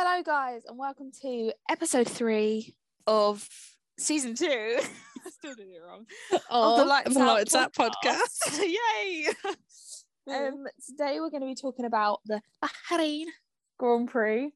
Hello, 0.00 0.22
guys, 0.22 0.62
and 0.64 0.78
welcome 0.78 1.10
to 1.22 1.52
episode 1.68 2.08
three 2.08 2.76
of 3.08 3.48
season 3.98 4.36
two. 4.36 4.46
I 4.46 5.30
still 5.30 5.56
did 5.56 5.66
it 5.66 5.80
wrong. 5.84 6.06
Oh, 6.48 6.78
the 6.78 6.84
Lights 6.84 7.14
the 7.14 7.18
Lights 7.18 7.54
Out 7.56 7.72
podcast. 7.74 8.38
podcast. 8.46 8.62
Yay! 9.02 9.26
um, 10.32 10.66
today 10.86 11.18
we're 11.18 11.30
going 11.30 11.40
to 11.40 11.48
be 11.48 11.56
talking 11.56 11.84
about 11.84 12.20
the 12.26 12.40
Bahrain 12.62 13.24
Grand 13.76 14.08
Prix, 14.08 14.52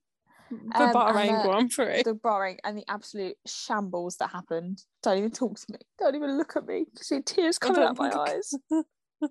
the 0.49 0.81
um, 0.81 0.95
Bahrain 0.95 1.41
uh, 1.41 1.43
Grand 1.43 1.71
Prix. 1.73 2.05
the 2.05 2.15
Bahrain, 2.15 2.59
and 2.63 2.79
the 2.79 2.85
absolute 2.87 3.37
shambles 3.45 4.19
that 4.19 4.31
happened. 4.31 4.85
Don't 5.03 5.19
even 5.19 5.33
talk 5.33 5.59
to 5.59 5.73
me. 5.73 5.79
Don't 5.99 6.15
even 6.15 6.39
look 6.39 6.55
at 6.55 6.69
me. 6.69 6.87
I 6.97 7.03
see 7.03 7.21
tears 7.21 7.59
coming 7.59 7.83
out 7.83 7.99
my 7.99 8.13
eyes. 8.13 8.55
I 8.55 8.61
don't 8.71 8.87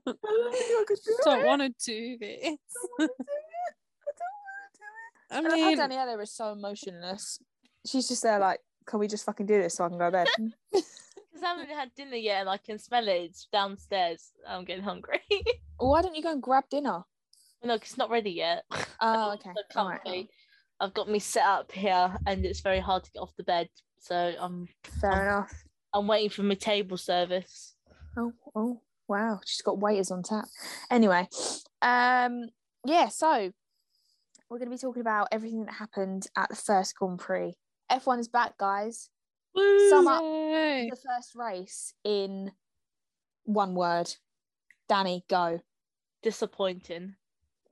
I 0.06 0.12
Don't 0.12 0.16
want 0.26 0.58
to 0.58 0.90
do 0.90 0.98
this. 0.98 1.20
I 1.26 1.36
don't 1.36 1.46
wanna 1.46 1.70
do 1.70 2.18
it. 2.20 2.60
I 3.00 3.00
don't 3.00 3.00
want 3.00 3.10
to 3.10 4.78
do 4.78 4.84
it. 4.84 5.21
I 5.32 5.38
And 5.38 5.48
I 5.48 5.50
love 5.50 5.60
mean, 5.60 5.78
how 5.80 5.88
Daniela 5.88 6.22
is 6.22 6.32
so 6.32 6.52
emotionless. 6.52 7.40
She's 7.86 8.08
just 8.08 8.24
there 8.24 8.40
like, 8.40 8.60
can 8.86 9.00
we 9.00 9.08
just 9.08 9.26
fucking 9.26 9.46
do 9.46 9.62
this 9.62 9.76
so 9.76 9.86
I 9.86 9.90
can 9.90 9.98
go 9.98 10.06
to 10.06 10.12
bed? 10.12 10.28
Because 11.34 11.44
I 11.44 11.48
haven't 11.48 11.70
had 11.70 11.96
dinner 11.96 12.18
yet 12.18 12.42
and 12.42 12.50
I 12.50 12.58
can 12.58 12.78
smell 12.78 13.08
it. 13.08 13.38
Downstairs. 13.54 14.32
I'm 14.46 14.66
getting 14.66 14.84
hungry. 14.84 15.22
Why 15.78 16.02
don't 16.02 16.14
you 16.16 16.22
go 16.22 16.32
and 16.32 16.42
grab 16.44 16.66
dinner? 16.70 17.04
no, 17.64 17.78
'cause 17.78 17.90
it's 17.90 17.98
not 17.98 18.10
ready 18.10 18.32
yet. 18.32 18.66
Oh, 19.00 19.32
okay. 19.34 19.52
So 19.56 19.80
All 19.80 19.90
right. 19.90 20.02
comfy. 20.04 20.30
I've 20.82 20.94
got 20.94 21.10
me 21.10 21.20
set 21.20 21.46
up 21.46 21.72
here 21.72 22.18
and 22.26 22.46
it's 22.46 22.60
very 22.60 22.80
hard 22.82 23.04
to 23.06 23.12
get 23.12 23.20
off 23.20 23.36
the 23.38 23.44
bed. 23.44 23.70
So 24.00 24.34
I'm 24.40 24.68
Fair 25.00 25.12
Um, 25.14 25.20
enough. 25.22 25.64
I'm 25.94 26.08
waiting 26.08 26.30
for 26.32 26.44
my 26.44 26.56
table 26.56 26.98
service. 26.98 27.76
Oh, 28.18 28.34
oh, 28.56 28.82
wow. 29.08 29.40
She's 29.46 29.62
got 29.62 29.80
waiters 29.80 30.12
on 30.12 30.24
tap. 30.24 30.46
Anyway, 30.90 31.30
um, 31.82 32.50
yeah, 32.86 33.08
so 33.08 33.52
we're 34.52 34.58
going 34.58 34.70
to 34.70 34.76
be 34.76 34.78
talking 34.78 35.00
about 35.00 35.30
everything 35.32 35.66
that 35.66 35.76
happened 35.76 36.28
at 36.36 36.50
the 36.50 36.58
first 36.58 36.94
Grand 36.96 37.20
Prix. 37.20 37.54
F1 37.90 38.20
is 38.20 38.28
back, 38.28 38.58
guys. 38.58 39.08
Sum 39.56 40.08
up 40.08 40.22
the 40.22 40.92
first 40.92 41.36
race 41.36 41.94
in 42.04 42.52
one 43.46 43.76
word. 43.76 44.14
Danny, 44.90 45.24
go. 45.30 45.62
Disappointing. 46.22 47.16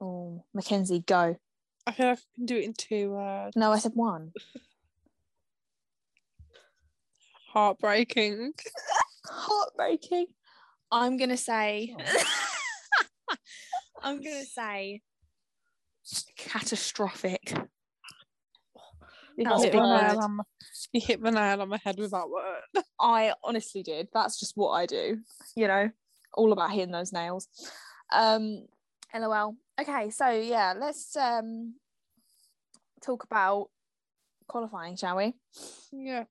Oh, 0.00 0.42
Mackenzie, 0.54 1.04
go. 1.06 1.36
I 1.86 1.92
feel 1.92 2.06
like 2.06 2.18
I 2.18 2.22
can 2.34 2.46
do 2.46 2.56
it 2.56 2.64
in 2.64 2.72
two 2.72 3.10
words. 3.10 3.54
No, 3.56 3.72
I 3.72 3.78
said 3.78 3.92
one. 3.94 4.32
Heartbreaking. 7.52 8.54
Heartbreaking. 9.26 10.28
I'm 10.90 11.18
going 11.18 11.28
to 11.28 11.36
say, 11.36 11.94
I'm 14.02 14.22
going 14.22 14.40
to 14.40 14.46
say 14.46 15.02
catastrophic. 16.36 17.52
You 19.36 19.44
That's 19.44 19.62
hit, 19.62 19.72
the 19.72 19.78
big 19.78 19.86
word. 19.86 20.02
nail 20.02 20.18
on 20.20 20.36
my, 20.36 20.44
you 20.92 21.00
hit 21.00 21.22
the 21.22 21.30
nail 21.30 21.62
on 21.62 21.68
my 21.68 21.78
head 21.82 21.98
with 21.98 22.10
that 22.10 22.28
word. 22.28 22.84
I 23.00 23.32
honestly 23.42 23.82
did. 23.82 24.08
That's 24.12 24.38
just 24.38 24.56
what 24.56 24.72
I 24.72 24.86
do. 24.86 25.18
You 25.56 25.68
know, 25.68 25.90
all 26.34 26.52
about 26.52 26.72
hitting 26.72 26.92
those 26.92 27.12
nails. 27.12 27.48
Um, 28.12 28.66
lol. 29.14 29.56
Okay, 29.80 30.10
so 30.10 30.28
yeah, 30.28 30.74
let's 30.78 31.16
um 31.16 31.74
talk 33.02 33.24
about 33.24 33.70
qualifying, 34.46 34.96
shall 34.96 35.16
we? 35.16 35.34
Yeah, 35.92 36.24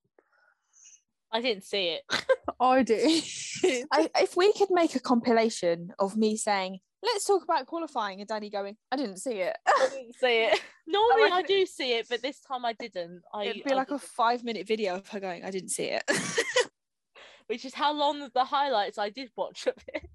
I 1.31 1.41
didn't 1.41 1.63
see 1.63 1.89
it. 1.89 2.01
I 2.59 2.83
do. 2.83 2.95
I, 3.91 4.09
if 4.19 4.35
we 4.35 4.53
could 4.53 4.69
make 4.71 4.95
a 4.95 4.99
compilation 4.99 5.93
of 5.99 6.17
me 6.17 6.35
saying, 6.35 6.79
"Let's 7.01 7.25
talk 7.25 7.43
about 7.43 7.65
qualifying," 7.65 8.19
and 8.21 8.27
Danny 8.27 8.49
going, 8.49 8.75
"I 8.91 8.95
didn't 8.97 9.17
see 9.17 9.39
it." 9.41 9.55
I 9.67 9.89
didn't 9.91 10.15
see 10.15 10.43
it. 10.45 10.59
Normally 10.87 11.31
I 11.31 11.37
reckon- 11.37 11.45
do 11.55 11.65
see 11.65 11.93
it, 11.93 12.07
but 12.09 12.21
this 12.21 12.39
time 12.39 12.65
I 12.65 12.73
didn't. 12.73 13.21
I, 13.33 13.45
It'd 13.45 13.63
be 13.63 13.71
I 13.71 13.75
like 13.75 13.87
a 13.89 13.91
didn't. 13.91 14.03
five-minute 14.03 14.67
video 14.67 14.95
of 14.95 15.07
her 15.09 15.19
going, 15.19 15.43
"I 15.45 15.51
didn't 15.51 15.69
see 15.69 15.85
it." 15.85 16.03
which 17.47 17.65
is 17.65 17.73
how 17.73 17.91
long 17.93 18.29
the 18.33 18.43
highlights 18.45 18.97
I 18.99 19.09
did 19.09 19.31
watch 19.35 19.65
of 19.67 19.73
it. 19.87 20.07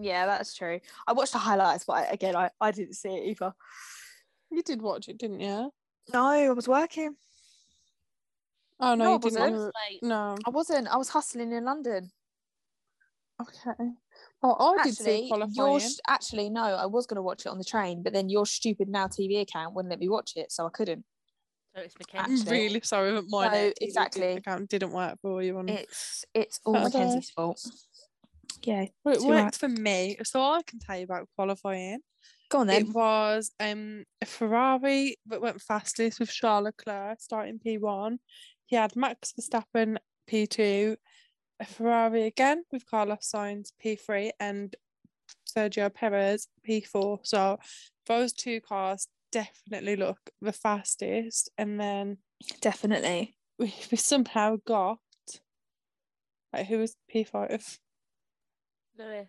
yeah, 0.00 0.24
that's 0.26 0.54
true. 0.54 0.80
I 1.06 1.12
watched 1.12 1.32
the 1.32 1.38
highlights, 1.38 1.84
but 1.84 1.92
I, 1.94 2.02
again, 2.04 2.34
I, 2.36 2.50
I 2.60 2.70
didn't 2.70 2.94
see 2.94 3.10
it 3.10 3.26
either. 3.30 3.52
you 4.50 4.62
did 4.62 4.80
watch 4.80 5.08
it, 5.08 5.18
didn't 5.18 5.40
you? 5.40 5.70
No, 6.14 6.24
I 6.26 6.48
was 6.50 6.66
working. 6.68 7.14
Oh 8.80 8.94
no, 8.94 9.04
No, 9.04 9.10
I 9.10 9.12
you 9.14 9.18
didn't. 9.18 9.38
wasn't. 9.40 9.56
You 9.56 9.98
were- 10.02 10.08
No. 10.08 10.36
I 10.46 10.50
wasn't. 10.50 10.88
I 10.88 10.96
was 10.96 11.08
hustling 11.10 11.52
in 11.52 11.64
London. 11.64 12.10
Okay. 13.42 13.90
Oh, 14.42 14.76
I 14.78 14.84
did 14.84 14.96
see 14.96 15.02
actually, 15.02 15.28
qualifying. 15.28 15.54
your 15.72 15.80
sh- 15.80 15.98
actually 16.08 16.50
no, 16.50 16.62
I 16.62 16.86
was 16.86 17.06
going 17.06 17.16
to 17.16 17.22
watch 17.22 17.44
it 17.44 17.48
on 17.48 17.58
the 17.58 17.64
train, 17.64 18.02
but 18.02 18.12
then 18.12 18.28
your 18.28 18.46
stupid 18.46 18.88
Now 18.88 19.06
TV 19.08 19.40
account 19.40 19.74
wouldn't 19.74 19.90
let 19.90 19.98
me 19.98 20.08
watch 20.08 20.32
it, 20.36 20.52
so 20.52 20.66
I 20.66 20.70
couldn't. 20.70 21.04
So 21.74 21.82
it's 21.82 21.94
I'm 22.14 22.32
actually- 22.32 22.50
really 22.52 22.80
sorry 22.82 23.12
that 23.12 23.24
my 23.28 23.50
So, 23.52 23.72
exactly. 23.80 24.32
account 24.34 24.68
didn't 24.70 24.92
work 24.92 25.18
for 25.22 25.42
you. 25.42 25.58
On 25.58 25.68
It's 25.68 26.24
it's 26.34 26.60
all 26.64 26.74
Fair. 26.74 26.84
Mackenzie's 26.84 27.30
fault. 27.30 27.60
Yeah, 28.62 28.86
Well, 29.04 29.14
it 29.14 29.22
worked 29.22 29.42
right. 29.42 29.54
for 29.54 29.68
me, 29.68 30.16
so 30.24 30.40
I 30.40 30.62
can 30.66 30.78
tell 30.78 30.96
you 30.98 31.04
about 31.04 31.28
qualifying. 31.36 32.00
go 32.50 32.58
on 32.60 32.66
then. 32.68 32.82
It 32.82 32.94
was 32.94 33.50
um 33.60 34.04
a 34.22 34.26
Ferrari 34.26 35.16
that 35.26 35.40
went 35.40 35.60
fastest 35.60 36.18
with 36.20 36.30
Charles 36.30 36.64
Leclerc 36.64 37.20
starting 37.20 37.58
P1. 37.64 38.18
He 38.66 38.76
had 38.76 38.94
Max 38.96 39.32
Verstappen 39.38 39.96
P2, 40.30 40.96
a 41.60 41.64
Ferrari 41.64 42.24
again 42.24 42.64
with 42.72 42.86
Carlos 42.88 43.30
Sainz 43.34 43.72
P3 43.84 44.30
and 44.38 44.74
Sergio 45.48 45.92
Perez 45.92 46.48
P4. 46.66 47.18
So 47.24 47.58
those 48.06 48.32
two 48.32 48.60
cars 48.60 49.08
definitely 49.32 49.96
look 49.96 50.18
the 50.40 50.52
fastest. 50.52 51.50
And 51.58 51.80
then 51.80 52.18
Definitely. 52.60 53.36
we, 53.58 53.74
we 53.90 53.96
somehow 53.96 54.56
got 54.66 54.98
like 56.52 56.66
who 56.66 56.78
was 56.78 56.96
P5? 57.14 57.78
Lewis. 58.98 59.28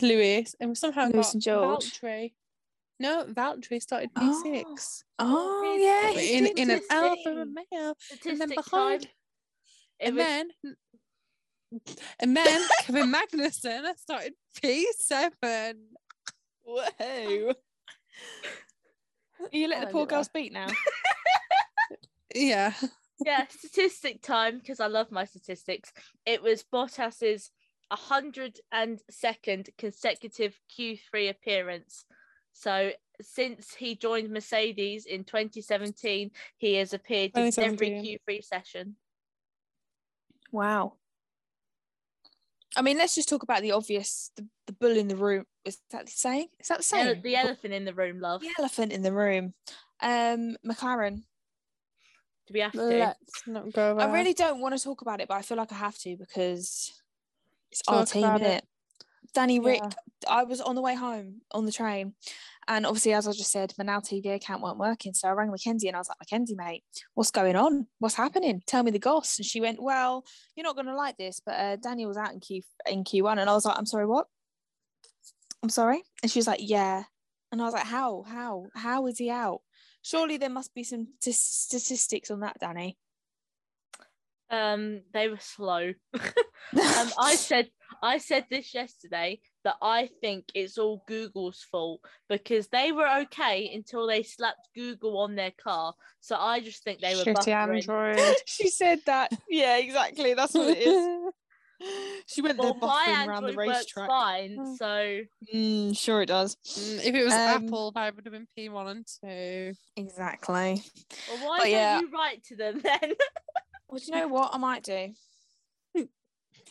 Lewis, 0.00 0.54
and 0.60 0.70
we 0.70 0.74
somehow 0.74 1.04
Lewis 1.08 1.26
got 1.28 1.34
and 1.34 1.42
George. 1.42 2.00
Valtteri. 2.00 2.32
No, 3.00 3.24
Valtteri 3.24 3.80
started 3.82 4.10
Oh. 4.16 4.42
P6 4.46 5.02
Oh 5.18 5.60
really? 5.60 5.84
yeah, 5.84 6.38
in 6.38 6.46
in 6.46 6.70
an 6.70 6.78
this 6.78 6.86
Alfa 6.90 7.16
thing. 7.24 7.36
Romeo, 7.38 7.94
and 8.26 8.40
then 8.40 8.48
behind, 8.50 9.02
time. 9.02 9.10
It 10.00 10.06
and 10.08 10.16
was 10.16 10.24
then 10.26 10.50
and 12.20 12.36
then 12.36 12.62
Kevin 12.82 13.12
Magnussen 13.12 13.96
started 13.96 14.34
P7. 14.62 15.74
Whoa! 16.64 17.52
You 19.52 19.68
let 19.68 19.82
Oh, 19.82 19.86
the 19.86 19.92
poor 19.92 20.06
girl 20.06 20.18
yeah. 20.18 20.22
speak 20.22 20.52
now. 20.52 20.66
Yeah, 22.36 22.72
yeah, 23.24 23.46
statistic 23.48 24.20
time 24.20 24.58
because 24.58 24.80
I 24.80 24.88
love 24.88 25.12
my 25.12 25.24
statistics. 25.24 25.92
It 26.26 26.42
was 26.42 26.64
Bottas's 26.64 27.52
102nd 27.92 29.68
consecutive 29.78 30.58
Q3 30.76 31.30
appearance. 31.30 32.06
So 32.52 32.90
since 33.20 33.74
he 33.74 33.94
joined 33.94 34.30
Mercedes 34.30 35.06
in 35.06 35.22
2017, 35.24 36.32
he 36.56 36.74
has 36.74 36.92
appeared 36.92 37.30
in 37.36 37.52
every 37.58 37.90
Q3 38.28 38.42
session. 38.44 38.96
Wow. 40.50 40.94
I 42.76 42.82
mean, 42.82 42.98
let's 42.98 43.14
just 43.14 43.28
talk 43.28 43.42
about 43.42 43.62
the 43.62 43.72
obvious. 43.72 44.30
The, 44.36 44.46
the 44.66 44.72
bull 44.72 44.96
in 44.96 45.08
the 45.08 45.16
room. 45.16 45.44
Is 45.64 45.78
that 45.90 46.06
the 46.06 46.12
saying? 46.12 46.48
Is 46.58 46.68
that 46.68 46.78
the 46.78 46.84
saying? 46.84 47.22
the 47.22 47.36
elephant 47.36 47.74
in 47.74 47.84
the 47.84 47.94
room, 47.94 48.20
love. 48.20 48.40
The 48.40 48.50
elephant 48.58 48.92
in 48.92 49.02
the 49.02 49.12
room. 49.12 49.54
Um, 50.00 50.56
McLaren. 50.66 51.22
Do 52.46 52.52
we 52.52 52.60
have 52.60 52.72
to? 52.72 52.78
let's 52.78 53.42
not 53.46 53.72
go. 53.72 53.98
I 53.98 54.12
really 54.12 54.34
don't 54.34 54.60
want 54.60 54.76
to 54.76 54.82
talk 54.82 55.00
about 55.00 55.20
it, 55.20 55.28
but 55.28 55.36
I 55.36 55.42
feel 55.42 55.56
like 55.56 55.72
I 55.72 55.76
have 55.76 55.96
to 55.98 56.16
because 56.16 56.92
it's 57.70 57.82
Talk 57.82 57.94
our 57.96 58.06
team, 58.06 58.24
about 58.24 58.42
is 58.42 58.46
it. 58.48 58.64
Danny 59.34 59.60
Rick. 59.60 59.80
Yeah. 59.82 59.90
I 60.28 60.44
was 60.44 60.60
on 60.60 60.74
the 60.74 60.82
way 60.82 60.94
home 60.94 61.40
on 61.52 61.66
the 61.66 61.72
train, 61.72 62.14
and 62.66 62.86
obviously, 62.86 63.12
as 63.12 63.28
I 63.28 63.32
just 63.32 63.50
said, 63.50 63.72
my 63.78 63.84
Now 63.84 64.00
TV 64.00 64.34
account 64.34 64.62
weren't 64.62 64.78
working. 64.78 65.12
So 65.12 65.28
I 65.28 65.32
rang 65.32 65.50
Mackenzie 65.50 65.88
and 65.88 65.96
I 65.96 66.00
was 66.00 66.08
like, 66.08 66.18
Mackenzie, 66.20 66.54
mate, 66.54 66.82
what's 67.14 67.30
going 67.30 67.56
on? 67.56 67.86
What's 67.98 68.14
happening? 68.14 68.62
Tell 68.66 68.82
me 68.82 68.90
the 68.90 68.98
goss. 68.98 69.38
And 69.38 69.44
she 69.44 69.60
went, 69.60 69.82
Well, 69.82 70.24
you're 70.56 70.64
not 70.64 70.76
going 70.76 70.86
to 70.86 70.96
like 70.96 71.16
this, 71.16 71.40
but 71.44 71.54
uh, 71.54 71.76
Danny 71.76 72.06
was 72.06 72.16
out 72.16 72.32
in 72.32 72.40
Q 72.40 72.62
in 72.90 73.04
Q1, 73.04 73.38
and 73.38 73.50
I 73.50 73.54
was 73.54 73.64
like, 73.64 73.78
I'm 73.78 73.86
sorry, 73.86 74.06
what? 74.06 74.26
I'm 75.62 75.68
sorry, 75.68 76.02
and 76.22 76.30
she 76.30 76.38
was 76.38 76.46
like, 76.46 76.60
Yeah, 76.62 77.04
and 77.52 77.60
I 77.60 77.64
was 77.64 77.74
like, 77.74 77.86
How? 77.86 78.24
How? 78.26 78.66
How 78.74 79.06
is 79.06 79.18
he 79.18 79.30
out? 79.30 79.60
Surely 80.02 80.36
there 80.36 80.50
must 80.50 80.74
be 80.74 80.84
some 80.84 81.08
t- 81.22 81.32
statistics 81.32 82.30
on 82.30 82.40
that, 82.40 82.58
Danny. 82.60 82.98
Um, 84.50 85.00
they 85.12 85.28
were 85.28 85.38
slow. 85.40 85.92
um, 86.14 87.10
I 87.18 87.36
said 87.36 87.68
I 88.02 88.18
said 88.18 88.46
this 88.50 88.74
yesterday 88.74 89.40
that 89.64 89.76
I 89.82 90.08
think 90.20 90.44
it's 90.54 90.78
all 90.78 91.02
Google's 91.08 91.62
fault 91.70 92.00
because 92.28 92.68
they 92.68 92.92
were 92.92 93.08
okay 93.22 93.70
until 93.74 94.06
they 94.06 94.22
slapped 94.22 94.68
Google 94.74 95.18
on 95.18 95.34
their 95.34 95.52
car. 95.52 95.94
So 96.20 96.36
I 96.36 96.60
just 96.60 96.84
think 96.84 97.00
they 97.00 97.14
were 97.16 97.22
Shitty 97.24 97.34
buffering. 97.46 97.88
Android. 97.88 98.36
she 98.46 98.68
said 98.68 99.00
that. 99.06 99.32
Yeah, 99.48 99.78
exactly. 99.78 100.34
That's 100.34 100.54
what 100.54 100.68
it 100.76 100.78
is. 100.78 101.32
she 102.26 102.40
went 102.42 102.58
Well, 102.58 102.74
there 102.74 102.88
my 102.88 103.06
buffering 103.08 103.26
around 103.26 103.42
the 103.46 103.52
racetrack. 103.54 104.08
fine, 104.08 104.56
Mm. 104.58 104.76
so 104.76 105.20
Mm, 105.54 105.98
sure 105.98 106.22
it 106.22 106.26
does. 106.26 106.56
Mm, 106.78 107.04
if 107.04 107.14
it 107.14 107.24
was 107.24 107.32
Um, 107.34 107.40
Apple, 107.40 107.92
that 107.92 108.14
would 108.16 108.24
have 108.24 108.32
been 108.32 108.46
P1 108.56 108.86
and 108.88 109.06
2. 109.22 109.74
Exactly. 109.96 110.82
well, 111.28 111.38
why 111.48 111.58
But 111.58 111.64
don't 111.64 111.70
yeah. 111.72 112.00
you 112.00 112.10
write 112.10 112.44
to 112.44 112.56
them 112.56 112.80
then? 112.80 113.14
Well, 113.88 113.98
do 113.98 114.04
you 114.06 114.12
know 114.12 114.28
what 114.28 114.54
I 114.54 114.58
might 114.58 114.82
do? 114.82 115.12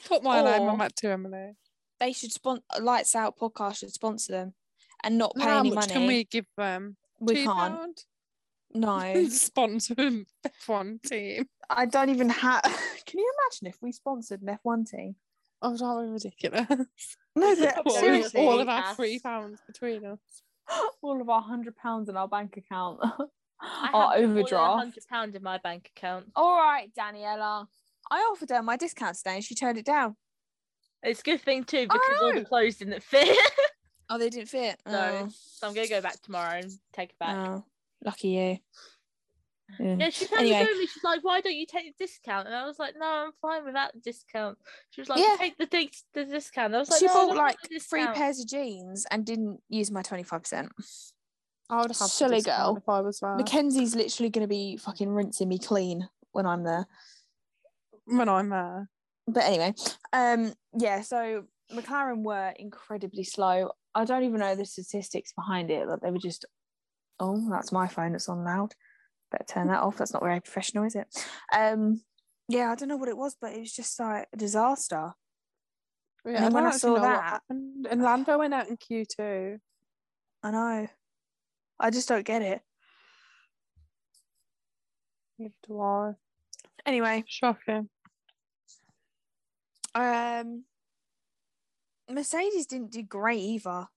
Put 0.07 0.23
my 0.23 0.41
name 0.43 0.63
on 0.69 0.77
that 0.79 0.95
too, 0.95 1.09
Emily. 1.09 1.55
They 2.03 2.11
should 2.11 2.33
sponsor 2.33 2.63
Lights 2.81 3.15
Out 3.15 3.37
podcast 3.37 3.77
should 3.77 3.93
sponsor 3.93 4.33
them 4.33 4.53
and 5.05 5.17
not 5.17 5.33
pay 5.37 5.43
How 5.45 5.59
any 5.59 5.69
much 5.69 5.87
money. 5.87 5.93
can 5.93 6.05
we 6.07 6.25
give 6.25 6.45
them? 6.57 6.97
We 7.21 7.35
Two 7.35 7.45
can't. 7.45 7.55
pound? 7.77 7.97
No, 8.73 9.25
Sponsor 9.29 9.93
an 9.97 10.25
F1 10.67 11.01
team. 11.03 11.45
I 11.69 11.85
don't 11.85 12.09
even 12.09 12.27
have. 12.27 12.61
Can 13.05 13.19
you 13.19 13.33
imagine 13.39 13.67
if 13.73 13.81
we 13.81 13.93
sponsored 13.93 14.41
an 14.41 14.57
F1 14.65 14.89
team? 14.89 15.15
Oh, 15.61 15.77
that 15.77 15.93
would 15.95 16.07
be 16.07 16.11
ridiculous. 16.11 16.67
No, 17.37 17.55
but 17.55 17.75
What, 17.77 17.85
with 17.85 17.95
seriously, 17.95 18.41
all 18.41 18.49
all 18.49 18.59
of 18.59 18.67
our 18.67 18.81
Pass. 18.83 18.95
three 18.97 19.19
pounds 19.19 19.61
between 19.65 20.05
us. 20.05 20.19
All 21.01 21.19
of 21.21 21.29
our 21.29 21.41
hundred 21.41 21.75
pounds 21.77 22.09
in 22.09 22.15
our 22.17 22.27
bank 22.27 22.57
account, 22.57 22.99
I 23.61 23.89
our 23.93 24.11
have 24.11 24.19
more 24.21 24.27
than 24.27 24.37
overdraft. 24.39 24.77
hundred 24.79 25.03
pound 25.09 25.35
in 25.35 25.41
my 25.41 25.57
bank 25.57 25.89
account. 25.95 26.25
All 26.35 26.55
right, 26.57 26.91
Daniela. 26.93 27.65
I 28.11 28.17
offered 28.19 28.49
her 28.51 28.61
my 28.61 28.75
discount 28.77 29.15
today 29.17 29.35
and 29.35 29.43
she 29.43 29.55
turned 29.55 29.77
it 29.79 29.85
down. 29.85 30.15
It's 31.03 31.19
a 31.19 31.23
good 31.23 31.41
thing 31.41 31.63
too 31.65 31.79
I 31.79 31.85
because 31.85 32.21
all 32.21 32.33
the 32.33 32.45
clothes 32.45 32.77
didn't 32.77 33.03
fit. 33.03 33.37
Oh, 34.09 34.17
they 34.17 34.29
didn't 34.29 34.49
fit. 34.49 34.79
No. 34.85 35.27
so 35.31 35.65
I'm 35.67 35.73
gonna 35.73 35.87
go 35.87 36.01
back 36.01 36.21
tomorrow 36.21 36.57
and 36.59 36.69
take 36.91 37.11
it 37.11 37.15
Oh, 37.21 37.25
back. 37.25 37.35
oh, 37.49 37.65
lucky 38.05 38.27
you. 38.27 38.57
Yeah. 39.79 39.95
Yeah, 39.97 40.09
she 40.09 40.25
came 40.27 40.39
Anyway. 40.39 40.65
to 40.65 40.77
me. 40.77 40.85
She's 40.85 41.03
like, 41.03 41.23
"Why 41.23 41.39
don't 41.41 41.55
you 41.55 41.65
take 41.65 41.97
the 41.97 42.03
discount?" 42.05 42.45
And 42.47 42.55
I 42.55 42.65
was 42.67 42.77
like, 42.77 42.93
"No, 42.99 43.05
I'm 43.07 43.31
fine 43.41 43.65
without 43.65 43.93
the 43.93 44.01
discount." 44.01 44.57
She 44.91 45.01
was 45.01 45.09
like, 45.09 45.19
Yeah. 45.19 45.35
"Take 45.39 45.57
the 45.57 45.65
dis- 45.65 46.03
the 46.13 46.25
discount." 46.25 46.75
I 46.75 46.79
was 46.79 46.91
like, 46.91 46.99
she 46.99 47.07
"No, 47.07 47.13
bought 47.13 47.37
like 47.37 47.57
three 47.81 48.05
pairs 48.07 48.39
of 48.41 48.47
jeans 48.47 49.07
and 49.09 49.25
didn't 49.25 49.61
use 49.69 49.89
my 49.89 50.03
25%. 50.03 50.69
I 51.69 51.77
would 51.81 51.87
have 51.87 51.95
Silly 51.95 52.41
girl. 52.41 52.75
if 52.77 52.87
I 52.87 52.99
was 52.99 53.19
there. 53.21 53.35
Mackenzie's 53.37 53.95
literally 53.95 54.29
going 54.29 54.43
to 54.43 54.49
be 54.49 54.77
fucking 54.77 55.09
rinsing 55.09 55.47
me 55.47 55.57
clean 55.57 56.07
when 56.33 56.45
I'm 56.45 56.63
there. 56.63 56.85
when 58.05 58.27
I'm 58.29 58.49
there. 58.49 58.89
But 59.27 59.45
anyway, 59.45 59.73
um, 60.11 60.53
yeah, 60.77 61.01
so 61.01 61.43
McLaren 61.71 62.23
were 62.23 62.53
incredibly 62.57 63.23
slow. 63.23 63.71
I 63.95 64.05
don't 64.05 64.23
even 64.23 64.39
know 64.39 64.55
the 64.55 64.65
statistics 64.65 65.33
behind 65.33 65.69
it, 65.71 65.87
but 65.87 66.01
they 66.01 66.11
were 66.11 66.17
just, 66.17 66.45
oh, 67.19 67.47
that's 67.49 67.71
my 67.71 67.87
phone 67.87 68.13
that's 68.13 68.29
on 68.29 68.43
loud. 68.43 68.73
Better 69.31 69.45
turn 69.47 69.67
that 69.67 69.81
off. 69.81 69.97
That's 69.97 70.13
not 70.13 70.23
very 70.23 70.39
professional, 70.41 70.83
is 70.83 70.95
it? 70.95 71.07
Um, 71.55 72.01
yeah, 72.47 72.71
I 72.71 72.75
don't 72.75 72.89
know 72.89 72.97
what 72.97 73.09
it 73.09 73.17
was, 73.17 73.35
but 73.39 73.53
it 73.53 73.59
was 73.59 73.73
just 73.73 73.99
like 73.99 74.27
a 74.33 74.37
disaster. 74.37 75.13
Yeah, 76.25 76.41
then 76.41 76.51
I 76.51 76.55
when 76.55 76.65
I 76.65 76.71
saw 76.71 76.95
that- 76.99 77.23
happened. 77.23 77.87
And 77.89 78.01
Lando 78.01 78.37
went 78.37 78.53
out 78.53 78.67
in 78.67 78.77
Q2. 78.77 79.59
I 80.43 80.51
know. 80.51 80.87
I 81.79 81.89
just 81.89 82.07
don't 82.07 82.25
get 82.25 82.41
it. 82.41 82.61
Neither 85.39 85.53
do 85.67 85.81
I. 85.81 86.13
Anyway, 86.85 87.23
Shocking. 87.27 87.89
Um, 89.95 90.65
Mercedes 92.09 92.65
didn't 92.65 92.91
do 92.91 93.03
great 93.03 93.39
either. 93.39 93.87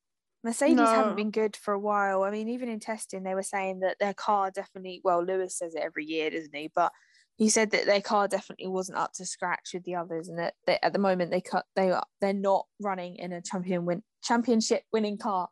Mercedes 0.45 0.77
No. 0.77 0.87
haven't 0.87 1.17
been 1.17 1.31
good 1.31 1.57
for 1.57 1.75
a 1.75 1.79
while. 1.79 2.23
I 2.23 2.31
mean, 2.31 2.49
even 2.49 2.69
in 2.69 2.79
testing, 2.79 3.23
they 3.25 3.35
were 3.35 3.43
saying 3.43 3.81
that 3.81 3.97
their 3.99 4.15
car 4.15 4.51
definitely. 4.51 5.01
Well, 5.03 5.25
Lewis 5.25 5.59
says 5.59 5.75
it 5.75 5.83
every 5.83 6.05
year, 6.05 6.31
doesn't 6.31 6.55
he? 6.55 6.71
But 6.73 6.93
he 7.35 7.49
said 7.49 7.73
that 7.73 7.85
their 7.87 8.01
car 8.01 8.29
definitely 8.29 8.69
wasn't 8.69 8.99
up 8.99 9.13
to 9.15 9.27
scratch 9.27 9.71
with 9.75 9.83
the 9.85 9.97
others, 9.97 10.29
and 10.29 10.39
that 10.39 10.55
they, 10.67 10.79
at 10.83 10.93
the 10.93 10.99
moment 10.99 11.31
they 11.31 11.41
cut 11.41 11.67
they 11.75 11.91
are 11.91 12.05
they're 12.21 12.33
not 12.33 12.67
running 12.81 13.17
in 13.17 13.33
a 13.33 13.43
champion 13.43 13.85
win 13.85 14.03
championship 14.23 14.85
winning 14.93 15.19
car. 15.19 15.49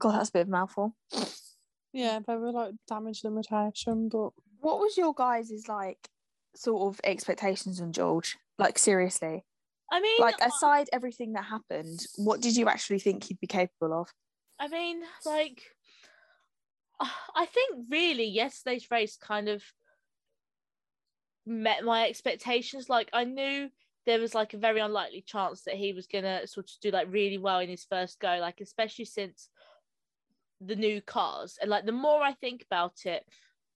God, 0.00 0.12
that's 0.12 0.30
a 0.30 0.32
bit 0.32 0.40
of 0.42 0.48
a 0.48 0.50
mouthful. 0.50 0.96
Yeah, 1.92 2.20
they 2.26 2.36
were 2.36 2.52
like 2.52 2.74
damage 2.88 3.22
limitation, 3.24 4.08
but 4.08 4.30
What 4.60 4.78
was 4.80 4.96
your 4.96 5.14
guys' 5.14 5.68
like 5.68 6.08
sort 6.56 6.82
of 6.94 7.00
expectations 7.04 7.80
on 7.80 7.92
George? 7.92 8.36
Like 8.58 8.78
seriously, 8.78 9.44
I 9.90 10.00
mean, 10.00 10.20
like 10.20 10.42
uh, 10.42 10.48
aside 10.48 10.88
everything 10.92 11.32
that 11.32 11.44
happened, 11.44 12.00
what 12.16 12.40
did 12.40 12.56
you 12.56 12.68
actually 12.68 12.98
think 12.98 13.24
he'd 13.24 13.40
be 13.40 13.46
capable 13.46 14.00
of? 14.00 14.08
I 14.60 14.68
mean, 14.68 15.02
like, 15.24 15.62
I 17.00 17.46
think 17.46 17.86
really 17.90 18.26
yesterday's 18.26 18.90
race 18.90 19.16
kind 19.16 19.48
of 19.48 19.62
met 21.46 21.84
my 21.84 22.06
expectations. 22.08 22.88
Like, 22.88 23.08
I 23.12 23.24
knew 23.24 23.70
there 24.04 24.20
was 24.20 24.34
like 24.34 24.54
a 24.54 24.58
very 24.58 24.80
unlikely 24.80 25.22
chance 25.26 25.62
that 25.62 25.74
he 25.74 25.92
was 25.92 26.06
gonna 26.06 26.46
sort 26.46 26.70
of 26.70 26.80
do 26.80 26.90
like 26.90 27.08
really 27.10 27.38
well 27.38 27.60
in 27.60 27.68
his 27.68 27.84
first 27.84 28.20
go, 28.20 28.38
like 28.40 28.60
especially 28.60 29.04
since 29.04 29.48
the 30.60 30.76
new 30.76 31.00
cars. 31.00 31.58
And 31.60 31.70
like, 31.70 31.86
the 31.86 31.92
more 31.92 32.22
I 32.22 32.32
think 32.32 32.62
about 32.62 33.06
it, 33.06 33.24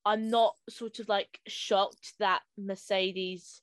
I'm 0.05 0.31
not 0.31 0.57
sort 0.69 0.99
of 0.99 1.09
like 1.09 1.39
shocked 1.47 2.15
that 2.19 2.43
Mercedes 2.59 3.63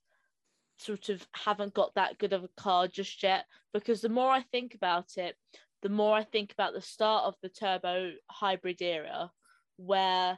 sort 0.79 1.09
of 1.09 1.27
haven't 1.33 1.73
got 1.73 1.93
that 1.95 2.17
good 2.17 2.33
of 2.33 2.43
a 2.43 2.49
car 2.57 2.87
just 2.87 3.21
yet 3.21 3.45
because 3.73 4.01
the 4.01 4.09
more 4.09 4.31
I 4.31 4.41
think 4.41 4.73
about 4.75 5.17
it, 5.17 5.35
the 5.81 5.89
more 5.89 6.15
I 6.15 6.23
think 6.23 6.51
about 6.51 6.73
the 6.73 6.81
start 6.81 7.25
of 7.25 7.35
the 7.41 7.49
turbo 7.49 8.11
hybrid 8.29 8.81
era, 8.81 9.31
where 9.77 10.37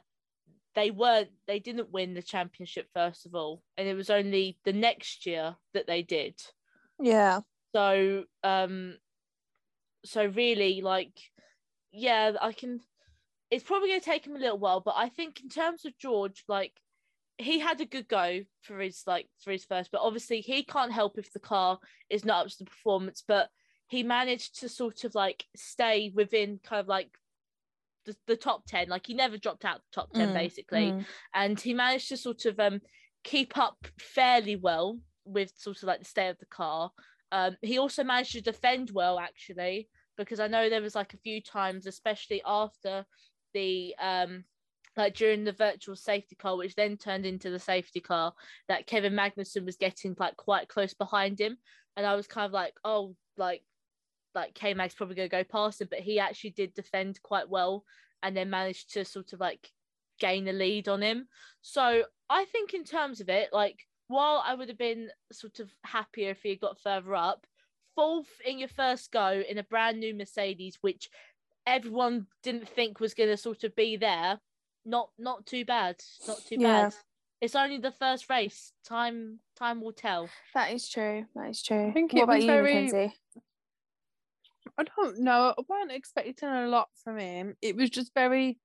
they 0.74 0.90
weren't, 0.90 1.30
they 1.46 1.58
didn't 1.58 1.92
win 1.92 2.14
the 2.14 2.22
championship 2.22 2.88
first 2.94 3.26
of 3.26 3.34
all, 3.34 3.62
and 3.76 3.88
it 3.88 3.94
was 3.94 4.10
only 4.10 4.58
the 4.64 4.72
next 4.72 5.26
year 5.26 5.56
that 5.74 5.86
they 5.86 6.02
did. 6.02 6.34
Yeah, 7.00 7.40
So, 7.74 8.24
um, 8.44 8.98
so 10.04 10.26
really, 10.26 10.80
like, 10.80 11.18
yeah, 11.90 12.32
I 12.40 12.52
can. 12.52 12.80
It's 13.50 13.64
probably 13.64 13.88
going 13.88 14.00
to 14.00 14.06
take 14.06 14.26
him 14.26 14.36
a 14.36 14.38
little 14.38 14.58
while, 14.58 14.80
but 14.80 14.94
I 14.96 15.08
think 15.08 15.40
in 15.42 15.48
terms 15.48 15.84
of 15.84 15.98
George, 15.98 16.44
like, 16.48 16.72
he 17.38 17.58
had 17.58 17.80
a 17.80 17.86
good 17.86 18.08
go 18.08 18.40
for 18.62 18.78
his 18.78 19.02
like 19.06 19.28
for 19.40 19.50
his 19.50 19.64
first, 19.64 19.90
but 19.90 20.02
obviously 20.02 20.40
he 20.40 20.64
can't 20.64 20.92
help 20.92 21.18
if 21.18 21.32
the 21.32 21.40
car 21.40 21.78
is 22.10 22.24
not 22.24 22.46
up 22.46 22.52
to 22.52 22.58
the 22.58 22.64
performance. 22.70 23.22
But 23.26 23.48
he 23.88 24.02
managed 24.02 24.60
to 24.60 24.68
sort 24.68 25.04
of 25.04 25.14
like 25.14 25.44
stay 25.54 26.10
within 26.14 26.58
kind 26.64 26.80
of 26.80 26.88
like 26.88 27.10
the, 28.04 28.16
the 28.26 28.36
top 28.36 28.64
10 28.66 28.88
like 28.88 29.06
he 29.06 29.14
never 29.14 29.36
dropped 29.36 29.64
out 29.64 29.76
the 29.76 30.00
top 30.00 30.12
10 30.12 30.30
Mm, 30.30 30.34
basically 30.34 30.92
mm. 30.92 31.04
and 31.34 31.60
he 31.60 31.74
managed 31.74 32.08
to 32.08 32.16
sort 32.16 32.46
of 32.46 32.58
um 32.58 32.80
keep 33.22 33.56
up 33.56 33.76
fairly 34.00 34.56
well 34.56 34.98
with 35.24 35.52
sort 35.56 35.76
of 35.76 35.84
like 35.84 36.00
the 36.00 36.04
state 36.04 36.30
of 36.30 36.38
the 36.38 36.46
car 36.46 36.90
um 37.30 37.56
he 37.62 37.78
also 37.78 38.02
managed 38.02 38.32
to 38.32 38.40
defend 38.40 38.90
well 38.92 39.18
actually 39.18 39.88
because 40.16 40.40
i 40.40 40.48
know 40.48 40.68
there 40.68 40.82
was 40.82 40.94
like 40.94 41.14
a 41.14 41.18
few 41.18 41.40
times 41.40 41.86
especially 41.86 42.42
after 42.44 43.04
the 43.54 43.94
um 44.00 44.42
like 44.96 45.14
during 45.14 45.44
the 45.44 45.52
virtual 45.52 45.96
safety 45.96 46.34
car 46.34 46.56
which 46.56 46.74
then 46.74 46.96
turned 46.96 47.24
into 47.24 47.50
the 47.50 47.58
safety 47.58 48.00
car 48.00 48.32
that 48.68 48.86
kevin 48.86 49.14
magnussen 49.14 49.64
was 49.64 49.76
getting 49.76 50.14
like 50.18 50.36
quite 50.36 50.68
close 50.68 50.94
behind 50.94 51.40
him 51.40 51.56
and 51.96 52.06
i 52.06 52.14
was 52.14 52.26
kind 52.26 52.46
of 52.46 52.52
like 52.52 52.74
oh 52.84 53.14
like 53.36 53.62
like 54.34 54.54
K 54.54 54.74
Mag's 54.74 54.94
probably 54.94 55.14
gonna 55.14 55.28
go 55.28 55.44
past 55.44 55.80
him, 55.80 55.88
but 55.90 56.00
he 56.00 56.18
actually 56.18 56.50
did 56.50 56.74
defend 56.74 57.20
quite 57.22 57.48
well 57.48 57.84
and 58.22 58.36
then 58.36 58.50
managed 58.50 58.92
to 58.94 59.04
sort 59.04 59.32
of 59.32 59.40
like 59.40 59.70
gain 60.18 60.48
a 60.48 60.52
lead 60.52 60.88
on 60.88 61.02
him. 61.02 61.28
So 61.60 62.04
I 62.30 62.44
think 62.46 62.74
in 62.74 62.84
terms 62.84 63.20
of 63.20 63.28
it, 63.28 63.50
like 63.52 63.80
while 64.08 64.42
I 64.44 64.54
would 64.54 64.68
have 64.68 64.78
been 64.78 65.08
sort 65.32 65.60
of 65.60 65.70
happier 65.84 66.30
if 66.30 66.42
he 66.42 66.50
had 66.50 66.60
got 66.60 66.80
further 66.80 67.14
up, 67.14 67.46
fourth 67.94 68.40
in 68.44 68.58
your 68.58 68.68
first 68.68 69.12
go 69.12 69.42
in 69.48 69.58
a 69.58 69.64
brand 69.64 70.00
new 70.00 70.14
Mercedes, 70.14 70.78
which 70.80 71.10
everyone 71.66 72.26
didn't 72.42 72.68
think 72.68 73.00
was 73.00 73.14
gonna 73.14 73.36
sort 73.36 73.64
of 73.64 73.74
be 73.76 73.96
there, 73.96 74.38
not 74.84 75.10
not 75.18 75.46
too 75.46 75.64
bad. 75.64 75.96
Not 76.26 76.38
too 76.46 76.56
Yeah. 76.58 76.82
bad. 76.90 76.94
It's 77.40 77.56
only 77.56 77.78
the 77.78 77.90
first 77.92 78.30
race. 78.30 78.72
Time 78.84 79.40
time 79.56 79.80
will 79.80 79.92
tell. 79.92 80.28
that 80.54 80.72
is 80.72 80.88
true. 80.88 81.26
That 81.34 81.50
is 81.50 81.62
true. 81.62 81.88
I 81.88 81.92
think 81.92 82.12
what 82.12 82.20
it 82.20 82.22
about 82.24 82.34
was 82.36 82.44
you, 82.44 82.50
very- 82.50 82.74
Mackenzie? 82.86 83.14
I 84.78 84.84
don't 84.84 85.18
know. 85.20 85.54
I 85.58 85.62
weren't 85.68 85.92
expecting 85.92 86.48
a 86.48 86.66
lot 86.68 86.88
from 87.04 87.18
him. 87.18 87.56
It 87.60 87.76
was 87.76 87.90
just 87.90 88.14
very 88.14 88.58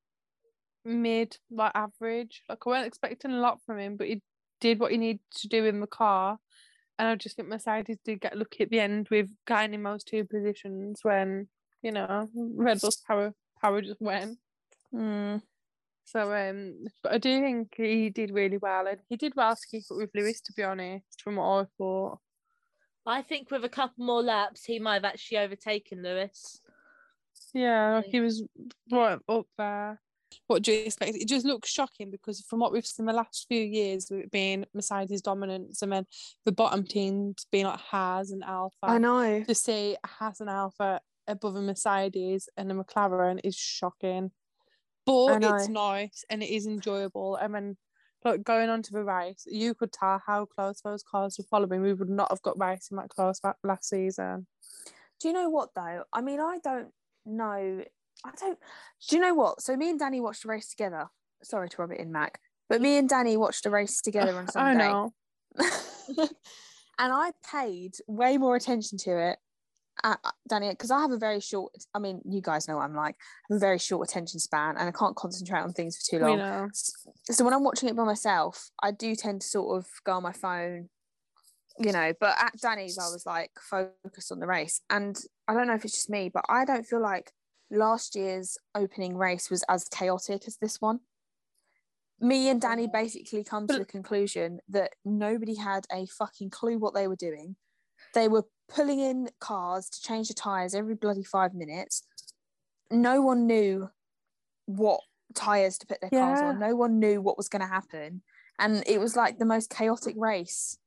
mid, 0.86 1.38
like 1.52 1.72
average. 1.76 2.44
Like 2.48 2.60
I 2.66 2.70
weren't 2.70 2.88
expecting 2.88 3.32
a 3.32 3.40
lot 3.40 3.62
from 3.66 3.80
him, 3.80 3.98
but 3.98 4.08
he 4.08 4.22
did 4.62 4.80
what 4.80 4.92
he 4.92 4.98
needed 4.98 5.20
to 5.36 5.48
do 5.48 5.66
in 5.66 5.82
the 5.82 5.88
car. 5.88 6.40
And 6.98 7.08
I 7.08 7.16
just 7.16 7.36
think 7.36 7.48
Mercedes 7.50 7.98
did 8.06 8.22
get 8.22 8.38
lucky 8.38 8.64
at 8.64 8.70
the 8.70 8.80
end 8.80 9.08
with 9.12 9.30
gaining 9.46 9.84
those 9.84 10.04
two 10.04 10.24
positions 10.24 11.00
when, 11.04 11.48
you 11.82 11.92
know, 11.92 12.28
Red 12.34 12.80
Bull's 12.82 12.98
power 12.98 13.34
power 13.62 13.82
just 13.82 14.02
went. 14.02 14.38
Mm. 14.94 15.42
So 16.08 16.34
um 16.34 16.86
but 17.04 17.12
I 17.14 17.18
do 17.18 17.42
think 17.42 17.74
he 17.76 18.10
did 18.10 18.32
really 18.32 18.58
well 18.58 18.88
and 18.88 19.00
he 19.10 19.18
did 19.18 19.36
well 19.36 19.54
to 19.56 19.62
keep 19.70 19.84
up 19.92 19.98
with 19.98 20.10
Lewis 20.16 20.40
to 20.42 20.54
be 20.54 20.64
honest, 20.64 21.22
from 21.22 21.36
what 21.36 21.46
I 21.46 21.66
thought. 21.78 22.20
I 23.06 23.22
think 23.22 23.52
with 23.52 23.64
a 23.66 23.70
couple 23.70 24.06
more 24.06 24.22
laps, 24.24 24.64
he 24.64 24.80
might 24.80 24.96
have 24.96 25.06
actually 25.06 25.40
overtaken 25.40 26.02
Lewis. 26.04 26.62
Yeah, 27.54 27.96
like 27.96 28.06
Like- 28.06 28.12
he 28.12 28.20
was 28.22 28.44
right 28.92 29.20
up 29.28 29.48
there. 29.58 30.02
What 30.48 30.64
do 30.64 30.72
you 30.74 30.86
expect? 30.86 31.16
It 31.16 31.28
just 31.28 31.46
looks 31.46 31.70
shocking 31.70 32.12
because 32.12 32.42
from 32.42 32.60
what 32.60 32.72
we've 32.74 32.86
seen 32.86 33.06
the 33.06 33.14
last 33.14 33.46
few 33.48 33.62
years, 33.64 34.08
with 34.10 34.22
it 34.22 34.32
being 34.32 34.66
Mercedes 34.74 35.22
dominance, 35.22 35.82
and 35.82 35.92
then 35.92 36.06
the 36.46 36.52
bottom 36.52 36.84
teams 36.86 37.48
being 37.50 37.66
like 37.66 37.80
Haas 37.80 38.32
and 38.32 38.44
Alpha. 38.44 38.76
I 38.84 38.98
know. 38.98 39.44
To 39.44 39.56
see 39.56 39.96
a 40.04 40.08
Haas 40.08 40.42
and 40.42 40.50
Alpha 40.50 41.00
above 41.28 41.56
a 41.56 41.62
Mercedes 41.62 42.50
and 42.58 42.72
a 42.72 42.76
McLaren 42.76 43.40
is 43.44 43.56
shocking. 43.56 44.32
But 45.08 45.44
it's 45.44 45.70
nice 45.70 46.26
and 46.30 46.44
it 46.44 46.54
is 46.54 46.68
enjoyable. 46.68 47.38
I 47.42 47.48
mean, 47.48 47.78
like 48.24 48.44
going 48.44 48.70
on 48.70 48.82
to 48.84 48.92
the 48.92 49.04
race, 49.04 49.44
you 49.46 49.74
could 49.74 49.92
tell 49.92 50.22
how 50.26 50.46
close 50.46 50.82
those 50.82 51.04
cars 51.04 51.38
were 51.38 51.46
following. 51.50 51.82
We 51.82 51.94
would 51.94 52.10
not 52.10 52.32
have 52.32 52.42
got 52.42 52.60
racing 52.60 52.98
that 52.98 53.10
close 53.10 53.40
back 53.40 53.56
last 53.64 53.90
season. 53.90 54.48
Do 55.20 55.28
you 55.28 55.34
know 55.34 55.50
what 55.50 55.70
though? 55.76 56.04
I 56.14 56.22
mean, 56.22 56.40
I 56.40 56.60
don't 56.64 56.90
know. 57.26 57.84
I 58.26 58.32
don't. 58.40 58.60
Do 59.10 59.16
you 59.16 59.22
know 59.22 59.34
what? 59.34 59.62
So 59.62 59.76
me 59.76 59.90
and 59.90 60.00
Danny 60.00 60.20
watched 60.20 60.46
a 60.46 60.48
race 60.48 60.70
together. 60.70 61.08
Sorry 61.44 61.70
to 61.70 61.78
rub 61.80 61.92
it 61.92 62.00
in, 62.00 62.12
Mac, 62.12 62.40
but 62.70 62.82
me 62.82 62.98
and 62.98 63.08
Danny 63.08 63.38
watched 63.38 63.66
a 63.66 63.70
race 63.70 64.02
together 64.02 64.36
on 64.38 64.48
Sunday. 64.52 64.84
I 64.84 64.92
know. 64.92 65.14
and 67.00 67.14
I 67.14 67.32
paid 67.50 67.96
way 68.08 68.38
more 68.38 68.56
attention 68.56 68.98
to 69.00 69.30
it, 69.30 69.38
uh, 70.04 70.16
Danny, 70.48 70.70
because 70.70 70.92
I 70.92 71.00
have 71.00 71.12
a 71.12 71.18
very 71.18 71.40
short. 71.40 71.74
I 71.94 72.00
mean, 72.00 72.22
you 72.26 72.42
guys 72.42 72.68
know 72.68 72.78
what 72.78 72.84
I'm 72.84 72.96
like. 72.96 73.16
I 73.16 73.54
have 73.54 73.58
a 73.58 73.60
very 73.60 73.80
short 73.80 74.08
attention 74.10 74.40
span, 74.40 74.76
and 74.78 74.88
I 74.88 74.92
can't 74.92 75.16
concentrate 75.16 75.62
on 75.62 75.74
things 75.74 75.98
for 75.98 76.18
too 76.18 76.24
long. 76.24 76.38
So 77.26 77.44
when 77.44 77.54
I'm 77.54 77.64
watching 77.64 77.90
it 77.90 77.96
by 77.96 78.04
myself, 78.04 78.70
I 78.82 78.92
do 78.92 79.16
tend 79.16 79.42
to 79.42 79.48
sort 79.48 79.78
of 79.78 79.88
go 80.06 80.14
on 80.14 80.24
my 80.24 80.34
phone, 80.34 80.90
you 81.80 81.92
know. 81.92 82.14
But 82.20 82.36
at 82.40 82.54
Danny's, 82.62 82.98
I 82.98 83.10
was 83.10 83.24
like 83.26 83.52
focused 83.60 84.32
on 84.32 84.40
the 84.40 84.48
race, 84.48 84.82
and 84.90 85.18
I 85.48 85.54
don't 85.54 85.68
know 85.68 85.76
if 85.76 85.86
it's 85.86 85.96
just 85.96 86.10
me, 86.10 86.30
but 86.30 86.46
I 86.50 86.66
don't 86.66 86.86
feel 86.86 87.02
like 87.02 87.32
last 87.70 88.16
year's 88.16 88.58
opening 88.76 89.18
race 89.18 89.50
was 89.50 89.64
as 89.68 89.86
chaotic 89.86 90.44
as 90.48 90.58
this 90.58 90.80
one. 90.80 91.00
Me 92.20 92.50
and 92.50 92.60
Danny 92.60 92.88
basically 92.88 93.44
come 93.44 93.68
to 93.68 93.78
the 93.78 93.86
conclusion 93.86 94.60
that 94.70 94.94
nobody 95.06 95.56
had 95.56 95.86
a 95.92 96.08
fucking 96.08 96.50
clue 96.50 96.80
what 96.80 96.96
they 96.96 97.08
were 97.08 97.16
doing. 97.16 97.56
They 98.14 98.28
were 98.28 98.46
pulling 98.70 99.00
in 99.00 99.30
cars 99.40 99.90
to 99.90 100.02
change 100.02 100.28
the 100.28 100.34
tires 100.34 100.76
every 100.76 100.96
bloody 100.96 101.24
five 101.24 101.54
minutes. 101.54 102.04
No 102.92 103.22
one 103.22 103.48
knew 103.48 103.90
what 104.66 105.02
tires 105.34 105.78
to 105.80 105.88
put 105.88 106.02
their 106.02 106.10
cars 106.10 106.40
on. 106.40 106.60
No 106.60 106.76
one 106.76 107.00
knew 107.00 107.22
what 107.22 107.38
was 107.38 107.50
going 107.50 107.62
to 107.62 107.68
happen, 107.68 108.22
and 108.60 108.84
it 108.88 109.00
was 109.00 109.16
like 109.16 109.40
the 109.40 109.46
most 109.46 109.70
chaotic 109.70 110.16
race 110.18 110.78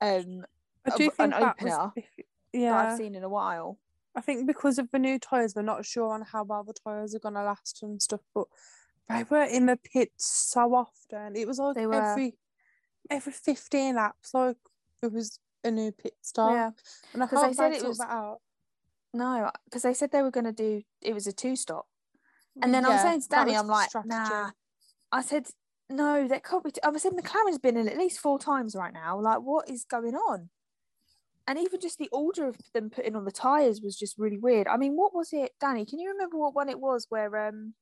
um, 0.00 0.44
I 0.86 0.96
do 0.96 1.04
an 1.04 1.30
think 1.30 1.34
was, 1.34 1.42
opener 1.42 1.92
that 1.94 2.04
yeah. 2.52 2.74
I've 2.74 2.96
seen 2.96 3.14
in 3.14 3.22
a 3.22 3.28
while. 3.28 3.78
I 4.14 4.20
think 4.20 4.46
because 4.46 4.78
of 4.78 4.90
the 4.90 4.98
new 4.98 5.18
tyres, 5.18 5.54
we're 5.54 5.62
not 5.62 5.84
sure 5.84 6.12
on 6.12 6.22
how 6.22 6.42
well 6.42 6.64
the 6.64 6.72
tyres 6.72 7.14
are 7.14 7.20
gonna 7.20 7.44
last 7.44 7.82
and 7.82 8.00
stuff. 8.00 8.20
But 8.34 8.46
they 9.08 9.24
were 9.24 9.44
in 9.44 9.66
the 9.66 9.76
pits 9.76 10.26
so 10.26 10.74
often. 10.74 11.36
It 11.36 11.46
was 11.46 11.58
like 11.58 11.76
They 11.76 11.86
were. 11.86 11.94
every 11.94 12.36
every 13.08 13.32
fifteen 13.32 13.96
laps, 13.96 14.34
like 14.34 14.56
it 15.02 15.12
was 15.12 15.38
a 15.64 15.70
new 15.70 15.92
pit 15.92 16.14
stop. 16.22 16.52
Yeah, 16.52 16.70
and 17.12 17.22
I 17.22 17.26
'cause 17.26 17.42
they 17.42 17.52
said 17.52 17.72
it 17.72 17.84
was- 17.86 18.00
out. 18.00 18.40
no, 19.12 19.50
because 19.64 19.82
they 19.82 19.94
said 19.94 20.10
they 20.10 20.22
were 20.22 20.30
going 20.30 20.44
to 20.44 20.52
do. 20.52 20.82
It 21.02 21.14
was 21.14 21.26
a 21.26 21.32
two 21.32 21.56
stop, 21.56 21.86
and 22.62 22.72
then 22.74 22.84
I 22.86 22.90
was 22.90 23.02
saying 23.02 23.22
to 23.22 23.28
Danny, 23.28 23.56
I'm 23.56 23.66
like, 23.66 23.88
strategy. 23.90 24.08
nah. 24.10 24.50
I 25.12 25.22
said, 25.22 25.48
no, 25.88 26.28
that 26.28 26.44
can't 26.44 26.62
be. 26.62 26.70
T-. 26.70 26.80
I 26.84 26.96
said 26.98 27.12
McLaren's 27.12 27.58
been 27.58 27.76
in 27.76 27.88
at 27.88 27.98
least 27.98 28.20
four 28.20 28.38
times 28.38 28.76
right 28.76 28.92
now. 28.92 29.18
Like, 29.20 29.40
what 29.40 29.68
is 29.68 29.84
going 29.84 30.14
on? 30.14 30.50
And 31.48 31.58
even 31.58 31.80
just 31.80 31.98
the 31.98 32.08
order 32.12 32.46
of 32.46 32.56
them 32.74 32.90
putting 32.90 33.16
on 33.16 33.24
the 33.24 33.32
tires 33.32 33.80
was 33.82 33.96
just 33.98 34.16
really 34.18 34.38
weird. 34.38 34.68
I 34.68 34.76
mean, 34.76 34.94
what 34.94 35.12
was 35.12 35.32
it, 35.32 35.52
Danny? 35.60 35.84
Can 35.84 35.98
you 35.98 36.10
remember 36.10 36.36
what 36.38 36.54
one 36.54 36.68
it 36.68 36.78
was 36.78 37.06
where 37.08 37.48
um 37.48 37.74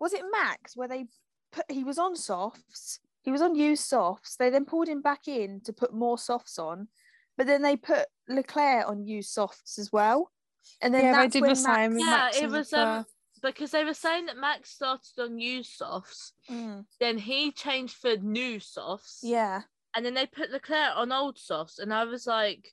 was 0.00 0.14
it 0.14 0.22
Max 0.30 0.74
where 0.76 0.88
they 0.88 1.06
put 1.52 1.70
he 1.70 1.84
was 1.84 1.98
on 1.98 2.16
softs, 2.16 3.00
he 3.28 3.32
was 3.32 3.42
on 3.42 3.54
used 3.54 3.84
softs. 3.84 4.36
They 4.36 4.48
then 4.48 4.64
pulled 4.64 4.88
him 4.88 5.02
back 5.02 5.28
in 5.28 5.60
to 5.64 5.72
put 5.74 5.92
more 5.92 6.16
softs 6.16 6.58
on, 6.58 6.88
but 7.36 7.46
then 7.46 7.60
they 7.60 7.76
put 7.76 8.06
Leclerc 8.26 8.88
on 8.88 9.04
used 9.06 9.28
softs 9.28 9.78
as 9.78 9.92
well. 9.92 10.32
And 10.80 10.94
then 10.94 11.04
Yeah, 11.04 11.20
they 11.20 11.28
did 11.28 11.42
when 11.42 11.50
the 11.50 11.56
same 11.56 11.90
with 11.92 12.00
Yeah, 12.00 12.06
Max 12.06 12.38
it 12.38 12.50
was, 12.50 12.72
um, 12.72 13.04
because 13.42 13.70
they 13.70 13.84
were 13.84 13.92
saying 13.92 14.24
that 14.26 14.38
Max 14.38 14.70
started 14.70 15.18
on 15.18 15.38
used 15.38 15.72
softs, 15.72 16.32
Mm, 16.48 16.86
then 17.00 17.18
he 17.18 17.52
changed 17.52 17.96
for 17.96 18.16
new 18.16 18.60
softs, 18.60 19.20
yeah. 19.22 19.60
and 19.94 20.06
then 20.06 20.14
they 20.14 20.24
put 20.24 20.50
Leclerc 20.50 20.96
on 20.96 21.12
old 21.12 21.38
softs, 21.38 21.78
and 21.80 21.92
I 21.92 22.04
was 22.04 22.26
like, 22.26 22.72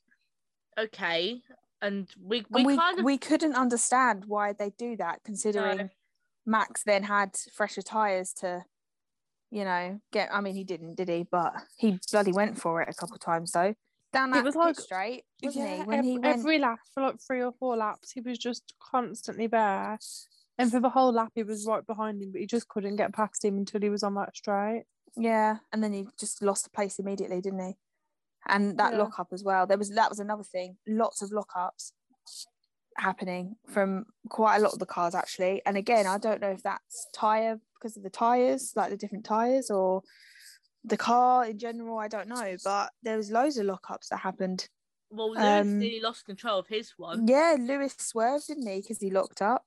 okay, 0.78 1.42
and 1.82 2.08
we 2.18 2.46
we, 2.48 2.60
and 2.60 2.66
we, 2.66 2.76
kind 2.78 2.98
of 2.98 3.04
we 3.04 3.18
couldn't 3.18 3.56
understand 3.56 4.24
why 4.24 4.54
they 4.54 4.70
do 4.78 4.96
that 4.96 5.20
considering 5.22 5.90
Max 6.46 6.82
then 6.82 7.02
had 7.02 7.36
fresher 7.52 7.82
tires 7.82 8.32
to 8.40 8.64
you 9.56 9.64
know 9.64 9.98
get 10.12 10.28
I 10.32 10.40
mean 10.42 10.54
he 10.54 10.64
didn't 10.64 10.94
did 10.96 11.08
he? 11.08 11.26
But 11.30 11.54
he 11.78 11.98
bloody 12.12 12.32
went 12.32 12.60
for 12.60 12.82
it 12.82 12.88
a 12.90 12.94
couple 12.94 13.14
of 13.16 13.20
times 13.22 13.52
though. 13.52 13.74
Down 14.12 14.30
that 14.30 14.44
was 14.44 14.54
like- 14.54 14.78
straight 14.78 15.24
wasn't 15.42 15.64
yeah, 15.68 15.76
he? 15.78 15.82
When 15.84 15.98
ev- 16.00 16.04
he 16.04 16.18
went 16.18 16.38
every 16.38 16.58
lap 16.58 16.78
for 16.92 17.02
like 17.02 17.16
three 17.26 17.42
or 17.42 17.52
four 17.58 17.76
laps, 17.76 18.12
he 18.12 18.20
was 18.20 18.38
just 18.38 18.74
constantly 18.92 19.46
there. 19.46 19.98
And 20.58 20.70
for 20.70 20.80
the 20.80 20.88
whole 20.90 21.12
lap, 21.12 21.32
he 21.34 21.42
was 21.42 21.66
right 21.66 21.86
behind 21.86 22.22
him, 22.22 22.32
but 22.32 22.40
he 22.40 22.46
just 22.46 22.68
couldn't 22.68 22.96
get 22.96 23.12
past 23.12 23.44
him 23.44 23.58
until 23.58 23.80
he 23.82 23.90
was 23.90 24.02
on 24.02 24.14
that 24.14 24.36
straight. 24.36 24.84
yeah 25.18 25.56
and 25.72 25.82
then 25.82 25.92
he 25.94 26.06
just 26.20 26.42
lost 26.42 26.64
the 26.64 26.70
place 26.78 26.98
immediately 26.98 27.40
didn't 27.40 27.64
he? 27.68 27.74
And 28.54 28.78
that 28.78 28.92
Yeah. 28.92 28.98
lockup 29.02 29.28
as 29.32 29.42
well. 29.42 29.66
There 29.66 29.78
was 29.82 29.90
that 29.90 30.10
was 30.10 30.20
another 30.20 30.44
thing. 30.54 30.76
Lots 30.86 31.22
of 31.22 31.30
lockups 31.30 31.92
happening 32.98 33.56
from 33.74 34.06
quite 34.28 34.56
a 34.56 34.60
lot 34.60 34.72
of 34.72 34.78
the 34.78 34.86
cars 34.96 35.14
actually. 35.14 35.62
And 35.66 35.76
again 35.76 36.06
I 36.06 36.18
don't 36.18 36.40
know 36.42 36.50
if 36.58 36.62
that's 36.62 37.08
tire 37.14 37.60
because 37.78 37.96
of 37.96 38.02
the 38.02 38.10
tires 38.10 38.72
like 38.76 38.90
the 38.90 38.96
different 38.96 39.24
tires 39.24 39.70
or 39.70 40.02
the 40.84 40.96
car 40.96 41.44
in 41.46 41.58
general 41.58 41.98
I 41.98 42.08
don't 42.08 42.28
know 42.28 42.56
but 42.64 42.90
there 43.02 43.16
was 43.16 43.30
loads 43.30 43.58
of 43.58 43.66
lockups 43.66 44.08
that 44.10 44.18
happened. 44.20 44.68
Well, 45.10 45.30
Lewis 45.30 45.42
um, 45.66 45.78
nearly 45.78 46.00
lost 46.00 46.24
control 46.26 46.58
of 46.58 46.66
his 46.66 46.92
one. 46.96 47.26
yeah 47.26 47.56
Lewis 47.58 47.94
swerved 47.98 48.48
didn't 48.48 48.66
he? 48.66 48.80
Because 48.80 48.98
he 48.98 49.10
locked 49.10 49.40
up. 49.42 49.64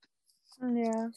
Yeah. 0.61 1.07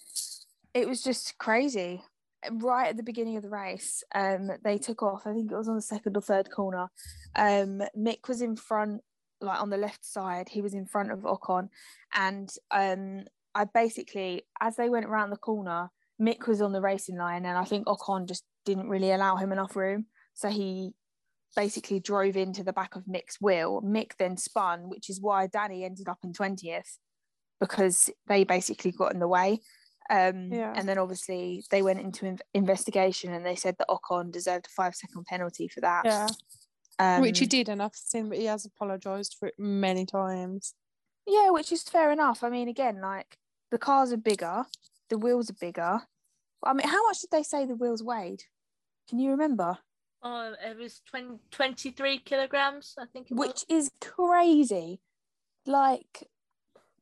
it 0.75 0.89
was 0.89 1.03
just 1.03 1.37
crazy. 1.39 2.03
Right 2.51 2.89
at 2.89 2.97
the 2.97 3.03
beginning 3.03 3.37
of 3.37 3.43
the 3.45 3.49
race 3.49 4.03
um 4.15 4.51
they 4.65 4.77
took 4.79 5.03
off 5.03 5.23
i 5.27 5.33
think 5.33 5.51
it 5.53 5.57
was 5.57 5.69
on 5.69 5.77
the 5.77 5.83
second 5.83 6.17
or 6.17 6.23
third 6.23 6.51
corner. 6.51 6.89
Um 7.37 7.83
mick 7.97 8.29
was 8.29 8.43
in 8.43 8.57
front 8.57 9.01
like 9.41 9.61
on 9.61 9.71
the 9.71 9.77
left 9.77 10.05
side. 10.05 10.49
He 10.49 10.63
was 10.63 10.75
in 10.75 10.87
front 10.87 11.11
of 11.13 11.21
ocon. 11.21 11.69
And 12.15 12.49
um 12.71 13.25
i 13.55 13.65
basically 13.65 14.43
as 14.61 14.77
they 14.77 14.89
went 14.89 15.07
around 15.07 15.31
the 15.31 15.37
corner 15.37 15.91
mick 16.23 16.47
was 16.47 16.63
on 16.63 16.73
the 16.73 16.81
racing 16.81 17.17
line 17.17 17.45
and 17.45 17.59
i 17.59 17.65
think 17.65 17.87
ocon 17.87 18.27
just 18.27 18.45
didn't 18.65 18.89
really 18.89 19.11
allow 19.11 19.37
him 19.37 19.53
enough 19.53 19.75
room 19.75 20.07
so 20.35 20.49
he 20.49 20.93
basically 21.57 22.01
drove 22.01 22.37
into 22.37 22.63
the 22.63 22.73
back 22.73 22.95
of 22.97 23.05
mick's 23.05 23.41
wheel 23.41 23.83
mick 23.85 24.13
then 24.19 24.37
spun 24.37 24.89
which 24.89 25.11
is 25.11 25.21
why 25.21 25.47
danny 25.47 25.85
ended 25.85 26.09
up 26.09 26.19
in 26.23 26.33
20th 26.33 26.99
because 27.61 28.11
they 28.27 28.45
basically 28.45 28.93
got 28.93 29.13
in 29.13 29.21
the 29.21 29.29
way 29.29 29.61
um, 30.11 30.53
Yeah. 30.53 30.73
And 30.77 30.89
then 30.89 30.99
obviously 30.99 31.65
they 31.71 31.83
went 31.83 32.01
into 32.01 32.27
inv- 32.27 32.41
investigation 32.55 33.33
and 33.33 33.45
they 33.45 33.55
said 33.55 33.77
that 33.79 33.89
Ocon 33.89 34.33
deserved 34.33 34.67
a 34.67 34.71
five 34.71 34.95
second 34.95 35.25
penalty 35.27 35.69
for 35.69 35.81
that. 35.81 36.05
Yeah. 36.05 36.29
Um, 36.99 37.23
Which 37.23 37.39
he 37.39 37.47
did, 37.47 37.69
and 37.69 37.83
I've 37.83 37.95
seen, 37.95 38.29
but 38.29 38.39
he 38.39 38.45
has 38.45 38.67
apologised 38.67 39.37
for 39.39 39.49
it 39.49 39.55
many 39.59 40.05
times. 40.05 40.75
Yeah, 41.27 41.51
which 41.51 41.73
is 41.73 41.83
fair 41.83 42.13
enough. 42.13 42.45
I 42.45 42.51
mean, 42.51 42.69
again, 42.69 43.01
like 43.01 43.39
the 43.71 43.79
cars 43.79 44.13
are 44.13 44.19
bigger, 44.19 44.65
the 45.09 45.19
wheels 45.19 45.51
are 45.51 45.57
bigger. 45.61 46.03
I 46.65 46.73
mean, 46.73 46.87
how 46.87 47.03
much 47.05 47.21
did 47.21 47.31
they 47.31 47.43
say 47.43 47.67
the 47.67 47.75
wheels 47.75 48.03
weighed? 48.03 48.45
Can 49.09 49.19
you 49.19 49.31
remember? 49.31 49.79
Oh, 50.23 50.55
it 50.65 50.79
was 50.79 51.01
20, 51.11 51.39
23 51.51 52.19
kilograms, 52.19 52.95
I 52.99 53.07
think 53.13 53.31
it 53.31 53.35
was. 53.35 53.49
Which 53.49 53.65
is 53.69 53.91
crazy. 54.01 55.01
Like 55.67 56.29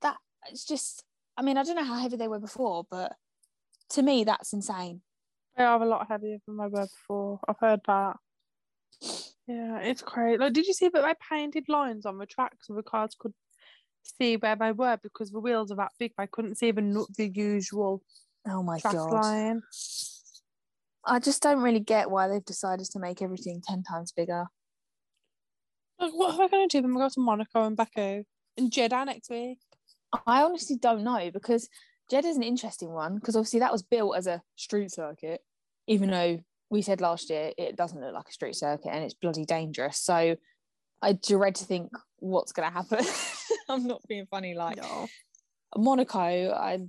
that, 0.00 0.16
it's 0.50 0.64
just, 0.64 1.04
I 1.36 1.42
mean, 1.42 1.58
I 1.58 1.62
don't 1.62 1.76
know 1.76 1.84
how 1.84 1.98
heavy 1.98 2.16
they 2.16 2.28
were 2.28 2.40
before, 2.40 2.84
but 2.90 3.12
to 3.90 4.02
me, 4.02 4.24
that's 4.24 4.52
insane. 4.52 5.02
They 5.56 5.64
are 5.64 5.82
a 5.82 5.86
lot 5.86 6.08
heavier 6.08 6.38
than 6.46 6.56
they 6.56 6.66
were 6.66 6.86
before. 6.86 7.40
I've 7.46 7.58
heard 7.58 7.80
that. 7.86 8.16
Yeah, 9.46 9.78
it's 9.80 10.02
crazy. 10.02 10.38
Like, 10.38 10.52
did 10.52 10.66
you 10.66 10.72
see 10.72 10.88
that 10.88 11.02
they 11.02 11.14
painted 11.28 11.68
lines 11.68 12.06
on 12.06 12.18
the 12.18 12.26
track 12.26 12.54
so 12.62 12.74
the 12.74 12.82
cars 12.82 13.16
could 13.18 13.34
see 14.02 14.36
where 14.36 14.56
they 14.56 14.72
were 14.72 14.98
because 15.02 15.30
the 15.30 15.40
wheels 15.40 15.70
are 15.70 15.76
that 15.76 15.92
big? 15.98 16.12
They 16.16 16.26
couldn't 16.26 16.56
see 16.56 16.68
even 16.68 16.92
the, 16.92 17.06
the 17.16 17.28
usual 17.28 18.02
Oh 18.48 18.62
my 18.62 18.78
God. 18.80 19.12
line. 19.12 19.62
I 21.04 21.18
just 21.18 21.42
don't 21.42 21.60
really 21.62 21.80
get 21.80 22.10
why 22.10 22.28
they've 22.28 22.44
decided 22.44 22.86
to 22.86 22.98
make 22.98 23.22
everything 23.22 23.62
10 23.66 23.82
times 23.82 24.12
bigger. 24.12 24.46
Like, 25.98 26.12
what 26.12 26.34
are 26.34 26.38
they 26.38 26.48
going 26.48 26.68
to 26.68 26.78
do 26.78 26.82
when 26.82 26.94
we 26.94 27.00
go 27.00 27.08
to 27.08 27.20
Monaco 27.20 27.64
and 27.64 27.76
Baku 27.76 28.24
and 28.56 28.72
Jeddah 28.72 29.04
next 29.04 29.30
week? 29.30 29.58
I 30.26 30.42
honestly 30.42 30.76
don't 30.76 31.04
know 31.04 31.30
because 31.30 31.68
Jeddah's 32.10 32.36
an 32.36 32.42
interesting 32.42 32.90
one 32.90 33.16
because 33.16 33.36
obviously 33.36 33.60
that 33.60 33.72
was 33.72 33.82
built 33.82 34.16
as 34.16 34.26
a 34.26 34.42
street 34.56 34.90
circuit, 34.90 35.40
even 35.86 36.10
though 36.10 36.40
we 36.70 36.82
said 36.82 37.00
last 37.00 37.30
year 37.30 37.52
it 37.56 37.76
doesn't 37.76 38.00
look 38.00 38.14
like 38.14 38.28
a 38.28 38.32
street 38.32 38.56
circuit 38.56 38.90
and 38.90 39.04
it's 39.04 39.14
bloody 39.14 39.44
dangerous. 39.44 39.98
So 39.98 40.36
I 41.02 41.12
dread 41.12 41.56
to 41.56 41.64
think 41.64 41.90
what's 42.18 42.52
going 42.52 42.68
to 42.68 42.74
happen. 42.74 43.04
I'm 43.68 43.86
not 43.86 44.02
being 44.08 44.26
funny. 44.26 44.54
Like 44.54 44.78
No. 44.78 45.08
Monaco, 45.76 46.18
I, 46.18 46.80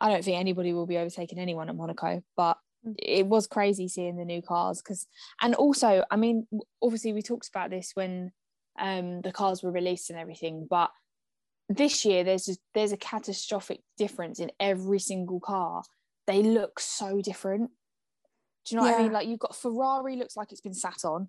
I 0.00 0.08
don't 0.08 0.24
think 0.24 0.38
anybody 0.38 0.72
will 0.72 0.86
be 0.86 0.98
overtaking 0.98 1.38
anyone 1.38 1.68
at 1.68 1.76
Monaco, 1.76 2.22
but 2.36 2.58
Mm. 2.86 2.94
it 2.98 3.26
was 3.26 3.46
crazy 3.46 3.88
seeing 3.88 4.16
the 4.16 4.24
new 4.24 4.40
cars 4.40 4.80
because, 4.80 5.06
and 5.42 5.54
also, 5.54 6.02
I 6.10 6.16
mean, 6.16 6.46
obviously 6.80 7.12
we 7.12 7.20
talked 7.20 7.48
about 7.48 7.68
this 7.70 7.90
when 7.94 8.32
um 8.78 9.20
the 9.20 9.32
cars 9.32 9.62
were 9.62 9.70
released 9.70 10.08
and 10.08 10.18
everything, 10.18 10.66
but 10.68 10.90
this 11.68 12.04
year 12.06 12.24
there's 12.24 12.46
just, 12.46 12.60
there's 12.74 12.92
a 12.92 12.96
catastrophic 12.96 13.82
difference 13.98 14.40
in 14.40 14.50
every 14.58 14.98
single 14.98 15.40
car. 15.40 15.82
They 16.26 16.42
look 16.42 16.80
so 16.80 17.20
different. 17.20 17.70
Do 18.64 18.74
you 18.74 18.80
know 18.80 18.86
what 18.86 18.98
I 18.98 19.02
mean? 19.02 19.12
Like 19.12 19.28
you've 19.28 19.38
got 19.38 19.56
Ferrari 19.56 20.16
looks 20.16 20.36
like 20.36 20.50
it's 20.50 20.60
been 20.62 20.74
sat 20.74 21.04
on. 21.04 21.28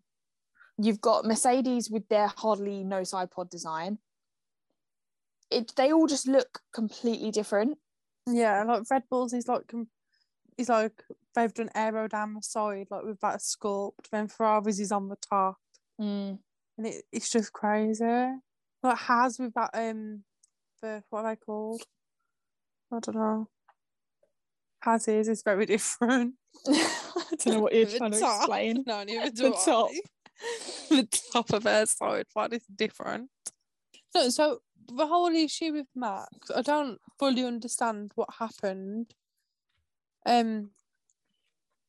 You've 0.78 1.02
got 1.02 1.26
Mercedes 1.26 1.90
with 1.92 2.08
their 2.08 2.28
hardly 2.28 2.84
no 2.86 3.04
side 3.04 3.30
pod 3.30 3.50
design. 3.50 4.00
It 5.50 5.74
they 5.76 5.92
all 5.92 6.08
just 6.08 6.28
look 6.28 6.62
completely 6.74 7.30
different. 7.32 7.78
Yeah, 8.28 8.64
like 8.64 8.84
Red 8.90 9.04
Bulls 9.10 9.34
is 9.34 9.48
like 9.48 9.72
he's 10.58 10.70
like 10.70 11.04
they've 11.36 11.54
done 11.54 11.70
aero 11.76 12.08
down 12.08 12.34
the 12.34 12.42
side, 12.42 12.88
like 12.92 13.04
with 13.04 13.20
that 13.22 13.40
sculpt. 13.40 14.10
Then 14.12 14.28
Ferraris 14.28 14.80
is 14.80 14.92
on 14.92 15.08
the 15.10 15.16
top, 15.18 15.58
Mm. 16.00 16.40
and 16.78 16.88
it, 16.88 17.04
it's 17.12 17.30
just 17.30 17.52
crazy. 17.54 18.04
Like 18.84 18.98
Haas 18.98 19.40
with 19.40 19.54
that 19.56 19.72
um, 19.74 20.24
the 20.82 21.04
what 21.10 21.26
are 21.26 21.32
they 21.32 21.40
called? 21.40 21.82
I 22.94 23.00
don't 23.00 23.16
know. 23.16 23.48
Haas 24.84 25.08
is 25.08 25.28
is 25.30 25.44
very 25.44 25.66
different. 25.76 26.36
I 26.68 26.88
don't 27.44 27.48
know 27.56 27.60
what 27.62 27.74
you're 27.74 27.86
trying 27.86 28.12
to 28.12 28.18
explain. 28.18 28.84
No, 28.88 29.04
neither 29.04 29.30
The 29.32 29.48
I. 29.56 29.66
top. 29.66 29.90
the 30.90 31.08
top 31.34 31.54
of 31.54 31.64
their 31.64 31.86
side, 31.86 32.26
what 32.34 32.52
is 32.54 32.64
different? 32.76 33.30
No, 34.16 34.30
so 34.30 34.60
the 34.96 35.08
whole 35.08 35.28
issue 35.28 35.74
with 35.74 35.88
Max, 35.96 36.52
I 36.56 36.62
don't 36.62 37.00
fully 37.20 37.44
understand 37.44 38.12
what 38.16 38.30
happened. 38.40 39.14
Um, 40.26 40.72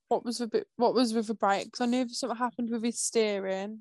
what 0.08 0.24
was 0.24 0.38
the 0.38 0.46
bit? 0.46 0.66
What 0.76 0.94
was 0.94 1.14
with 1.14 1.26
the 1.26 1.34
brakes? 1.34 1.80
I 1.80 1.86
knew 1.86 2.08
something 2.08 2.36
happened 2.36 2.70
with 2.70 2.82
his 2.82 3.00
steering. 3.00 3.80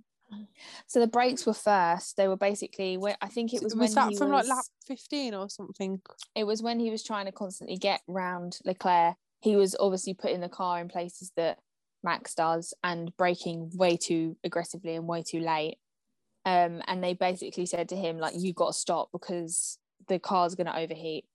So 0.88 1.00
the 1.00 1.08
brakes 1.08 1.46
were 1.46 1.54
first. 1.54 2.16
They 2.16 2.28
were 2.28 2.38
basically 2.38 2.98
I 3.22 3.28
think 3.28 3.54
it 3.54 3.62
was, 3.62 3.76
when 3.76 3.94
that 3.94 4.16
from 4.16 4.32
was, 4.32 4.48
like 4.48 4.56
lap 4.56 4.66
fifteen 4.88 5.34
or 5.34 5.50
something? 5.50 6.02
it 6.36 6.46
was 6.46 6.64
when 6.64 6.80
he 6.80 6.90
was 6.90 7.04
trying 7.04 7.26
to 7.26 7.32
constantly 7.32 7.78
get 7.78 8.02
round 8.08 8.58
Leclerc. 8.64 9.16
He 9.42 9.56
was 9.56 9.76
obviously 9.80 10.14
putting 10.14 10.40
the 10.40 10.50
car 10.50 10.80
in 10.80 10.88
places 10.88 11.32
that 11.36 11.60
Max 12.04 12.34
does 12.34 12.74
and 12.84 13.16
braking 13.18 13.72
way 13.76 13.98
too 13.98 14.38
aggressively 14.44 14.96
and 14.96 15.08
way 15.08 15.24
too 15.24 15.40
late. 15.40 15.78
Um, 16.46 16.82
and 16.88 17.04
they 17.04 17.14
basically 17.14 17.66
said 17.66 17.90
to 17.90 17.96
him 17.96 18.18
like, 18.18 18.34
"You 18.38 18.54
got 18.54 18.68
to 18.68 18.74
stop 18.74 19.10
because 19.12 19.78
the 20.08 20.20
car's 20.20 20.56
going 20.56 20.68
to 20.68 20.78
overheat." 20.78 21.26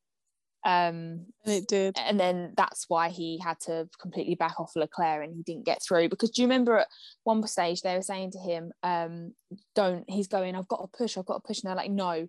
Um, 0.64 1.26
And 1.44 1.54
it 1.54 1.68
did. 1.68 1.96
and 1.96 2.18
then 2.18 2.52
that's 2.56 2.86
why 2.88 3.08
he 3.10 3.38
had 3.38 3.60
to 3.60 3.88
completely 4.00 4.34
back 4.34 4.58
off 4.58 4.72
Leclerc 4.74 5.22
and 5.22 5.32
he 5.32 5.42
didn't 5.44 5.64
get 5.64 5.80
through. 5.80 6.08
Because 6.08 6.30
do 6.30 6.42
you 6.42 6.48
remember 6.48 6.78
at 6.78 6.88
one 7.22 7.46
stage 7.46 7.82
they 7.82 7.94
were 7.94 8.02
saying 8.02 8.32
to 8.32 8.40
him 8.40 8.72
um 8.82 9.32
don't 9.76 10.10
he's 10.10 10.26
going 10.26 10.56
I've 10.56 10.66
got 10.66 10.80
to 10.80 10.98
push 10.98 11.16
I've 11.16 11.24
got 11.24 11.44
to 11.44 11.46
push. 11.46 11.62
And 11.62 11.68
they're 11.68 11.76
like 11.76 11.92
no 11.92 12.26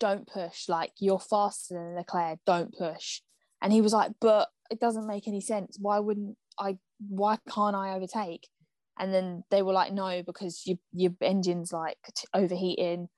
don't 0.00 0.26
push. 0.28 0.68
Like 0.68 0.92
you're 0.98 1.18
faster 1.18 1.74
than 1.76 1.94
Leclerc. 1.94 2.40
Don't 2.44 2.76
push. 2.76 3.22
And 3.62 3.72
he 3.72 3.80
was 3.80 3.94
like 3.94 4.12
but 4.20 4.48
it 4.70 4.80
doesn't 4.80 5.06
make 5.06 5.26
any 5.26 5.40
sense. 5.40 5.78
Why 5.80 5.98
wouldn't 5.98 6.36
I 6.58 6.76
why 7.08 7.38
can't 7.48 7.74
I 7.74 7.94
overtake 7.94 8.48
and 8.98 9.12
then 9.12 9.44
they 9.50 9.62
were 9.62 9.72
like 9.72 9.92
no 9.92 10.22
because 10.22 10.62
your 10.66 10.78
your 10.92 11.12
engine's 11.20 11.72
like 11.72 11.98
overheating 12.34 13.08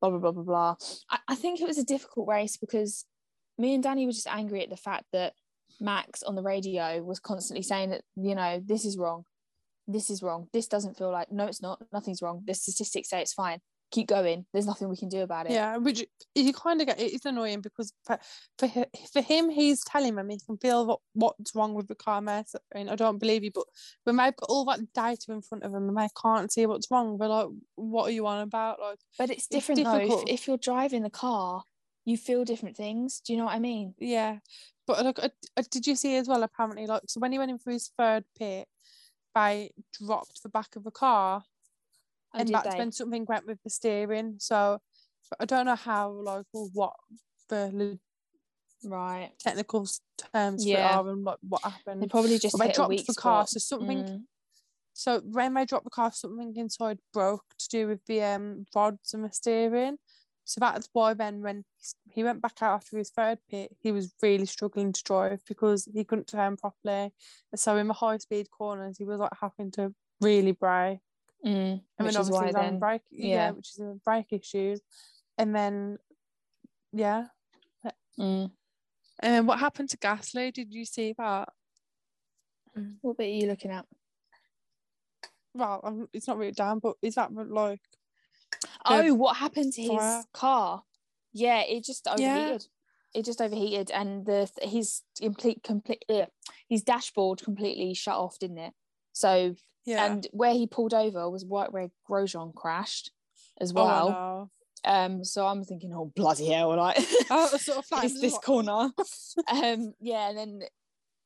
blah 0.00 0.10
blah 0.10 0.18
blah 0.18 0.32
blah 0.32 0.42
blah 0.42 0.74
I, 1.10 1.18
I 1.28 1.34
think 1.34 1.60
it 1.60 1.66
was 1.66 1.78
a 1.78 1.84
difficult 1.84 2.28
race 2.28 2.56
because 2.56 3.04
me 3.58 3.74
and 3.74 3.82
Danny 3.82 4.06
were 4.06 4.12
just 4.12 4.26
angry 4.26 4.62
at 4.62 4.70
the 4.70 4.76
fact 4.76 5.04
that 5.12 5.34
Max 5.80 6.22
on 6.22 6.34
the 6.34 6.42
radio 6.42 7.02
was 7.02 7.20
constantly 7.20 7.62
saying 7.62 7.90
that, 7.90 8.02
you 8.16 8.34
know, 8.34 8.62
this 8.64 8.84
is 8.84 8.98
wrong. 8.98 9.24
This 9.86 10.10
is 10.10 10.22
wrong. 10.22 10.48
This 10.52 10.68
doesn't 10.68 10.96
feel 10.96 11.10
like, 11.10 11.32
no, 11.32 11.46
it's 11.46 11.62
not. 11.62 11.82
Nothing's 11.92 12.22
wrong. 12.22 12.42
The 12.46 12.54
statistics 12.54 13.10
say 13.10 13.20
it's 13.20 13.32
fine. 13.32 13.58
Keep 13.92 14.08
going. 14.08 14.46
There's 14.52 14.66
nothing 14.66 14.88
we 14.88 14.96
can 14.96 15.10
do 15.10 15.20
about 15.20 15.46
it. 15.46 15.52
Yeah, 15.52 15.76
which 15.76 16.04
you 16.34 16.52
kind 16.52 16.80
of 16.80 16.86
get. 16.86 16.98
It 16.98 17.12
is 17.12 17.24
annoying 17.24 17.60
because 17.60 17.92
for 18.04 18.18
for, 18.58 18.68
for 19.12 19.20
him, 19.20 19.50
he's 19.50 19.84
telling 19.84 20.14
them 20.14 20.30
he 20.30 20.40
can 20.44 20.56
feel 20.56 20.86
what, 20.86 21.00
what's 21.12 21.54
wrong 21.54 21.74
with 21.74 21.88
the 21.88 21.94
car 21.94 22.20
mess. 22.20 22.56
And 22.74 22.90
I 22.90 22.96
don't 22.96 23.18
believe 23.18 23.44
you, 23.44 23.50
but 23.54 23.64
when 24.04 24.18
I've 24.18 24.36
got 24.36 24.48
all 24.48 24.64
that 24.64 24.92
data 24.94 25.26
in 25.28 25.42
front 25.42 25.62
of 25.64 25.74
him 25.74 25.88
and 25.88 25.96
they 25.96 26.08
can't 26.20 26.50
see 26.50 26.66
what's 26.66 26.90
wrong, 26.90 27.18
they're 27.18 27.28
like, 27.28 27.48
"What 27.76 28.08
are 28.08 28.12
you 28.12 28.26
on 28.26 28.40
about?" 28.40 28.80
Like, 28.80 28.98
But 29.18 29.30
it's 29.30 29.46
different 29.46 29.84
though. 29.84 30.22
If, 30.22 30.28
if 30.28 30.48
you're 30.48 30.56
driving 30.56 31.02
the 31.02 31.10
car, 31.10 31.62
you 32.04 32.16
feel 32.16 32.44
different 32.44 32.76
things. 32.76 33.20
Do 33.20 33.32
you 33.32 33.38
know 33.38 33.44
what 33.44 33.54
I 33.54 33.60
mean? 33.60 33.94
yeah. 33.98 34.38
But 34.86 35.04
like, 35.04 35.18
uh, 35.20 35.28
uh, 35.56 35.62
did 35.70 35.86
you 35.86 35.94
see 35.94 36.16
as 36.16 36.28
well? 36.28 36.42
Apparently, 36.42 36.86
like, 36.86 37.02
so 37.06 37.20
when 37.20 37.30
he 37.30 37.38
went 37.38 37.50
in 37.50 37.58
for 37.58 37.70
his 37.70 37.92
third 37.96 38.24
pit, 38.36 38.66
they 39.34 39.70
dropped 40.02 40.42
the 40.42 40.48
back 40.48 40.76
of 40.76 40.84
the 40.84 40.90
car, 40.90 41.44
And 42.34 42.48
that's 42.48 42.74
they? 42.74 42.78
when 42.78 42.92
something 42.92 43.24
went 43.28 43.46
with 43.46 43.58
the 43.62 43.70
steering. 43.70 44.36
So 44.38 44.78
I 45.38 45.44
don't 45.44 45.66
know 45.66 45.76
how, 45.76 46.10
like, 46.10 46.46
or 46.52 46.68
what 46.72 46.94
the 47.48 47.98
Right. 48.84 49.30
technical 49.38 49.86
terms 50.34 50.66
Yeah. 50.66 51.00
for 51.02 51.08
are 51.08 51.12
and 51.12 51.24
like 51.24 51.38
what 51.48 51.64
happened. 51.64 52.02
They 52.02 52.06
probably 52.06 52.38
just 52.38 52.58
they 52.58 52.68
dropped 52.68 53.06
the 53.06 53.14
car, 53.14 53.46
so 53.46 53.58
something. 53.58 54.04
Mm. 54.04 54.24
So 54.92 55.20
when 55.20 55.54
they 55.54 55.64
dropped 55.64 55.84
the 55.84 55.90
car, 55.90 56.12
something 56.12 56.54
inside 56.56 56.98
broke 57.12 57.44
to 57.58 57.68
do 57.68 57.88
with 57.88 58.04
the 58.06 58.22
um 58.22 58.66
rods 58.74 59.14
and 59.14 59.24
the 59.24 59.30
steering. 59.30 59.98
So 60.44 60.58
that's 60.58 60.88
why 60.92 61.14
then 61.14 61.40
when 61.40 61.64
he 62.10 62.24
went 62.24 62.42
back 62.42 62.60
out 62.62 62.74
after 62.74 62.98
his 62.98 63.10
third 63.10 63.38
pit, 63.48 63.76
he 63.80 63.92
was 63.92 64.12
really 64.20 64.46
struggling 64.46 64.92
to 64.92 65.02
drive 65.04 65.40
because 65.46 65.88
he 65.94 66.02
couldn't 66.04 66.26
turn 66.26 66.56
properly. 66.56 67.14
So 67.54 67.76
in 67.76 67.86
the 67.86 67.94
high 67.94 68.18
speed 68.18 68.50
corners, 68.50 68.98
he 68.98 69.04
was 69.04 69.20
like 69.20 69.32
having 69.40 69.70
to 69.72 69.94
really 70.20 70.52
brake. 70.52 70.98
Mm. 71.44 71.52
And 71.52 71.80
Which 71.80 71.82
then 71.98 72.08
is 72.08 72.16
obviously 72.16 72.32
why 72.34 72.46
he's 72.46 72.54
having 72.56 72.70
then. 72.72 72.78
brake, 72.78 73.02
yeah. 73.10 73.26
yeah. 73.28 73.50
which 73.50 73.70
is 73.70 73.80
a 73.80 73.98
brake 74.04 74.32
issues. 74.32 74.80
And 75.38 75.54
then, 75.54 75.98
yeah. 76.92 77.26
Mm. 78.18 78.50
And 79.20 79.34
then 79.34 79.46
what 79.46 79.58
happened 79.58 79.88
to 79.90 79.96
Gasly? 79.96 80.52
Did 80.52 80.72
you 80.72 80.84
see 80.84 81.14
that? 81.18 81.48
What 83.00 83.18
bit 83.18 83.26
are 83.26 83.30
you 83.30 83.46
looking 83.48 83.70
at? 83.70 83.86
Well, 85.54 85.80
I'm, 85.84 86.08
it's 86.12 86.26
not 86.26 86.38
written 86.38 86.54
down, 86.54 86.78
but 86.78 86.96
is 87.02 87.16
that 87.16 87.32
like 87.34 87.80
Oh, 88.84 89.14
what 89.14 89.36
happened 89.36 89.72
to 89.74 89.82
his 89.82 89.90
fire. 89.90 90.24
car? 90.32 90.82
Yeah, 91.32 91.60
it 91.62 91.84
just 91.84 92.06
Yeah. 92.16 92.36
overheated. 92.36 92.66
It 93.14 93.24
just 93.26 93.42
overheated, 93.42 93.90
and 93.90 94.24
the 94.24 94.48
his 94.62 95.02
complete 95.20 95.62
complete 95.62 96.04
ugh, 96.08 96.28
his 96.68 96.82
dashboard 96.82 97.42
completely 97.42 97.92
shut 97.92 98.16
off, 98.16 98.38
didn't 98.38 98.58
it? 98.58 98.72
So, 99.12 99.54
yeah? 99.84 100.06
and 100.06 100.26
where 100.32 100.52
he 100.52 100.66
pulled 100.66 100.94
over 100.94 101.28
was 101.30 101.44
right 101.44 101.72
where 101.72 101.88
Grosjean 102.08 102.54
crashed 102.54 103.10
as 103.60 103.72
Oh, 103.74 103.74
well. 103.74 104.10
know. 104.10 104.50
um, 104.92 105.24
so 105.24 105.46
I'm 105.46 105.64
thinking, 105.64 105.92
oh 105.94 106.12
bloody 106.14 106.46
hell, 106.46 106.76
like 106.76 106.96
Oh, 107.30 107.46
sort 107.56 107.78
of 107.78 107.84
it's 108.04 108.20
this 108.20 108.32
well. 108.32 108.40
corner. 108.40 108.90
um, 109.64 109.94
yeah, 110.00 110.28
and 110.30 110.38
then. 110.38 110.60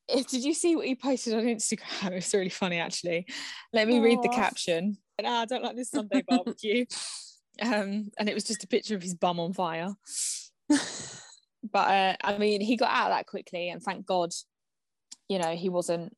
eh, 0.08 0.22
Did 0.28 0.44
you 0.44 0.54
see 0.54 0.76
what 0.76 0.86
he 0.86 0.94
posted 0.94 1.34
on 1.34 1.44
Instagram? 1.44 2.12
It's 2.16 2.32
really 2.34 2.48
funny, 2.48 2.78
actually. 2.78 3.26
Let 3.72 3.88
me 3.88 4.00
read 4.00 4.22
the 4.22 4.28
Aw. 4.28 4.32
caption. 4.34 4.98
Ah, 5.24 5.42
I 5.42 5.44
don't 5.46 5.62
like 5.64 5.76
this 5.76 5.90
Sunday 5.90 6.22
barbecue. 6.28 6.84
um, 7.62 8.10
and 8.18 8.28
it 8.28 8.34
was 8.34 8.44
just 8.44 8.64
a 8.64 8.68
picture 8.68 8.94
of 8.94 9.02
his 9.02 9.14
bum 9.14 9.40
on 9.40 9.52
fire. 9.54 9.94
But 10.68 11.90
uh, 11.90 12.16
I 12.22 12.38
mean, 12.38 12.60
he 12.60 12.76
got 12.76 12.90
out 12.90 13.10
of 13.10 13.16
that 13.16 13.26
quickly, 13.26 13.70
and 13.70 13.82
thank 13.82 14.06
God, 14.06 14.30
you 15.28 15.38
know, 15.38 15.56
he 15.56 15.68
wasn't 15.68 16.16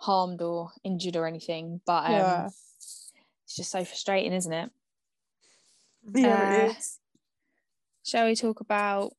harmed 0.00 0.42
or 0.42 0.70
injured 0.82 1.16
or 1.16 1.26
anything. 1.26 1.80
But 1.86 2.04
um, 2.06 2.10
Yeah. 2.12 2.46
it's 2.46 3.12
just 3.56 3.70
so 3.70 3.84
frustrating, 3.84 4.32
isn't 4.32 4.52
it? 4.52 4.70
yeah, 6.14 6.40
Uh, 6.40 6.70
it 6.70 6.76
is. 6.76 6.98
Shall 8.04 8.26
we 8.26 8.34
talk 8.34 8.60
about? 8.60 9.12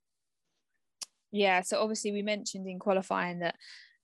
Yeah, 1.31 1.61
so 1.61 1.79
obviously 1.81 2.11
we 2.11 2.23
mentioned 2.23 2.67
in 2.67 2.79
qualifying 2.79 3.39
that 3.39 3.55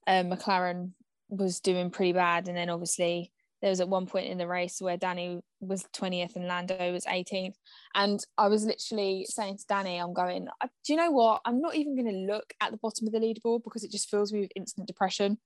um, 0.06 0.30
McLaren 0.30 0.92
was 1.28 1.60
doing 1.60 1.90
pretty 1.90 2.12
bad, 2.12 2.48
and 2.48 2.56
then 2.56 2.70
obviously 2.70 3.32
there 3.60 3.70
was 3.70 3.80
at 3.80 3.88
one 3.88 4.06
point 4.06 4.28
in 4.28 4.38
the 4.38 4.46
race 4.46 4.80
where 4.80 4.96
Danny 4.96 5.40
was 5.60 5.84
20th 5.94 6.36
and 6.36 6.46
Lando 6.46 6.92
was 6.92 7.04
18th, 7.04 7.56
and 7.94 8.24
I 8.38 8.46
was 8.48 8.64
literally 8.64 9.26
saying 9.28 9.58
to 9.58 9.64
Danny, 9.68 9.98
"I'm 9.98 10.14
going. 10.14 10.46
Do 10.62 10.92
you 10.92 10.96
know 10.96 11.10
what? 11.10 11.42
I'm 11.44 11.60
not 11.60 11.74
even 11.74 11.96
going 11.96 12.08
to 12.14 12.32
look 12.32 12.54
at 12.62 12.70
the 12.70 12.78
bottom 12.78 13.06
of 13.08 13.12
the 13.12 13.18
leaderboard 13.18 13.64
because 13.64 13.82
it 13.84 13.90
just 13.90 14.08
fills 14.08 14.32
me 14.32 14.40
with 14.40 14.52
instant 14.56 14.86
depression." 14.86 15.38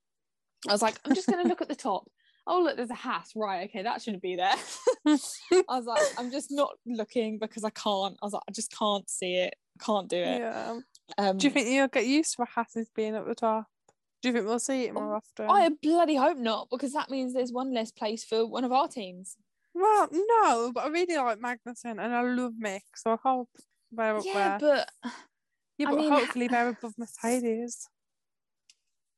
I 0.69 0.73
was 0.73 0.83
like, 0.83 0.99
"I'm 1.05 1.15
just 1.15 1.27
going 1.29 1.43
to 1.43 1.49
look 1.49 1.63
at 1.63 1.69
the 1.69 1.75
top." 1.75 2.09
Oh 2.47 2.61
look, 2.63 2.77
there's 2.77 2.91
a 2.91 2.95
Haas. 2.95 3.33
Right, 3.37 3.69
okay, 3.69 3.83
that 3.83 4.03
shouldn't 4.03 4.23
be 4.23 4.37
there. 4.37 4.55
I 5.07 5.19
was 5.69 5.87
like, 5.87 6.03
I'm 6.19 6.31
just 6.33 6.51
not 6.51 6.71
looking 6.87 7.39
because 7.39 7.63
I 7.65 7.71
can't. 7.71 8.17
I 8.21 8.27
was 8.27 8.33
like, 8.33 8.43
I 8.49 8.53
just 8.53 8.77
can't 8.77 9.09
see 9.09 9.35
it. 9.37 9.55
Can't 9.81 10.09
do 10.09 10.17
it. 10.17 10.41
Yeah. 10.41 10.79
Um, 11.19 11.39
Do 11.39 11.47
you 11.47 11.53
think 11.53 11.69
you'll 11.69 11.89
get 11.89 12.07
used 12.07 12.35
to 12.37 12.43
a 12.43 12.47
Hasses 12.47 12.91
being 12.95 13.15
at 13.15 13.27
the 13.27 13.35
top? 13.35 13.67
Do 14.23 14.29
you 14.29 14.33
think 14.35 14.47
we'll 14.47 14.59
see 14.59 14.85
it 14.85 14.95
more 14.95 15.15
often? 15.17 15.47
I 15.51 15.69
bloody 15.83 16.15
hope 16.17 16.39
not 16.39 16.69
because 16.71 16.93
that 16.93 17.11
means 17.11 17.33
there's 17.33 17.53
one 17.53 17.73
less 17.75 17.91
place 17.91 18.23
for 18.25 18.47
one 18.47 18.65
of 18.65 18.73
our 18.73 18.87
teams. 18.89 19.37
Well, 19.75 20.09
no, 20.13 20.73
but 20.75 20.85
I 20.85 20.89
really 20.89 21.17
like 21.17 21.39
Magnussen 21.39 21.93
and 21.99 22.01
I 22.15 22.23
love 22.23 22.53
Mick, 22.63 22.83
so 22.95 23.13
I 23.13 23.17
hope 23.23 23.49
they're 23.91 24.17
up 24.17 24.25
Yeah, 24.25 24.59
there. 24.59 24.87
but 25.03 25.13
yeah, 25.79 25.89
I 25.89 25.91
but 25.91 25.97
mean, 25.99 26.13
hopefully 26.13 26.49
they're 26.49 26.69
above 26.69 26.95
Mercedes. 26.99 27.89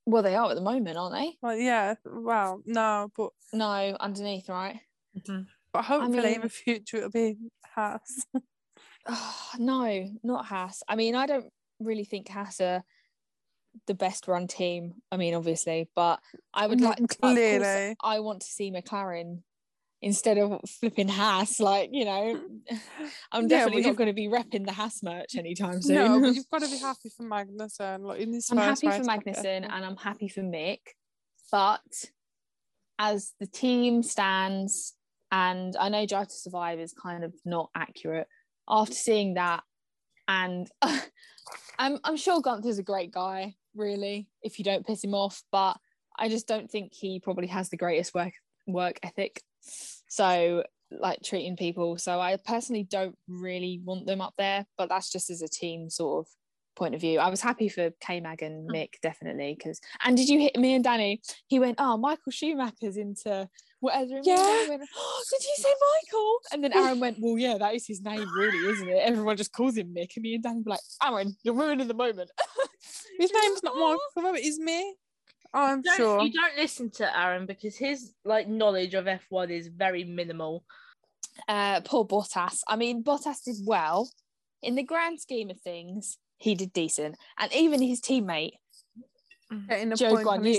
Well, 0.06 0.22
they 0.22 0.34
are 0.34 0.50
at 0.50 0.54
the 0.56 0.60
moment, 0.62 0.96
aren't 0.98 1.14
they? 1.14 1.36
Well, 1.40 1.56
yeah. 1.56 1.94
Well, 2.04 2.60
no, 2.66 3.10
but 3.16 3.30
No, 3.52 3.96
underneath, 3.98 4.48
right? 4.48 4.80
Mm-hmm. 5.18 5.42
but 5.72 5.84
hopefully 5.84 6.16
in 6.18 6.24
mean- 6.24 6.40
the 6.42 6.48
future 6.48 6.98
it'll 6.98 7.10
be 7.10 7.36
Haas. 7.74 8.26
Oh, 8.34 8.40
ah, 9.08 9.50
no, 9.58 10.10
not 10.22 10.46
Haas. 10.46 10.82
I 10.88 10.96
mean, 10.96 11.14
I 11.14 11.26
don't 11.26 11.50
really 11.80 12.04
think 12.04 12.28
Haas 12.28 12.60
are 12.60 12.82
the 13.86 13.94
best 13.94 14.28
run 14.28 14.46
team. 14.46 14.94
I 15.10 15.16
mean, 15.16 15.34
obviously, 15.34 15.88
but 15.94 16.20
I 16.52 16.66
would 16.66 16.80
like 16.80 17.08
clearly. 17.20 17.96
I 18.02 18.20
want 18.20 18.40
to 18.42 18.46
see 18.46 18.70
McLaren 18.70 19.42
instead 20.04 20.36
of 20.36 20.60
flipping 20.68 21.08
Haas. 21.08 21.58
Like, 21.58 21.88
you 21.92 22.04
know, 22.04 22.40
I'm 23.32 23.48
definitely 23.48 23.82
not 23.82 23.96
going 23.96 24.08
to 24.08 24.12
be 24.12 24.28
repping 24.28 24.66
the 24.66 24.72
Haas 24.72 25.02
merch 25.02 25.34
anytime 25.34 25.80
soon. 25.80 25.94
no, 25.94 26.20
but 26.20 26.34
you've 26.34 26.50
got 26.50 26.60
to 26.60 26.70
be 26.70 26.76
happy 26.76 27.08
for 27.16 27.24
Magnussen. 27.24 28.00
Like 28.00 28.20
in 28.20 28.34
his 28.34 28.50
I'm 28.50 28.58
happy 28.58 28.86
for 28.86 28.98
race 28.98 29.06
back 29.06 29.24
Magnussen 29.24 29.42
there. 29.42 29.62
and 29.64 29.84
I'm 29.84 29.96
happy 29.96 30.28
for 30.28 30.42
Mick, 30.42 30.80
but 31.50 31.80
as 32.98 33.32
the 33.40 33.46
team 33.46 34.02
stands, 34.02 34.94
and 35.32 35.74
I 35.76 35.88
know 35.88 36.06
Drive 36.06 36.28
to 36.28 36.34
Survive 36.34 36.78
is 36.78 36.92
kind 36.92 37.24
of 37.24 37.32
not 37.46 37.70
accurate. 37.74 38.28
After 38.68 38.94
seeing 38.94 39.34
that, 39.34 39.62
and 40.28 40.68
I'm 41.78 41.98
I'm 42.04 42.16
sure 42.18 42.42
Gunther's 42.42 42.78
a 42.78 42.82
great 42.82 43.10
guy, 43.10 43.54
really, 43.74 44.28
if 44.42 44.58
you 44.58 44.66
don't 44.66 44.86
piss 44.86 45.02
him 45.02 45.14
off, 45.14 45.42
but 45.50 45.78
I 46.18 46.28
just 46.28 46.46
don't 46.46 46.70
think 46.70 46.92
he 46.92 47.20
probably 47.20 47.46
has 47.48 47.70
the 47.70 47.78
greatest 47.78 48.14
work 48.14 48.34
work 48.66 48.98
ethic. 49.02 49.40
So 50.14 50.62
like 50.92 51.18
treating 51.24 51.56
people. 51.56 51.98
So 51.98 52.20
I 52.20 52.36
personally 52.36 52.84
don't 52.84 53.16
really 53.26 53.80
want 53.84 54.06
them 54.06 54.20
up 54.20 54.34
there, 54.38 54.64
but 54.78 54.88
that's 54.88 55.10
just 55.10 55.28
as 55.28 55.42
a 55.42 55.48
team 55.48 55.90
sort 55.90 56.24
of 56.24 56.32
point 56.76 56.94
of 56.94 57.00
view. 57.00 57.18
I 57.18 57.30
was 57.30 57.40
happy 57.40 57.68
for 57.68 57.90
K 58.00 58.20
Mag 58.20 58.40
and 58.40 58.70
hmm. 58.70 58.76
Mick 58.76 59.00
definitely 59.02 59.56
because. 59.58 59.80
And 60.04 60.16
did 60.16 60.28
you 60.28 60.38
hit 60.38 60.56
me 60.56 60.74
and 60.76 60.84
Danny? 60.84 61.20
He 61.48 61.58
went, 61.58 61.80
"Oh, 61.80 61.96
Michael 61.96 62.30
Schumacher's 62.30 62.96
into 62.96 63.48
whatever." 63.80 64.18
And 64.18 64.24
me 64.24 64.32
and 64.32 64.40
Yeah. 64.40 64.68
Went, 64.68 64.82
oh, 64.96 65.22
did 65.32 65.42
you 65.42 65.54
say 65.56 65.74
Michael? 65.92 66.38
And 66.52 66.62
then 66.62 66.72
Aaron 66.72 67.00
went, 67.00 67.16
"Well, 67.20 67.36
yeah, 67.36 67.58
that 67.58 67.74
is 67.74 67.84
his 67.84 68.00
name, 68.00 68.28
really, 68.38 68.72
isn't 68.72 68.88
it?" 68.88 69.02
Everyone 69.02 69.36
just 69.36 69.52
calls 69.52 69.76
him 69.76 69.92
Mick, 69.92 70.14
and 70.14 70.22
me 70.22 70.34
and 70.34 70.44
Danny 70.44 70.62
were 70.64 70.70
like, 70.70 70.80
"Aaron, 71.02 71.36
you're 71.42 71.54
ruining 71.54 71.88
the 71.88 71.94
moment." 71.94 72.30
His 73.18 73.32
name's 73.32 73.64
not. 73.64 73.74
Michael, 73.74 73.98
it's 74.36 74.60
me. 75.54 75.60
I'm 75.60 75.82
Don't- 75.82 75.96
sure. 75.96 76.22
You 76.22 76.32
don't 76.32 76.56
listen 76.56 76.90
to 76.92 77.18
Aaron 77.18 77.46
because 77.46 77.76
his 77.76 78.12
like 78.24 78.48
knowledge 78.48 78.94
of 78.94 79.04
F1 79.06 79.50
is 79.50 79.68
very 79.68 80.04
minimal. 80.04 80.64
uh, 81.48 81.80
poor 81.80 82.04
Bottas. 82.06 82.60
I 82.68 82.76
mean, 82.76 83.02
Bottas 83.02 83.42
did 83.44 83.56
well 83.64 84.10
in 84.62 84.74
the 84.74 84.82
grand 84.82 85.20
scheme 85.20 85.50
of 85.50 85.60
things. 85.60 86.18
He 86.38 86.54
did 86.54 86.72
decent, 86.72 87.16
and 87.38 87.52
even 87.52 87.80
his 87.80 88.00
teammate, 88.00 88.52
Getting 89.68 89.92
a 89.92 89.96
Joe 90.02 90.10
point 90.14 90.26
on 90.26 90.42
Guan 90.42 90.54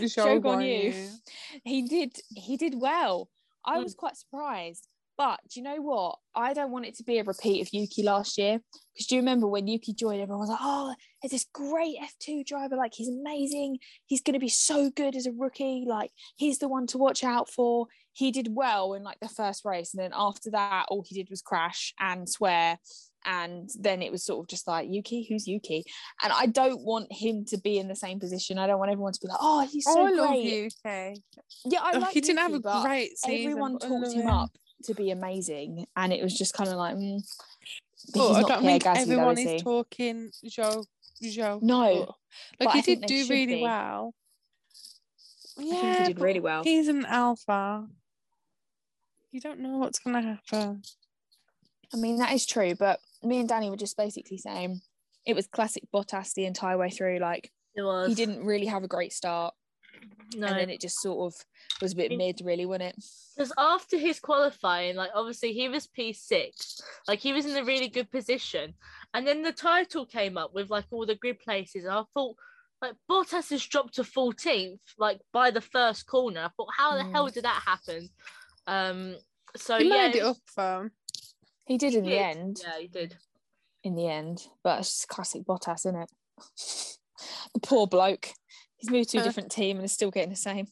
Yu. 0.00 0.08
Joe 0.08 0.40
Guan 0.40 0.42
Guan 0.42 0.62
Yu. 0.84 0.90
Yu. 0.90 1.08
he 1.64 1.82
did 1.82 2.16
he 2.34 2.56
did 2.56 2.74
well. 2.80 3.28
I 3.64 3.78
Mm. 3.78 3.82
was 3.84 3.94
quite 3.94 4.16
surprised. 4.16 4.88
But 5.18 5.40
do 5.50 5.60
you 5.60 5.64
know 5.64 5.80
what? 5.80 6.18
I 6.34 6.52
don't 6.52 6.70
want 6.70 6.84
it 6.84 6.94
to 6.96 7.04
be 7.04 7.18
a 7.18 7.24
repeat 7.24 7.62
of 7.62 7.72
Yuki 7.72 8.02
last 8.02 8.36
year. 8.36 8.60
Because 8.94 9.06
do 9.06 9.14
you 9.14 9.22
remember 9.22 9.46
when 9.46 9.66
Yuki 9.66 9.94
joined, 9.94 10.20
everyone 10.20 10.40
was 10.40 10.50
like, 10.50 10.58
oh, 10.60 10.94
it's 11.22 11.32
this 11.32 11.46
great 11.52 11.96
F2 11.98 12.44
driver. 12.44 12.76
Like, 12.76 12.92
he's 12.94 13.08
amazing. 13.08 13.78
He's 14.04 14.20
going 14.20 14.34
to 14.34 14.38
be 14.40 14.50
so 14.50 14.90
good 14.90 15.16
as 15.16 15.26
a 15.26 15.32
rookie. 15.32 15.84
Like, 15.86 16.10
he's 16.36 16.58
the 16.58 16.68
one 16.68 16.86
to 16.88 16.98
watch 16.98 17.24
out 17.24 17.48
for. 17.48 17.86
He 18.12 18.30
did 18.30 18.48
well 18.54 18.92
in 18.94 19.02
like 19.02 19.18
the 19.20 19.28
first 19.28 19.64
race. 19.64 19.94
And 19.94 20.02
then 20.02 20.12
after 20.14 20.50
that, 20.50 20.86
all 20.88 21.04
he 21.06 21.14
did 21.14 21.30
was 21.30 21.40
crash 21.42 21.94
and 21.98 22.28
swear. 22.28 22.78
And 23.24 23.68
then 23.80 24.02
it 24.02 24.12
was 24.12 24.24
sort 24.24 24.44
of 24.44 24.48
just 24.48 24.68
like, 24.68 24.88
Yuki, 24.90 25.26
who's 25.28 25.48
Yuki? 25.48 25.84
And 26.22 26.32
I 26.32 26.46
don't 26.46 26.82
want 26.82 27.10
him 27.10 27.44
to 27.46 27.58
be 27.58 27.78
in 27.78 27.88
the 27.88 27.96
same 27.96 28.20
position. 28.20 28.58
I 28.58 28.66
don't 28.66 28.78
want 28.78 28.90
everyone 28.92 29.12
to 29.12 29.20
be 29.20 29.28
like, 29.28 29.38
oh, 29.40 29.66
he's 29.66 29.84
so 29.84 29.94
Oh, 29.98 30.24
I 30.24 30.28
great. 30.28 30.44
you, 30.44 30.68
okay. 30.84 31.16
Yeah, 31.64 31.80
I 31.82 31.92
Oh, 31.94 31.98
like 31.98 32.12
he 32.12 32.20
didn't 32.20 32.38
have 32.38 32.54
a 32.54 32.82
great 32.82 33.18
season. 33.18 33.40
everyone 33.40 33.78
talked 33.78 33.90
love 33.90 34.12
him 34.12 34.28
up 34.28 34.50
to 34.84 34.94
be 34.94 35.10
amazing, 35.10 35.86
and 35.96 36.12
it 36.12 36.22
was 36.22 36.36
just 36.36 36.54
kind 36.54 36.70
of 36.70 36.76
like, 36.76 36.96
mm, 36.96 37.20
but 38.12 38.18
But 38.18 38.28
he's 38.28 38.36
I 38.36 38.40
not 38.40 38.48
don't 38.48 38.62
think 38.62 38.82
Gasly, 38.82 38.94
though, 38.94 39.00
everyone 39.00 39.38
is 39.38 39.46
is 39.52 39.62
talking 39.62 40.30
Joe. 40.44 40.84
Joe. 41.22 41.58
No, 41.62 42.04
but- 42.06 42.14
but 42.58 42.66
like 42.66 42.84
he 42.84 42.94
did 42.96 43.06
do 43.06 43.26
really 43.30 43.46
be. 43.56 43.62
well. 43.62 44.14
think 45.56 45.98
he 45.98 46.04
did 46.04 46.20
really 46.20 46.40
well. 46.40 46.62
He's 46.62 46.88
an 46.88 47.06
alpha. 47.06 47.86
You 49.32 49.40
don't 49.40 49.60
know 49.60 49.78
what's 49.78 49.98
gonna 49.98 50.20
happen. 50.22 50.82
I 51.92 51.96
mean 51.96 52.18
that 52.18 52.32
is 52.32 52.44
true. 52.46 52.74
But 52.74 53.00
me 53.22 53.38
and 53.40 53.48
Danny 53.48 53.70
were 53.70 53.76
just 53.76 53.96
basically 53.96 54.36
saying 54.38 54.82
it 55.24 55.34
was 55.34 55.46
classic 55.46 55.84
Bottas 55.94 56.34
the 56.34 56.44
entire 56.44 56.76
way 56.76 56.90
through. 56.90 57.18
Like 57.18 57.50
It 57.74 57.82
was 57.82 58.08
he 58.08 58.14
didn't 58.14 58.44
really 58.44 58.66
have 58.66 58.84
a 58.84 58.88
great 58.88 59.12
start, 59.12 59.54
no. 60.34 60.46
and 60.48 60.58
then 60.58 60.70
it 60.70 60.80
just 60.80 61.00
sort 61.00 61.32
of 61.32 61.40
was 61.80 61.92
a 61.92 61.96
bit 61.96 62.12
It- 62.12 62.16
mid, 62.18 62.40
really, 62.44 62.66
wasn't 62.66 62.90
it? 62.96 63.04
Because 63.36 63.52
after 63.58 63.98
his 63.98 64.18
qualifying, 64.20 64.96
like 64.96 65.10
obviously 65.14 65.52
he 65.52 65.68
was 65.68 65.86
P6, 65.88 66.80
like 67.06 67.18
he 67.20 67.32
was 67.32 67.44
in 67.46 67.56
a 67.56 67.64
really 67.64 67.88
good 67.88 68.10
position. 68.10 68.74
And 69.14 69.26
then 69.26 69.42
the 69.42 69.52
title 69.52 70.06
came 70.06 70.36
up 70.38 70.54
with 70.54 70.70
like 70.70 70.86
all 70.90 71.04
the 71.06 71.14
grid 71.14 71.38
places. 71.40 71.84
And 71.84 71.92
I 71.92 72.02
thought, 72.14 72.36
like, 72.82 72.94
Bottas 73.10 73.50
has 73.50 73.64
dropped 73.64 73.94
to 73.94 74.02
14th, 74.02 74.78
like 74.98 75.20
by 75.32 75.50
the 75.50 75.60
first 75.60 76.06
corner. 76.06 76.40
I 76.40 76.48
thought, 76.56 76.68
how 76.76 76.96
the 76.96 77.04
Mm. 77.04 77.12
hell 77.12 77.26
did 77.28 77.44
that 77.44 77.62
happen? 77.64 78.10
Um, 78.66 79.16
so 79.56 79.78
he 79.78 79.88
yeah, 79.88 80.06
made 80.08 80.16
it 80.16 80.22
up 80.24 80.36
for 80.46 80.82
him. 80.82 80.90
He 81.66 81.78
did 81.78 81.94
in 81.94 82.04
he 82.04 82.10
the 82.10 82.16
did. 82.16 82.22
end. 82.36 82.60
Yeah, 82.62 82.78
he 82.78 82.88
did. 82.88 83.16
In 83.82 83.94
the 83.94 84.08
end, 84.08 84.46
but 84.62 84.80
it's 84.80 84.90
just 84.90 85.08
classic 85.08 85.44
Bottas, 85.44 85.80
isn't 85.86 85.96
it? 85.96 86.10
the 87.54 87.60
poor 87.60 87.86
bloke. 87.86 88.28
He's 88.76 88.90
moved 88.90 89.10
to 89.10 89.18
a 89.18 89.20
Uh. 89.20 89.24
different 89.24 89.50
team 89.50 89.76
and 89.76 89.84
is 89.84 89.92
still 89.92 90.10
getting 90.10 90.30
the 90.30 90.36
same. 90.36 90.66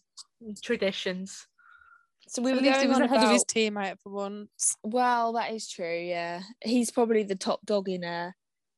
Traditions. 0.63 1.47
So 2.29 2.43
we 2.43 2.53
At 2.53 2.57
were 2.57 2.63
least 2.63 2.77
he 2.81 2.87
going 2.87 2.89
was 2.89 2.97
on 2.99 3.03
ahead 3.05 3.17
about 3.19 3.27
of 3.27 3.33
his 3.33 3.45
teammate 3.45 3.99
for 4.03 4.11
once. 4.11 4.77
Well, 4.83 5.33
that 5.35 5.53
is 5.53 5.69
true. 5.69 5.99
Yeah, 5.99 6.41
he's 6.63 6.91
probably 6.91 7.23
the 7.23 7.37
top 7.37 7.65
dog 7.67 7.89
in 7.89 8.03
a 8.05 8.35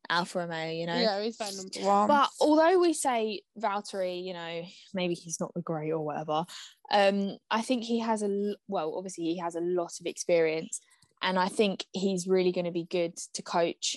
Alfa 0.08 0.40
Romeo. 0.40 0.70
You 0.70 0.86
know. 0.86 0.96
Yeah, 0.98 1.22
he's 1.22 1.38
number 1.40 1.86
one. 1.88 2.08
But 2.08 2.30
although 2.40 2.78
we 2.80 2.92
say 2.92 3.42
Valtteri, 3.58 4.22
you 4.24 4.32
know, 4.34 4.62
maybe 4.94 5.14
he's 5.14 5.38
not 5.40 5.54
the 5.54 5.62
great 5.62 5.90
or 5.92 6.00
whatever, 6.04 6.44
um, 6.90 7.36
I 7.50 7.62
think 7.62 7.84
he 7.84 8.00
has 8.00 8.22
a 8.22 8.26
l- 8.26 8.56
well, 8.68 8.94
obviously 8.96 9.24
he 9.24 9.38
has 9.38 9.54
a 9.54 9.60
lot 9.60 9.92
of 10.00 10.06
experience, 10.06 10.80
and 11.22 11.38
I 11.38 11.48
think 11.48 11.84
he's 11.92 12.26
really 12.26 12.52
going 12.52 12.66
to 12.66 12.72
be 12.72 12.84
good 12.84 13.16
to 13.34 13.42
coach 13.42 13.96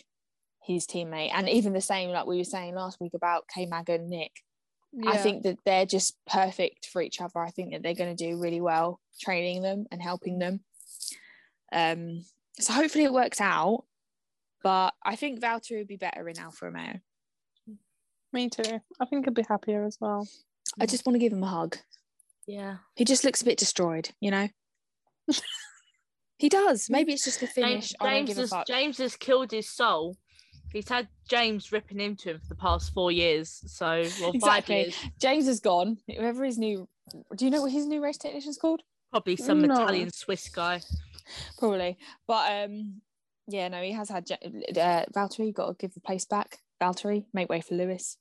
his 0.64 0.86
teammate. 0.86 1.32
And 1.34 1.50
even 1.50 1.74
the 1.74 1.82
same, 1.82 2.10
like 2.12 2.28
we 2.28 2.38
were 2.38 2.44
saying 2.44 2.76
last 2.76 3.00
week 3.00 3.14
about 3.16 3.46
K 3.54 3.66
Mag 3.66 3.90
and 3.90 4.10
Nick, 4.10 4.32
I 5.06 5.18
think 5.18 5.44
that 5.44 5.60
they're 5.66 5.86
just 5.86 6.16
perfect 6.26 6.88
for 6.88 7.02
each 7.02 7.22
other. 7.22 7.40
I 7.40 7.52
think 7.52 7.72
that 7.72 7.84
they're 7.84 7.94
going 7.94 8.16
to 8.16 8.24
do 8.30 8.40
really 8.40 8.62
well 8.62 9.00
training 9.22 9.62
them 9.62 9.86
and 9.92 10.02
helping 10.02 10.40
them. 10.40 10.62
Um, 11.72 12.26
so 12.60 12.74
hopefully 12.74 13.04
it 13.04 13.14
works 13.14 13.40
out. 13.40 13.86
But 14.64 14.94
I 15.04 15.16
think 15.16 15.40
Valtteri 15.40 15.78
would 15.78 15.88
be 15.88 15.96
better 15.96 16.28
in 16.28 16.38
Alfa 16.38 16.66
Romeo. 16.66 17.00
Me 18.34 18.50
too. 18.50 18.82
I 19.00 19.06
think 19.06 19.26
he'd 19.26 19.34
be 19.34 19.46
happier 19.48 19.86
as 19.86 19.98
well. 20.00 20.28
I 20.80 20.86
just 20.86 21.06
want 21.06 21.16
to 21.16 21.20
give 21.20 21.34
him 21.34 21.44
a 21.44 21.48
hug. 21.48 21.78
Yeah. 22.48 22.78
He 22.96 23.06
just 23.06 23.24
looks 23.24 23.42
a 23.42 23.46
bit 23.46 23.58
destroyed, 23.58 24.10
you 24.20 24.32
know. 24.32 24.50
he 26.38 26.50
does. 26.50 26.90
Maybe 26.90 27.14
it's 27.14 27.24
just 27.24 27.40
the 27.40 27.48
finish. 27.48 27.90
James, 27.90 27.96
I 28.00 28.06
don't 28.06 28.14
James 28.26 28.30
give 28.30 28.52
a 28.52 28.56
has. 28.56 28.68
James 28.68 28.98
has 28.98 29.16
killed 29.16 29.52
his 29.52 29.70
soul. 29.70 30.18
He's 30.72 30.88
had 30.90 31.08
James 31.28 31.72
ripping 31.72 32.00
into 32.00 32.30
him 32.32 32.40
for 32.40 32.48
the 32.48 32.56
past 32.56 32.94
four 32.94 33.12
years. 33.12 33.62
So, 33.68 33.86
well, 34.22 34.32
five 34.34 34.36
Exactly. 34.36 34.76
years. 34.82 34.96
James 35.20 35.48
is 35.48 35.60
gone. 35.60 35.98
Whoever 36.08 36.44
his 36.46 36.58
new, 36.58 36.88
do 37.36 37.46
you 37.46 37.52
know 37.52 37.62
what 37.64 37.72
his 37.72 37.86
new 37.88 38.04
race 38.04 38.18
technician's 38.18 38.58
called? 38.58 38.82
Probably 39.12 39.36
some 39.36 39.62
No. 39.62 39.74
Italian 39.74 40.12
Swiss 40.12 40.48
guy. 40.50 40.82
Probably. 41.58 41.98
But 42.28 42.52
um, 42.66 43.02
yeah, 43.48 43.68
no, 43.68 43.82
he 43.82 43.92
has 43.94 44.10
had 44.10 44.30
Ja- 44.30 44.38
uh, 44.82 45.06
Valtteri. 45.16 45.54
Got 45.54 45.68
to 45.68 45.74
give 45.80 45.94
the 45.94 46.00
place 46.02 46.26
back. 46.26 46.60
Valtteri, 46.82 47.26
make 47.34 47.50
way 47.50 47.62
for 47.62 47.76
Lewis. 47.76 48.18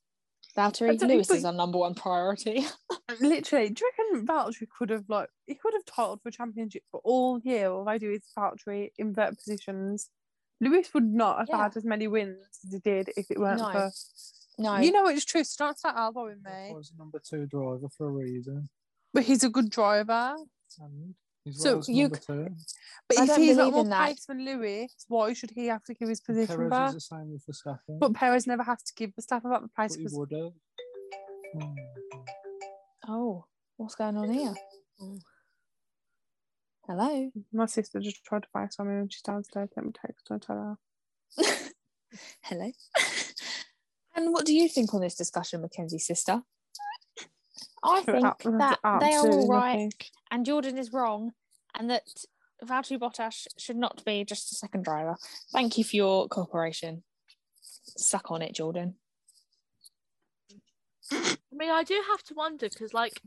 Valtteri, 0.56 1.00
Lewis 1.02 1.28
but- 1.28 1.36
is 1.36 1.44
our 1.44 1.52
number 1.52 1.78
one 1.78 1.94
priority. 1.94 2.64
Literally, 3.20 3.68
do 3.70 3.84
you 3.84 3.90
reckon 4.14 4.26
Valtteri 4.26 4.66
could 4.78 4.90
have 4.90 5.04
like 5.08 5.28
he 5.46 5.54
could 5.54 5.74
have 5.74 5.84
titled 5.84 6.22
for 6.22 6.30
championship 6.30 6.82
for 6.90 7.00
all 7.04 7.38
year? 7.40 7.70
All 7.70 7.84
they 7.84 7.98
do 7.98 8.10
is 8.10 8.22
Valtteri 8.36 8.90
invert 8.98 9.36
positions. 9.36 10.08
Lewis 10.60 10.92
would 10.94 11.04
not 11.04 11.38
have 11.38 11.48
Yeah. 11.48 11.62
had 11.64 11.76
as 11.76 11.84
many 11.84 12.08
wins 12.08 12.46
as 12.66 12.72
he 12.72 12.78
did 12.80 13.10
if 13.16 13.30
it 13.30 13.38
weren't 13.38 13.60
No. 13.60 13.70
for. 13.72 13.90
no, 14.58 14.76
You 14.78 14.90
know 14.92 15.06
it's 15.06 15.24
true. 15.24 15.44
So 15.44 15.64
don't 15.66 15.78
start 15.78 16.14
with 16.14 16.38
I 16.46 16.68
me. 16.68 16.74
was 16.74 16.92
number 16.98 17.20
two 17.20 17.46
driver 17.46 17.88
for 17.88 18.08
a 18.08 18.10
reason. 18.10 18.68
But 19.14 19.22
he's 19.24 19.44
a 19.44 19.48
good 19.48 19.70
driver. 19.70 20.36
And 20.80 21.14
he's 21.44 21.62
So 21.62 21.80
you 21.86 22.08
two. 22.10 22.54
But 23.08 23.18
I 23.18 23.22
if 23.22 23.28
don't 23.28 23.40
he's 23.40 23.56
got 23.56 23.72
more 23.72 23.84
in 23.84 23.90
pace 23.92 24.26
than 24.26 24.44
Lewis, 24.44 24.94
why 25.08 25.32
should 25.32 25.50
he 25.52 25.66
have 25.66 25.84
to 25.84 25.94
give 25.94 26.08
his 26.08 26.20
position 26.20 26.56
Perez 26.56 26.70
back? 26.70 26.88
is 26.88 26.94
the 26.94 27.00
same 27.00 27.30
with 27.32 27.46
Verstappen. 27.46 27.98
But 28.00 28.14
Perez 28.14 28.46
never 28.46 28.62
has 28.64 28.82
to 28.82 28.92
give 28.94 29.14
the 29.14 29.22
stuff 29.22 29.44
about 29.44 29.62
the 29.62 29.68
but 29.76 29.82
pace 29.82 29.94
he 29.94 30.02
because 30.02 30.14
would 30.18 30.32
have. 30.32 30.52
Hmm. 31.62 31.74
oh, 33.08 33.44
what's 33.76 33.94
going 33.94 34.16
on 34.16 34.30
here? 34.30 34.54
Oh. 35.00 35.18
Hello. 36.88 37.30
my 37.52 37.66
sister 37.66 38.00
just 38.00 38.24
tried 38.24 38.44
to 38.44 38.48
FaceTime 38.56 38.86
me 38.86 39.00
and 39.00 39.12
she's 39.12 39.20
downstairs. 39.20 39.68
Let 39.76 39.84
me 39.84 39.92
text 39.92 40.26
her 40.28 40.34
and 40.36 40.42
tell 40.42 40.56
her. 41.36 41.44
Hello. 42.42 42.70
And 44.16 44.32
what 44.32 44.46
do 44.46 44.52
you 44.52 44.68
think 44.68 44.92
on 44.94 45.00
this 45.00 45.14
discussion, 45.14 45.60
Mackenzie 45.60 46.00
sister? 46.00 46.42
I 47.84 48.00
think 48.02 48.26
Ab- 48.26 48.58
that 48.58 48.80
they 49.00 49.14
are 49.14 49.28
all 49.30 49.46
right 49.46 49.74
nothing. 49.74 49.92
and 50.32 50.44
Jordan 50.44 50.76
is 50.76 50.92
wrong 50.92 51.30
and 51.78 51.88
that 51.88 52.02
Valtteri 52.64 52.98
Bottas 52.98 53.46
should 53.58 53.76
not 53.76 54.04
be 54.04 54.24
just 54.24 54.50
a 54.50 54.56
second 54.56 54.84
driver. 54.84 55.14
Thank 55.52 55.78
you 55.78 55.84
for 55.84 55.94
your 55.94 56.26
cooperation. 56.26 57.04
Suck 57.62 58.32
on 58.32 58.42
it, 58.42 58.56
Jordan. 58.56 58.96
I 61.12 61.36
mean, 61.52 61.70
I 61.70 61.84
do 61.84 62.02
have 62.10 62.24
to 62.24 62.34
wonder 62.34 62.68
because, 62.68 62.92
like, 62.92 63.22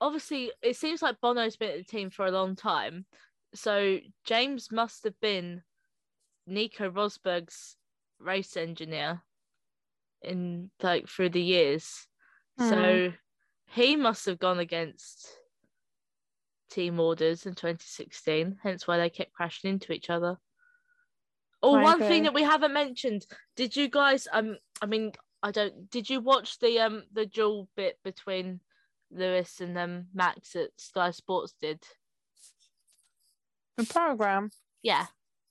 obviously, 0.00 0.52
it 0.62 0.76
seems 0.76 1.02
like 1.02 1.20
Bono's 1.20 1.56
been 1.56 1.70
at 1.70 1.78
the 1.78 1.84
team 1.84 2.10
for 2.10 2.26
a 2.26 2.30
long 2.30 2.56
time. 2.56 3.06
So 3.54 3.98
James 4.24 4.70
must 4.70 5.04
have 5.04 5.18
been 5.20 5.62
Nico 6.46 6.90
Rosberg's 6.90 7.76
race 8.18 8.56
engineer 8.56 9.22
in 10.22 10.70
like 10.82 11.08
through 11.08 11.30
the 11.30 11.42
years. 11.42 12.06
So 12.58 13.12
he 13.66 13.94
must 13.94 14.26
have 14.26 14.38
gone 14.38 14.58
against 14.58 15.28
team 16.70 16.98
orders 16.98 17.46
in 17.46 17.54
2016, 17.54 18.58
hence 18.62 18.86
why 18.86 18.98
they 18.98 19.10
kept 19.10 19.32
crashing 19.32 19.70
into 19.70 19.92
each 19.92 20.10
other. 20.10 20.38
Oh, 21.62 21.76
I 21.76 21.82
one 21.82 21.98
thing 22.00 22.24
that 22.24 22.34
we 22.34 22.42
haven't 22.42 22.72
mentioned. 22.72 23.26
Did 23.56 23.76
you 23.76 23.88
guys 23.88 24.26
um 24.32 24.56
I 24.82 24.86
mean 24.86 25.12
I 25.42 25.50
don't 25.50 25.90
did 25.90 26.10
you 26.10 26.20
watch 26.20 26.58
the 26.58 26.80
um 26.80 27.04
the 27.12 27.26
duel 27.26 27.68
bit 27.76 27.98
between 28.04 28.60
Lewis 29.10 29.60
and 29.60 29.76
um 29.78 30.06
Max 30.14 30.54
at 30.56 30.70
Sky 30.78 31.10
Sports 31.10 31.54
did? 31.60 31.82
The 33.76 33.84
program. 33.84 34.50
Yeah. 34.82 35.06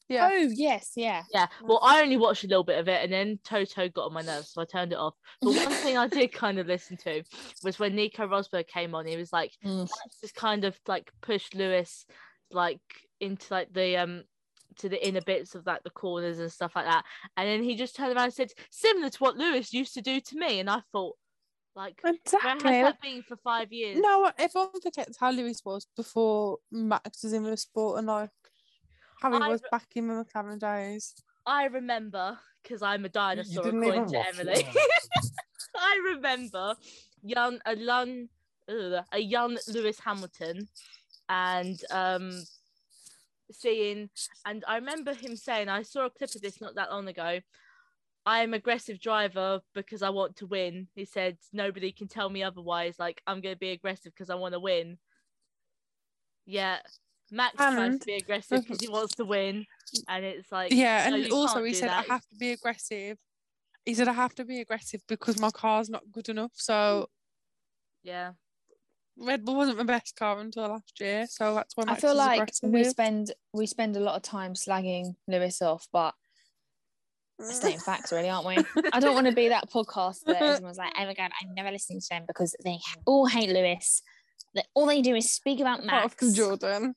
Yeah. 0.10 0.30
Oh, 0.32 0.50
yes, 0.56 0.92
yeah. 0.96 1.24
Yeah. 1.34 1.48
Well, 1.62 1.82
I 1.84 2.02
only 2.02 2.16
watched 2.16 2.46
a 2.46 2.48
little 2.48 2.64
bit 2.64 2.80
of 2.80 2.88
it 2.88 3.04
and 3.04 3.12
then 3.12 3.40
Toto 3.44 3.90
got 3.90 4.06
on 4.06 4.14
my 4.14 4.22
nerves, 4.22 4.52
so 4.52 4.62
I 4.62 4.66
turned 4.66 4.94
it 4.94 4.98
off. 4.98 5.16
But 5.42 5.56
one 5.56 5.70
thing 5.70 5.98
I 5.98 6.08
did 6.08 6.32
kind 6.32 6.60
of 6.60 6.68
listen 6.68 6.96
to 6.98 7.24
was 7.62 7.78
when 7.78 7.94
Nico 7.96 8.26
Rosberg 8.26 8.68
came 8.68 8.96
on, 8.96 9.06
he 9.06 9.18
was 9.18 9.34
like 9.34 9.52
Mm. 9.66 9.90
Just 10.22 10.36
kind 10.36 10.64
of 10.64 10.80
like 10.88 11.12
pushed 11.22 11.56
Lewis 11.56 12.06
like 12.52 12.80
into 13.20 13.46
like 13.54 13.74
the 13.74 13.98
um 13.98 14.24
to 14.80 14.88
the 14.88 15.06
inner 15.06 15.22
bits 15.22 15.56
of 15.56 15.66
like 15.66 15.84
the 15.84 15.90
corners 15.90 16.40
and 16.40 16.52
stuff 16.52 16.74
like 16.76 16.86
that. 16.86 17.04
And 17.36 17.48
then 17.48 17.64
he 17.64 17.76
just 17.76 17.96
turned 17.96 18.16
around 18.16 18.26
and 18.26 18.34
said, 18.34 18.52
similar 18.70 19.10
to 19.10 19.18
what 19.20 19.36
Lewis 19.36 19.74
used 19.74 19.94
to 19.96 20.02
do 20.02 20.22
to 20.22 20.38
me. 20.38 20.60
And 20.60 20.70
I 20.70 20.82
thought, 20.92 21.16
like, 21.78 22.00
where 22.02 22.16
Exactly. 22.16 22.74
has 22.74 22.84
that 22.86 23.02
been 23.02 23.22
for 23.22 23.38
five 23.38 23.72
years? 23.72 24.00
No, 24.02 24.32
everyone 24.38 24.70
forgets 24.82 25.18
how 25.18 25.32
Lewis 25.32 25.62
was 25.64 25.88
before 25.96 26.58
Max 26.72 27.24
was 27.24 27.34
in 27.34 27.44
the 27.44 27.56
sport 27.56 28.00
and 28.00 28.08
like 28.08 28.32
how 29.22 29.32
he 29.32 29.38
I 29.38 29.50
was 29.50 29.62
re- 29.62 29.70
back 29.72 29.86
in 29.96 30.08
the 30.08 30.26
McLaren 30.26 30.60
days. 30.60 31.14
I 31.46 31.66
remember 31.66 32.38
because 32.64 32.82
I'm 32.82 33.06
a 33.06 33.10
dinosaur 33.10 33.64
didn't 33.64 33.84
according 33.84 34.02
even 34.02 34.12
to 34.12 34.18
watch 34.18 34.28
it, 34.28 34.40
Emily. 34.40 34.68
yeah. 34.76 35.22
I 35.76 36.14
remember 36.16 36.76
young 37.24 37.60
a 37.66 37.78
young 37.78 38.28
ugh, 38.68 39.06
a 39.12 39.20
young 39.20 39.58
Lewis 39.68 40.00
Hamilton 40.00 40.68
and 41.30 41.80
um 41.92 42.44
seeing 43.52 44.10
and 44.46 44.66
I 44.68 44.76
remember 44.78 45.14
him 45.14 45.36
saying 45.36 45.70
I 45.70 45.84
saw 45.84 46.08
a 46.08 46.10
clip 46.10 46.34
of 46.36 46.42
this 46.42 46.60
not 46.60 46.76
that 46.76 46.90
long 46.90 47.08
ago. 47.08 47.40
I 48.28 48.40
am 48.40 48.54
aggressive 48.54 49.00
driver 49.00 49.62
because 49.74 50.02
I 50.04 50.10
want 50.10 50.36
to 50.38 50.48
win. 50.48 50.90
He 50.96 51.06
said 51.06 51.38
nobody 51.54 51.94
can 51.94 52.10
tell 52.10 52.30
me 52.30 52.44
otherwise. 52.44 53.00
Like 53.00 53.22
I'm 53.26 53.40
gonna 53.40 53.56
be 53.56 53.72
aggressive 53.72 54.12
because 54.14 54.30
I 54.30 54.36
want 54.36 54.54
to 54.54 54.60
win. 54.60 54.98
Yeah. 56.46 56.80
Max 57.32 57.56
tries 57.56 58.00
to 58.00 58.06
be 58.06 58.16
aggressive 58.16 58.64
because 58.64 58.82
he 58.82 58.90
wants 58.90 59.16
to 59.16 59.24
win. 59.24 59.66
And 60.10 60.26
it's 60.26 60.52
like 60.52 60.74
Yeah, 60.74 61.10
no, 61.10 61.16
and 61.16 61.32
also 61.32 61.64
he 61.64 61.72
do 61.72 61.78
said 61.78 61.90
I 61.90 62.02
have 62.02 62.28
to 62.28 62.36
be 62.38 62.52
aggressive. 62.52 63.18
He 63.86 63.94
said 63.94 64.10
I 64.10 64.14
have 64.14 64.36
to 64.36 64.44
be 64.44 64.60
aggressive 64.60 65.00
because 65.08 65.40
my 65.40 65.50
car's 65.50 65.90
not 65.90 66.04
good 66.12 66.28
enough. 66.28 66.52
So 66.56 67.08
Yeah. 68.04 68.34
Red 69.18 69.46
Bull 69.46 69.56
wasn't 69.56 69.78
my 69.78 69.84
best 69.86 70.18
car 70.18 70.38
until 70.42 70.68
last 70.68 71.00
year, 71.00 71.28
so 71.28 71.56
that's 71.56 71.76
why 71.78 71.86
I 71.88 71.96
feel 71.96 72.14
like 72.14 72.42
aggressive. 72.42 72.72
we 72.72 72.84
spend 72.84 73.32
we 73.54 73.66
spend 73.66 73.96
a 73.96 74.02
lot 74.02 74.16
of 74.18 74.22
time 74.22 74.54
slagging 74.54 75.16
Lewis 75.30 75.62
off, 75.62 75.88
but 75.94 76.14
stating 77.40 77.80
facts, 77.80 78.12
really, 78.12 78.30
aren't 78.30 78.48
we? 78.48 78.58
I 78.94 79.00
don't 79.00 79.16
want 79.16 79.28
to 79.28 79.34
be 79.34 79.50
that 79.50 79.70
podcast 79.70 80.24
that 80.26 80.42
everyone's 80.42 80.78
like, 80.78 80.94
"Oh 80.98 81.06
my 81.06 81.14
god, 81.14 81.32
I'm 81.42 81.54
never 81.54 81.72
listening 81.72 82.02
to 82.02 82.08
them 82.10 82.24
because 82.28 82.56
they 82.64 82.78
all 83.06 83.26
hate 83.26 83.50
Lewis." 83.50 84.02
That 84.56 84.66
all 84.74 84.86
they 84.86 85.02
do 85.02 85.16
is 85.16 85.32
speak 85.32 85.60
about 85.60 85.84
Apart 85.84 86.04
Max. 86.04 86.16
from 86.16 86.34
Jordan. 86.34 86.96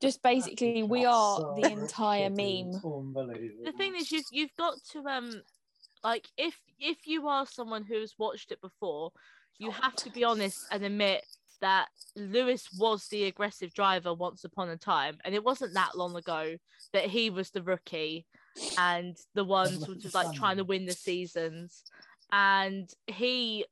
Just 0.00 0.22
basically, 0.22 0.82
we 0.82 1.04
are 1.04 1.38
So 1.38 1.54
the 1.60 1.70
entire 1.70 2.30
meme. 2.30 2.72
the 2.72 3.72
thing 3.76 3.94
is 3.96 4.10
you've 4.12 4.24
you've 4.30 4.54
got 4.56 4.74
to 4.92 5.00
um 5.06 5.42
like 6.04 6.28
if 6.36 6.56
if 6.78 7.06
you 7.06 7.28
are 7.28 7.44
someone 7.46 7.84
who's 7.84 8.14
watched 8.18 8.52
it 8.52 8.60
before 8.60 9.10
you 9.58 9.70
have 9.70 9.94
to 9.96 10.10
be 10.10 10.24
honest 10.24 10.64
and 10.70 10.82
admit 10.84 11.22
that 11.60 11.88
lewis 12.16 12.68
was 12.78 13.06
the 13.08 13.24
aggressive 13.24 13.74
driver 13.74 14.14
once 14.14 14.44
upon 14.44 14.70
a 14.70 14.76
time 14.78 15.18
and 15.24 15.34
it 15.34 15.44
wasn't 15.44 15.74
that 15.74 15.94
long 15.98 16.16
ago 16.16 16.56
that 16.94 17.04
he 17.04 17.28
was 17.28 17.50
the 17.50 17.62
rookie 17.62 18.24
and 18.78 19.16
the 19.34 19.44
ones 19.44 19.78
which 19.78 19.86
sort 19.86 19.98
at 19.98 20.04
of 20.06 20.14
like 20.14 20.32
trying 20.34 20.56
to 20.56 20.64
win 20.64 20.86
the 20.86 20.92
seasons 20.92 21.82
and 22.32 22.90
he 23.06 23.64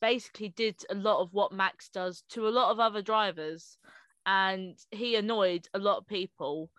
basically 0.00 0.48
did 0.50 0.76
a 0.90 0.94
lot 0.94 1.20
of 1.22 1.32
what 1.32 1.52
max 1.52 1.88
does 1.88 2.22
to 2.28 2.46
a 2.46 2.50
lot 2.50 2.70
of 2.70 2.78
other 2.80 3.02
drivers 3.02 3.78
and 4.26 4.76
he 4.90 5.16
annoyed 5.16 5.68
a 5.74 5.78
lot 5.78 5.98
of 5.98 6.06
people 6.06 6.70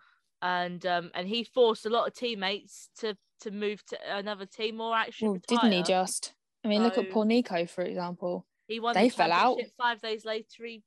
and 0.42 0.86
um 0.86 1.10
and 1.14 1.26
he 1.28 1.42
forced 1.42 1.84
a 1.86 1.90
lot 1.90 2.06
of 2.06 2.14
teammates 2.14 2.90
to 2.98 3.16
to 3.40 3.50
move 3.50 3.84
to 3.86 3.98
another 4.14 4.46
team 4.46 4.80
or 4.80 4.94
actually 4.96 5.28
Well, 5.28 5.40
didn't 5.48 5.72
he 5.72 5.82
just? 5.82 6.34
I 6.64 6.68
mean, 6.68 6.82
look 6.82 6.98
at 6.98 7.06
So- 7.06 7.10
Paul 7.12 7.24
Nico, 7.24 7.66
for 7.66 7.82
example. 7.82 8.46
he 8.66 8.80
won 8.80 8.94
they 8.94 9.08
the 9.08 9.14
fell 9.16 9.32
out. 9.32 9.58
five 9.76 10.00
days 10.00 10.24
later 10.24 10.64
he 10.64 10.82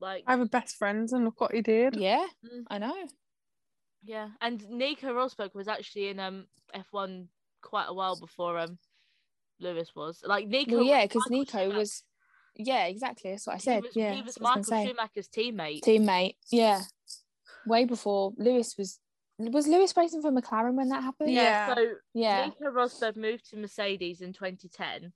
like 0.00 0.24
I 0.26 0.32
have 0.32 0.40
a 0.40 0.46
best 0.46 0.76
friends 0.76 1.12
and 1.12 1.24
look 1.24 1.40
what 1.40 1.52
he 1.52 1.62
did. 1.62 1.96
Yeah, 1.96 2.26
Mm. 2.44 2.64
I 2.68 2.78
know. 2.78 3.08
Yeah 4.02 4.28
and 4.40 4.68
Nico 4.70 5.12
Rosberg 5.12 5.54
was 5.54 5.68
actually 5.68 6.08
in 6.08 6.20
um 6.20 6.46
F1 6.74 7.26
quite 7.62 7.86
a 7.88 7.94
while 7.94 8.18
before 8.18 8.58
um 8.58 8.78
Lewis 9.60 9.90
was 9.94 10.22
like 10.24 10.46
Nico 10.46 10.76
Well, 10.76 10.84
yeah, 10.84 11.04
because 11.04 11.26
Nico 11.28 11.58
Schumacher. 11.58 11.76
was. 11.78 12.04
Yeah, 12.54 12.86
exactly. 12.86 13.30
That's 13.32 13.46
what 13.46 13.54
I 13.54 13.56
he 13.56 13.62
said. 13.62 13.82
was, 13.82 13.96
yeah, 13.96 14.12
he 14.14 14.22
was 14.22 14.36
what 14.36 14.50
I 14.50 14.56
Michael 14.56 14.76
was. 14.76 14.88
Schumacher's 14.88 15.28
teammate 15.28 15.80
teammate. 15.82 16.34
Yeah, 16.50 16.82
way 17.66 17.84
before 17.84 18.32
Lewis 18.36 18.76
was. 18.78 18.98
Was 19.40 19.68
Lewis 19.68 19.96
racing 19.96 20.20
for 20.20 20.32
McLaren 20.32 20.74
when 20.74 20.88
that 20.88 21.04
happened? 21.04 21.32
Yeah. 21.32 21.72
so 21.72 21.86
Yeah, 22.12 22.46
Nico 22.46 22.72
Rosberg 22.72 23.16
moved 23.16 23.50
to 23.50 23.56
Mercedes 23.56 24.20
in 24.20 24.32
2010 24.32 25.12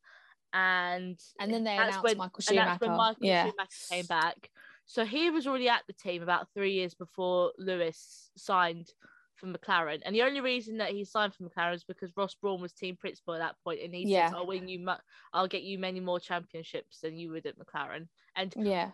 and 0.53 1.19
and 1.41 1.53
then 1.53 1.65
they 1.65 1.77
that's 1.77 1.97
announced 1.97 2.05
when, 2.05 2.19
Michael 2.19 2.43
and 2.49 2.59
that's 2.59 2.79
Schumacher. 2.79 2.87
when 2.89 2.97
Michael 2.97 3.27
yeah, 3.27 3.45
Schumacher 3.47 3.69
came 3.91 4.07
back. 4.07 4.51
So 4.87 5.05
he 5.05 5.31
was 5.31 5.47
already 5.47 5.69
at 5.69 5.85
the 5.87 5.93
team 5.93 6.23
about 6.23 6.49
three 6.53 6.73
years 6.73 6.95
before 6.95 7.53
Lewis 7.59 8.31
signed 8.37 8.89
for 9.37 9.47
McLaren. 9.47 10.01
And 10.05 10.15
the 10.15 10.23
only 10.23 10.41
reason 10.41 10.79
that 10.79 10.91
he 10.91 11.05
signed 11.05 11.35
for 11.35 11.45
McLaren 11.45 11.75
is 11.75 11.85
because 11.85 12.17
Ross 12.17 12.35
Brawn 12.35 12.61
was 12.61 12.73
team 12.73 12.97
principal 12.97 13.35
at 13.35 13.39
that 13.39 13.57
point, 13.65 13.81
and 13.81 13.95
he 13.95 14.05
Yeah. 14.05 14.29
said, 14.29 14.37
"I'll 14.37 14.47
win 14.47 14.69
you, 14.69 14.79
mu- 14.81 15.03
I'll 15.33 15.49
get 15.49 15.63
you 15.63 15.79
many 15.79 16.01
more 16.01 16.21
championships 16.21 17.01
than 17.01 17.17
you 17.17 17.31
would 17.31 17.47
at 17.47 17.59
McLaren." 17.59 18.09
And 18.37 18.55
yeah. 18.57 18.93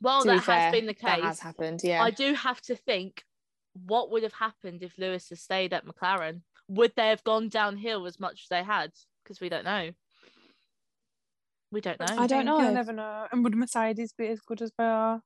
well, 0.00 0.24
that 0.24 0.44
fair, 0.44 0.60
has 0.60 0.72
been 0.72 0.86
the 0.86 0.94
that 1.02 1.16
case, 1.16 1.24
has 1.24 1.40
happened. 1.40 1.82
Yeah, 1.84 2.02
I 2.02 2.10
do 2.10 2.34
have 2.34 2.60
to 2.62 2.76
think, 2.76 3.24
what 3.74 4.10
would 4.10 4.22
have 4.22 4.32
happened 4.34 4.82
if 4.82 4.98
Lewis 4.98 5.28
had 5.28 5.38
stayed 5.38 5.72
at 5.72 5.86
McLaren? 5.86 6.42
Would 6.68 6.94
they 6.96 7.08
have 7.08 7.22
gone 7.24 7.48
downhill 7.48 8.06
as 8.06 8.18
much 8.18 8.42
as 8.42 8.48
they 8.48 8.64
had? 8.64 8.92
Because 9.22 9.40
we 9.40 9.48
don't 9.48 9.64
know. 9.64 9.92
We 11.72 11.80
don't 11.80 11.98
know. 12.00 12.06
I 12.08 12.26
don't 12.26 12.44
know. 12.44 12.60
You'll 12.60 12.72
never 12.72 12.92
know. 12.92 13.26
And 13.32 13.42
would 13.44 13.54
Mercedes 13.56 14.12
be 14.16 14.28
as 14.28 14.40
good 14.40 14.62
as 14.62 14.70
they 14.78 14.84
are? 14.84 15.20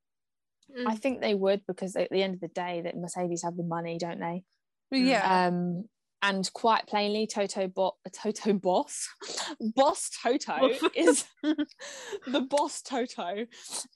Mm. 0.77 0.85
I 0.87 0.95
think 0.97 1.21
they 1.21 1.35
would 1.35 1.63
because 1.67 1.97
at 1.97 2.09
the 2.11 2.23
end 2.23 2.35
of 2.35 2.41
the 2.41 2.49
day, 2.49 2.81
that 2.83 2.97
Mercedes 2.97 3.43
have 3.43 3.57
the 3.57 3.63
money, 3.63 3.99
don't 3.99 4.21
they? 4.21 4.45
Yeah. 4.91 5.47
Um, 5.49 5.85
and 6.23 6.51
quite 6.53 6.87
plainly, 6.87 7.27
Toto 7.27 7.67
Bot, 7.69 7.95
Toto 8.13 8.53
Boss, 8.53 9.09
Boss 9.75 10.11
Toto 10.23 10.69
is 10.95 11.25
the 11.43 12.41
boss. 12.49 12.83
Toto 12.83 13.47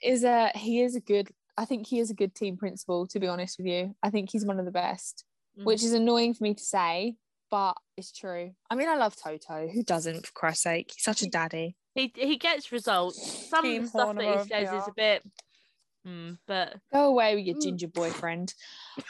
is 0.03 0.25
a 0.25 0.51
he 0.55 0.81
is 0.83 0.97
a 0.97 1.01
good. 1.01 1.29
I 1.57 1.67
think 1.67 1.87
he 1.87 2.01
is 2.01 2.11
a 2.11 2.15
good 2.15 2.35
team 2.35 2.57
principal. 2.57 3.07
To 3.09 3.21
be 3.21 3.29
honest 3.29 3.59
with 3.59 3.67
you, 3.67 3.95
I 4.03 4.11
think 4.11 4.31
he's 4.33 4.47
one 4.47 4.59
of 4.59 4.65
the 4.65 4.71
best, 4.71 5.25
Mm. 5.59 5.67
which 5.67 5.85
is 5.85 5.93
annoying 5.93 6.35
for 6.35 6.43
me 6.43 6.55
to 6.55 6.65
say, 6.65 7.15
but 7.49 7.75
it's 7.97 8.11
true. 8.11 8.53
I 8.69 8.75
mean, 8.75 8.89
I 8.89 8.97
love 8.97 9.15
Toto. 9.15 9.69
Who 9.69 9.85
doesn't? 9.85 10.27
For 10.27 10.33
Christ's 10.33 10.65
sake, 10.65 10.91
he's 10.93 11.05
such 11.05 11.23
a 11.23 11.29
daddy. 11.29 11.77
He 11.95 12.13
he 12.15 12.37
gets 12.37 12.73
results. 12.73 13.49
Some 13.49 13.65
Team 13.65 13.87
stuff 13.87 14.17
that 14.17 14.25
he 14.43 14.49
says 14.49 14.73
is 14.73 14.89
a 14.89 14.93
bit, 14.97 15.23
mm, 16.07 16.39
but 16.47 16.77
Go 16.93 17.07
away 17.07 17.35
with 17.37 17.45
your 17.47 17.57
Mm. 17.57 17.63
ginger 17.63 17.89
boyfriend. 17.89 18.55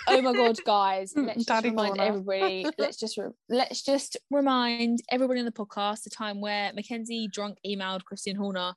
oh 0.07 0.21
my 0.23 0.33
god, 0.33 0.59
guys! 0.67 1.13
Mm, 1.15 1.27
Let's 1.27 1.45
just 1.45 1.65
remind 1.65 1.97
Horner. 1.99 2.03
everybody. 2.03 2.67
Let's 2.79 2.97
just 2.99 3.17
re- 3.17 3.31
let's 3.49 3.83
just 3.83 4.17
remind 4.31 5.01
everybody 5.11 5.41
in 5.41 5.47
the 5.47 5.53
podcast 5.53 6.03
the 6.05 6.11
time 6.11 6.41
where 6.41 6.73
Mackenzie 6.75 7.29
drunk 7.29 7.59
emailed 7.67 8.05
Christian 8.05 8.37
Horner. 8.37 8.75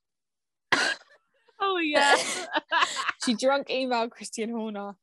oh 1.60 1.78
yeah, 1.80 2.16
She 3.26 3.34
drunk 3.36 3.68
emailed 3.70 4.12
Christian 4.12 4.50
Horner 4.52 4.96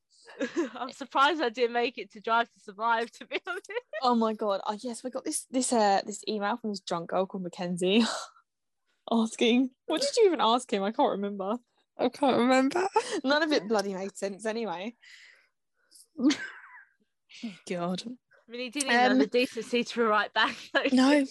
I'm 0.75 0.90
surprised 0.90 1.40
I 1.40 1.49
didn't 1.49 1.75
make 1.75 1.97
it 1.99 2.11
to 2.12 2.21
Drive 2.21 2.51
to 2.53 2.61
Survive. 2.61 3.11
To 3.12 3.27
be 3.27 3.38
honest, 3.47 3.71
Oh 4.03 4.14
my 4.17 4.33
god! 4.35 4.61
Oh 4.67 4.77
yes, 4.81 5.05
we 5.05 5.11
got 5.11 5.25
this 5.25 5.47
this 5.51 5.73
uh 5.73 6.01
this 6.07 6.23
email 6.27 6.57
from 6.57 6.71
this 6.71 6.81
drunk 6.81 7.11
girl 7.11 7.27
called 7.27 7.45
Mackenzie, 7.45 8.05
asking 9.11 9.71
what 9.87 10.01
did 10.01 10.17
you 10.17 10.27
even 10.27 10.40
ask 10.40 10.73
him? 10.73 10.83
I 10.83 10.93
can't 10.93 11.11
remember. 11.12 11.57
I 11.99 12.09
can't 12.09 12.37
remember. 12.38 12.87
None 13.23 13.43
of 13.43 13.53
it 13.53 13.69
bloody 13.69 13.95
made 13.95 14.17
sense 14.17 14.47
anyway. 14.47 14.95
Oh, 16.19 16.31
god, 17.69 18.03
I 18.07 18.51
mean, 18.51 18.61
he 18.62 18.71
didn't 18.71 18.90
even 18.90 18.99
have 19.01 19.12
Um, 19.12 19.19
the 19.19 19.27
decency 19.27 19.85
to 19.85 20.05
write 20.05 20.33
back. 20.35 20.57
though. 20.73 20.83
no, 20.93 21.25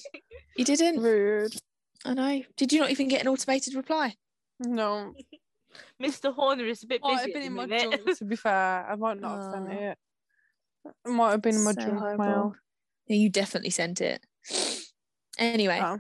he 0.56 0.64
didn't. 0.64 1.02
Rude. 1.02 1.54
I 2.06 2.14
know. 2.14 2.44
Did 2.58 2.74
you 2.74 2.80
not 2.82 2.92
even 2.92 3.08
get 3.08 3.22
an 3.22 3.28
automated 3.28 3.76
reply? 3.76 4.16
No. 4.60 5.14
Mr. 6.02 6.34
Horner 6.34 6.66
is 6.66 6.84
a 6.84 6.88
bit 6.88 7.02
busy. 7.02 7.14
Might 7.14 7.20
have 7.22 7.28
at 7.30 7.34
been 7.34 7.42
the 7.42 7.48
in 7.48 7.54
my 7.54 7.66
minute. 7.66 8.04
junk, 8.06 8.18
to 8.20 8.26
be 8.26 8.36
fair. 8.36 8.86
I 8.90 8.96
might 8.96 9.20
not 9.20 9.42
have 9.42 9.52
sent 9.54 9.70
Oh. 9.70 9.72
it. 9.90 9.98
It 11.06 11.10
might 11.10 11.32
have 11.32 11.42
been 11.42 11.56
in 11.56 11.64
my 11.64 11.72
So 11.72 11.82
junk 11.82 11.98
horrible. 11.98 12.26
mail. 12.26 12.56
Yeah, 13.08 13.16
you 13.18 13.30
definitely 13.30 13.70
sent 13.72 14.02
it. 14.02 14.22
Anyway, 15.40 15.80
Oh. 15.82 16.00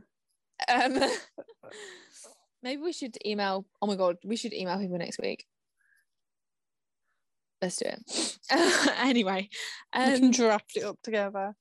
Um, 0.67 0.99
maybe 2.63 2.81
we 2.81 2.93
should 2.93 3.17
email. 3.25 3.65
Oh 3.81 3.87
my 3.87 3.95
god, 3.95 4.17
we 4.23 4.35
should 4.35 4.53
email 4.53 4.79
people 4.79 4.97
next 4.97 5.19
week. 5.19 5.45
Let's 7.61 7.77
do 7.77 7.85
it. 7.87 8.37
anyway, 8.97 9.49
we 9.95 10.01
can 10.01 10.25
um, 10.25 10.31
draft 10.31 10.73
it 10.75 10.83
up 10.83 10.97
together. 11.01 11.55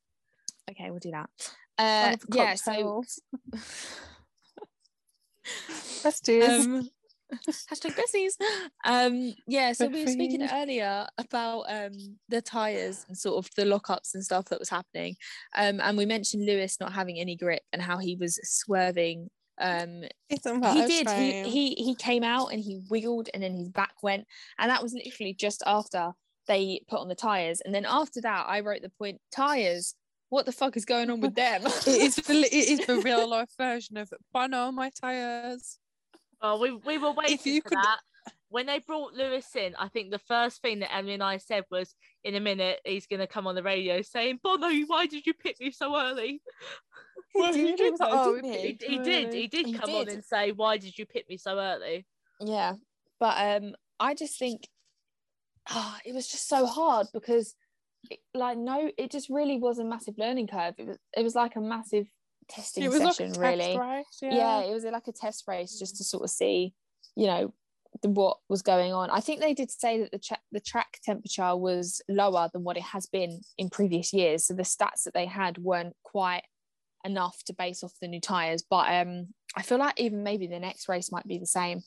okay, 0.71 0.91
we'll 0.91 0.99
do 0.99 1.13
that. 1.13 1.31
Uh, 1.79 2.17
yeah, 2.33 2.55
so. 2.55 3.05
Let's 6.05 6.21
do 6.21 6.41
it. 6.41 6.51
um, 6.51 6.89
hashtag 7.49 7.97
besties. 7.97 8.33
Um, 8.85 9.35
yeah, 9.47 9.73
so 9.73 9.87
we 9.89 10.05
were 10.05 10.11
speaking 10.11 10.49
earlier 10.51 11.07
about 11.19 11.63
um 11.69 11.93
the 12.29 12.43
tires 12.43 13.05
and 13.09 13.17
sort 13.17 13.45
of 13.45 13.51
the 13.57 13.65
lockups 13.65 14.15
and 14.15 14.25
stuff 14.25 14.47
that 14.47 14.59
was 14.59 14.69
happening. 14.69 15.17
Um, 15.57 15.81
and 15.81 15.97
we 15.97 16.07
mentioned 16.07 16.47
Lewis 16.47 16.79
not 16.81 16.93
having 16.93 17.19
any 17.19 17.37
grip 17.37 17.63
and 17.73 17.83
how 17.83 17.99
he 17.99 18.17
was 18.17 18.39
swerving. 18.43 19.31
Um, 19.61 20.05
he 20.29 20.87
did. 20.87 21.11
He, 21.11 21.43
he 21.45 21.75
he 21.75 21.95
came 21.95 22.25
out 22.25 22.49
and 22.49 22.61
he 22.61 22.81
wiggled 22.91 23.29
and 23.33 23.43
then 23.43 23.55
his 23.55 23.69
back 23.69 23.95
went, 24.03 24.27
and 24.59 24.71
that 24.71 24.83
was 24.83 24.95
literally 24.95 25.35
just 25.35 25.63
after 25.67 26.13
they 26.49 26.83
put 26.89 27.01
on 27.01 27.09
the 27.09 27.15
tires. 27.15 27.61
And 27.61 27.75
then 27.75 27.85
after 27.87 28.21
that, 28.23 28.47
I 28.49 28.61
wrote 28.61 28.83
the 28.83 28.91
point: 28.91 29.21
tires. 29.35 29.95
What 30.31 30.47
the 30.47 30.53
fuck 30.53 30.79
is 30.79 30.87
going 30.87 31.11
on 31.11 31.21
with 31.21 31.35
them? 31.35 31.61
it 31.67 31.87
is 31.87 32.17
the, 32.17 32.33
it 32.33 32.53
is 32.55 32.87
the 32.87 32.97
real 33.05 33.29
life 33.29 33.51
version 33.59 33.99
of 33.99 34.11
Bono, 34.33 34.73
my 34.73 34.91
tires. 34.99 35.79
Oh, 36.43 36.59
we 36.59 36.73
we 36.73 36.99
were 36.99 37.13
waiting 37.13 37.55
you 37.55 37.63
for 37.63 37.71
could- 37.71 37.79
that. 37.79 37.99
When 38.49 38.67
they 38.67 38.81
brought 38.81 39.15
Lewis 39.15 39.47
in, 39.57 39.75
I 39.77 39.89
think 39.89 40.11
the 40.11 40.19
first 40.19 40.61
thing 40.61 40.81
that 40.81 40.95
Emily 40.95 41.15
and 41.15 41.23
I 41.23 41.39
said 41.39 41.65
was, 41.71 41.95
"In 42.23 42.35
a 42.35 42.41
minute, 42.41 42.81
he's 42.85 43.07
going 43.07 43.21
to 43.21 43.27
come 43.27 43.47
on 43.47 43.55
the 43.55 43.63
radio 43.63 44.03
saying, 44.03 44.41
Bono, 44.43 44.69
why 44.87 45.07
did 45.07 45.25
you 45.25 45.33
pick 45.33 45.59
me 45.59 45.71
so 45.71 45.97
early?" 45.99 46.43
Well, 47.35 47.55
he 47.55 47.69
did, 47.69 47.77
did 47.79 47.95
though, 47.97 48.09
"Oh, 48.11 48.35
didn't 48.35 48.53
he? 48.53 48.59
He, 48.79 48.87
he 48.87 48.99
did. 48.99 49.33
He 49.33 49.47
did 49.47 49.67
He 49.67 49.73
come 49.73 49.95
on 49.95 50.09
and 50.11 50.23
say, 50.23 50.53
"Why 50.53 50.77
did 50.77 50.99
you 50.99 51.07
pick 51.07 51.31
me 51.31 51.39
so 51.39 51.59
early?" 51.59 52.07
Yeah, 52.41 52.75
but 53.19 53.63
um, 53.63 53.75
I 53.99 54.15
just 54.15 54.39
think, 54.39 54.69
ah, 55.71 55.99
it 56.05 56.15
was 56.15 56.29
just 56.29 56.47
so 56.47 56.67
hard 56.67 57.07
because, 57.15 57.55
it, 58.11 58.19
like, 58.35 58.59
no, 58.59 58.91
it 58.99 59.11
just 59.11 59.31
really 59.31 59.59
was 59.59 59.79
a 59.79 59.85
massive 59.85 60.19
learning 60.19 60.49
curve. 60.49 60.75
It 60.77 60.89
was, 60.89 60.99
it 61.17 61.23
was 61.23 61.35
like 61.35 61.57
a 61.57 61.61
massive 61.61 62.07
testing 62.49 62.85
It 62.85 62.91
was 62.91 63.01
like 63.01 63.11
a 63.11 63.15
session, 63.15 63.29
test 63.29 63.41
really. 63.41 63.79
race, 63.79 64.05
Yeah. 64.21 64.35
yeah. 64.35 64.61
it 64.65 64.73
was 64.75 64.85
like 64.85 65.09
a 65.09 65.13
test 65.13 65.45
race 65.49 65.79
just 65.79 65.97
to 65.97 66.05
sort 66.05 66.25
of 66.25 66.31
see, 66.31 66.75
you 67.17 67.27
know, 67.27 67.55
the, 68.03 68.09
what 68.09 68.39
was 68.49 68.63
going 68.63 68.93
on. 68.93 69.11
I 69.11 69.21
think 69.21 69.41
they 69.41 69.53
did 69.55 69.71
say 69.71 70.01
that 70.01 70.11
the 70.13 70.19
tra- 70.19 70.41
the 70.51 70.61
track 70.61 70.99
temperature 71.05 71.55
was 71.57 72.01
lower 72.09 72.49
than 72.53 72.65
what 72.65 72.77
it 72.77 72.83
has 72.85 73.07
been 73.07 73.41
in 73.59 73.69
previous 73.71 74.13
years, 74.13 74.47
so 74.47 74.55
the 74.55 74.63
stats 74.63 75.03
that 75.05 75.13
they 75.15 75.27
had 75.27 75.59
weren't 75.59 75.95
quite 76.03 76.43
enough 77.05 77.43
to 77.45 77.53
base 77.53 77.83
off 77.85 77.93
the 78.01 78.09
new 78.09 78.21
tires. 78.21 78.63
But 78.69 78.91
um, 78.95 79.29
I 79.57 79.63
feel 79.63 79.79
like 79.79 80.01
even 80.01 80.23
maybe 80.23 80.47
the 80.47 80.59
next 80.61 80.89
race 80.89 81.13
might 81.13 81.27
be 81.27 81.39
the 81.39 81.47
same, 81.47 81.83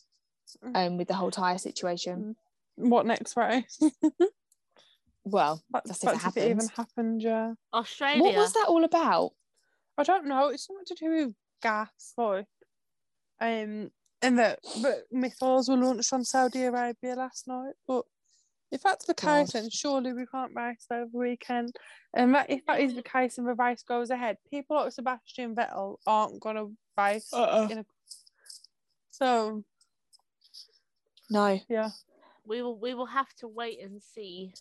Mm. 0.64 0.76
um, 0.88 0.98
with 0.98 1.08
the 1.08 1.16
whole 1.16 1.32
tire 1.32 1.58
situation. 1.58 2.36
What 2.76 3.08
next 3.08 3.36
race? 3.36 3.80
Well, 5.24 5.64
That's, 5.72 5.88
That's 6.00 6.04
if 6.04 6.10
it 6.10 6.12
that's 6.14 6.26
if 6.28 6.38
it 6.38 6.46
even 6.52 6.58
happens. 6.60 6.72
happened, 6.78 7.22
yeah. 7.24 7.54
Australia. 7.74 8.22
what 8.22 8.36
was 8.36 8.54
that 8.54 8.66
all 8.68 8.84
about? 8.84 9.32
I 9.98 10.04
don't 10.04 10.28
know. 10.28 10.50
It's 10.50 10.68
something 10.68 10.86
to 10.86 10.96
do 10.96 11.26
with 11.26 11.36
gas, 11.62 12.14
like, 12.18 12.46
um, 13.42 13.92
and 14.22 14.40
that 14.40 14.60
but 14.82 15.04
missiles 15.12 15.70
were 15.70 15.78
launched 15.78 16.12
on 16.12 16.24
Saudi 16.24 16.64
Arabia 16.64 17.16
last 17.16 17.48
night. 17.48 17.74
But 17.88 18.06
if 18.72 18.82
that's 18.82 19.06
the 19.06 19.14
case, 19.14 19.52
God. 19.52 19.62
then 19.62 19.70
surely 19.70 20.14
we 20.14 20.26
can't 20.26 20.52
race 20.56 20.86
over 20.92 21.06
the 21.12 21.18
weekend. 21.18 21.76
And 22.14 22.34
that, 22.36 22.50
if 22.50 22.66
that 22.66 22.80
is 22.80 22.96
the 22.96 23.04
case, 23.04 23.38
and 23.38 23.48
the 23.48 23.54
race 23.54 23.84
goes 23.84 24.10
ahead, 24.10 24.38
people 24.50 24.78
like 24.78 24.92
Sebastian 24.92 25.56
Vettel 25.56 25.98
aren't 26.08 26.42
gonna 26.42 26.66
race. 26.98 27.30
Uh-uh. 27.32 27.68
In 27.70 27.78
a... 27.80 27.86
So 29.12 29.64
No. 31.30 31.60
yeah, 31.70 31.90
We 32.46 32.62
will. 32.62 32.78
We 32.78 32.94
will 32.94 33.06
have 33.06 33.34
to 33.40 33.48
wait 33.48 33.80
and 33.82 34.02
see. 34.02 34.54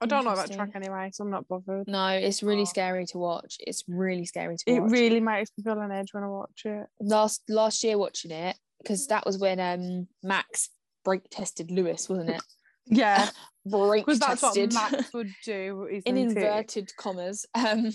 I 0.00 0.06
don't 0.06 0.24
like 0.24 0.36
that 0.36 0.52
track 0.54 0.70
anyway, 0.74 1.10
so 1.12 1.24
I'm 1.24 1.30
not 1.30 1.48
bothered. 1.48 1.88
No, 1.88 2.08
it's 2.08 2.42
really 2.42 2.62
Oh. 2.62 2.66
scary 2.66 3.06
to 3.06 3.18
watch. 3.18 3.56
It's 3.60 3.82
really 3.88 4.26
scary 4.26 4.56
to 4.56 4.64
It 4.66 4.80
watch. 4.80 4.90
It 4.90 4.92
really 4.92 5.20
makes 5.20 5.50
me 5.56 5.64
feel 5.64 5.78
on 5.78 5.90
edge 5.90 6.12
when 6.12 6.22
I 6.24 6.28
watch 6.28 6.62
it. 6.64 6.86
last 7.00 7.42
last 7.48 7.82
year 7.82 7.96
watching 7.96 8.30
it 8.30 8.56
because 8.82 9.06
that 9.06 9.24
was 9.24 9.38
when 9.38 9.58
um 9.60 10.08
Max 10.22 10.68
brake 11.04 11.28
tested 11.30 11.70
Lewis, 11.70 12.08
wasn't 12.08 12.30
it? 12.30 12.42
Yeah, 12.88 13.30
Brake 13.66 14.06
because 14.06 14.20
that's 14.20 14.42
tested 14.42 14.72
what 14.72 14.92
Max 14.92 15.12
would 15.12 15.32
do. 15.44 15.88
in 15.90 16.16
isn't 16.16 16.36
it? 16.36 16.36
inverted 16.36 16.92
commas. 16.96 17.44
Um, 17.52 17.90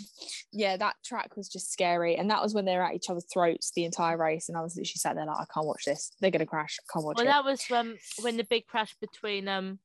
yeah, 0.52 0.76
that 0.76 0.98
track 1.06 1.38
was 1.38 1.48
just 1.48 1.72
scary, 1.72 2.18
and 2.18 2.30
that 2.30 2.42
was 2.44 2.54
when 2.54 2.66
they 2.66 2.76
were 2.76 2.84
at 2.84 2.94
each 2.96 3.10
other's 3.10 3.26
throats 3.32 3.72
the 3.74 3.86
entire 3.86 4.18
race, 4.18 4.50
and 4.50 4.58
I 4.58 4.62
was 4.62 4.76
literally 4.76 4.98
sat 4.98 5.16
there 5.16 5.26
like, 5.26 5.38
I 5.40 5.46
can't 5.54 5.66
watch 5.66 5.86
this. 5.86 6.12
They're 6.20 6.30
gonna 6.30 6.46
crash. 6.46 6.78
I 6.78 6.84
can't 6.92 7.06
watch 7.06 7.16
Well, 7.16 7.26
it. 7.26 7.30
that 7.30 7.46
was 7.46 7.72
um 7.72 7.96
when 8.22 8.36
the 8.36 8.44
big 8.44 8.68
crash 8.68 8.94
between 9.00 9.48
um 9.48 9.80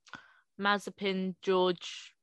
Mazepin, 0.61 1.35
George, 1.43 2.15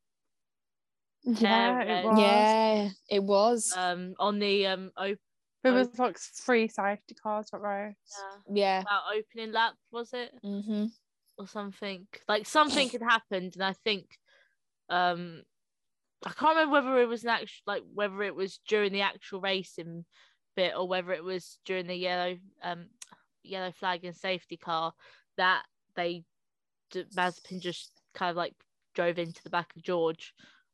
Yeah, 1.24 1.82
Yeah, 1.82 1.82
it 1.82 2.06
was. 2.06 2.19
Yeah, 2.19 2.89
it 3.10 3.24
was. 3.24 3.74
um 3.76 4.13
on 4.19 4.39
the 4.39 4.67
um 4.67 4.91
op- 4.98 5.17
There 5.63 5.74
was 5.74 5.98
like 5.98 6.17
three 6.17 6.67
safety 6.67 7.15
cars 7.15 7.50
that 7.52 7.62
race. 7.62 7.96
yeah. 8.52 8.82
about 8.82 9.04
opening 9.15 9.52
lap, 9.54 9.74
was 9.91 10.13
it? 10.13 10.32
hmm 10.41 10.86
or 11.38 11.48
something. 11.48 12.08
Like 12.28 12.46
something 12.46 12.89
had 12.89 13.02
happened, 13.02 13.54
and 13.56 13.63
I 13.63 13.74
think 13.74 14.17
um 14.89 15.43
I 16.26 16.30
can't 16.32 16.56
remember 16.56 16.74
whether 16.74 17.02
it 17.02 17.08
was 17.08 17.24
an 17.24 17.30
actual 17.30 17.63
like 17.67 17.84
whether 17.93 18.22
it 18.24 18.36
was 18.36 18.60
during 18.67 18.93
the 18.93 19.02
actual 19.02 19.41
racing 19.41 20.06
bit 20.56 20.74
or 20.78 20.88
whether 20.88 21.12
it 21.13 21.24
was 21.24 21.60
during 21.65 21.88
the 21.88 21.96
yellow 21.96 22.38
um 22.62 22.88
yellow 23.43 23.72
flag 23.72 24.06
and 24.06 24.15
safety 24.15 24.58
car 24.58 24.93
that 25.38 25.63
they 25.96 26.24
d- 26.91 27.06
Mazepin 27.17 27.60
just 27.62 27.91
kind 28.13 28.30
of 28.30 28.36
like 28.36 28.54
drove 28.93 29.17
into 29.19 29.41
the 29.43 29.49
back 29.49 29.76
of 29.76 29.82
George. 29.82 30.34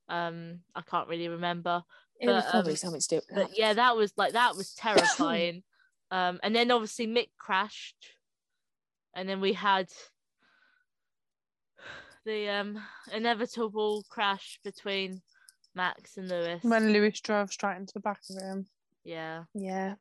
Um, 0.09 0.59
I 0.75 0.81
can't 0.81 1.07
really 1.07 1.27
remember, 1.27 1.83
It 2.19 2.27
was 2.27 2.43
probably 2.49 2.71
um, 2.71 2.77
something 2.77 3.01
to 3.01 3.07
do 3.07 3.15
with 3.17 3.25
but 3.35 3.57
yeah, 3.57 3.73
that 3.73 3.95
was 3.95 4.11
like 4.17 4.33
that 4.33 4.55
was 4.55 4.73
terrifying. 4.77 5.63
um, 6.11 6.39
and 6.43 6.55
then 6.55 6.71
obviously 6.71 7.05
Mick 7.07 7.29
crashed, 7.37 8.07
and 9.13 9.27
then 9.29 9.39
we 9.41 9.53
had 9.53 9.89
the 12.25 12.49
um 12.49 12.81
inevitable 13.13 14.03
crash 14.09 14.59
between 14.63 15.21
Max 15.75 16.17
and 16.17 16.27
Lewis. 16.27 16.63
When 16.63 16.91
Lewis 16.91 17.19
drove 17.21 17.51
straight 17.51 17.77
into 17.77 17.93
the 17.93 17.99
back 17.99 18.19
of 18.29 18.41
him. 18.41 18.65
yeah, 19.03 19.43
Yeah, 19.53 19.95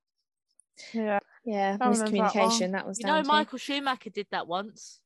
Yeah. 0.92 1.18
yeah. 1.44 1.76
I 1.80 1.88
remember 1.88 2.16
that. 2.16 2.32
Miscommunication. 2.34 2.72
That 2.72 2.86
was 2.86 2.98
you 2.98 3.06
know 3.06 3.14
down 3.16 3.24
to. 3.24 3.28
Michael 3.28 3.58
Schumacher 3.58 4.10
did 4.10 4.26
that 4.30 4.46
once. 4.48 5.00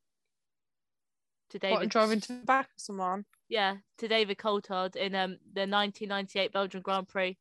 To 1.52 1.58
What, 1.58 1.60
David, 1.80 1.88
drove 1.90 2.12
into 2.12 2.28
the 2.38 2.44
back 2.44 2.66
of 2.66 2.72
someone? 2.80 3.24
yeah, 3.48 3.76
to 3.98 4.08
David 4.08 4.38
Coulthard 4.38 4.96
in 4.96 5.14
um 5.14 5.36
the 5.52 5.66
1998 5.66 6.52
Belgian 6.52 6.80
Grand 6.80 7.08
Prix. 7.08 7.36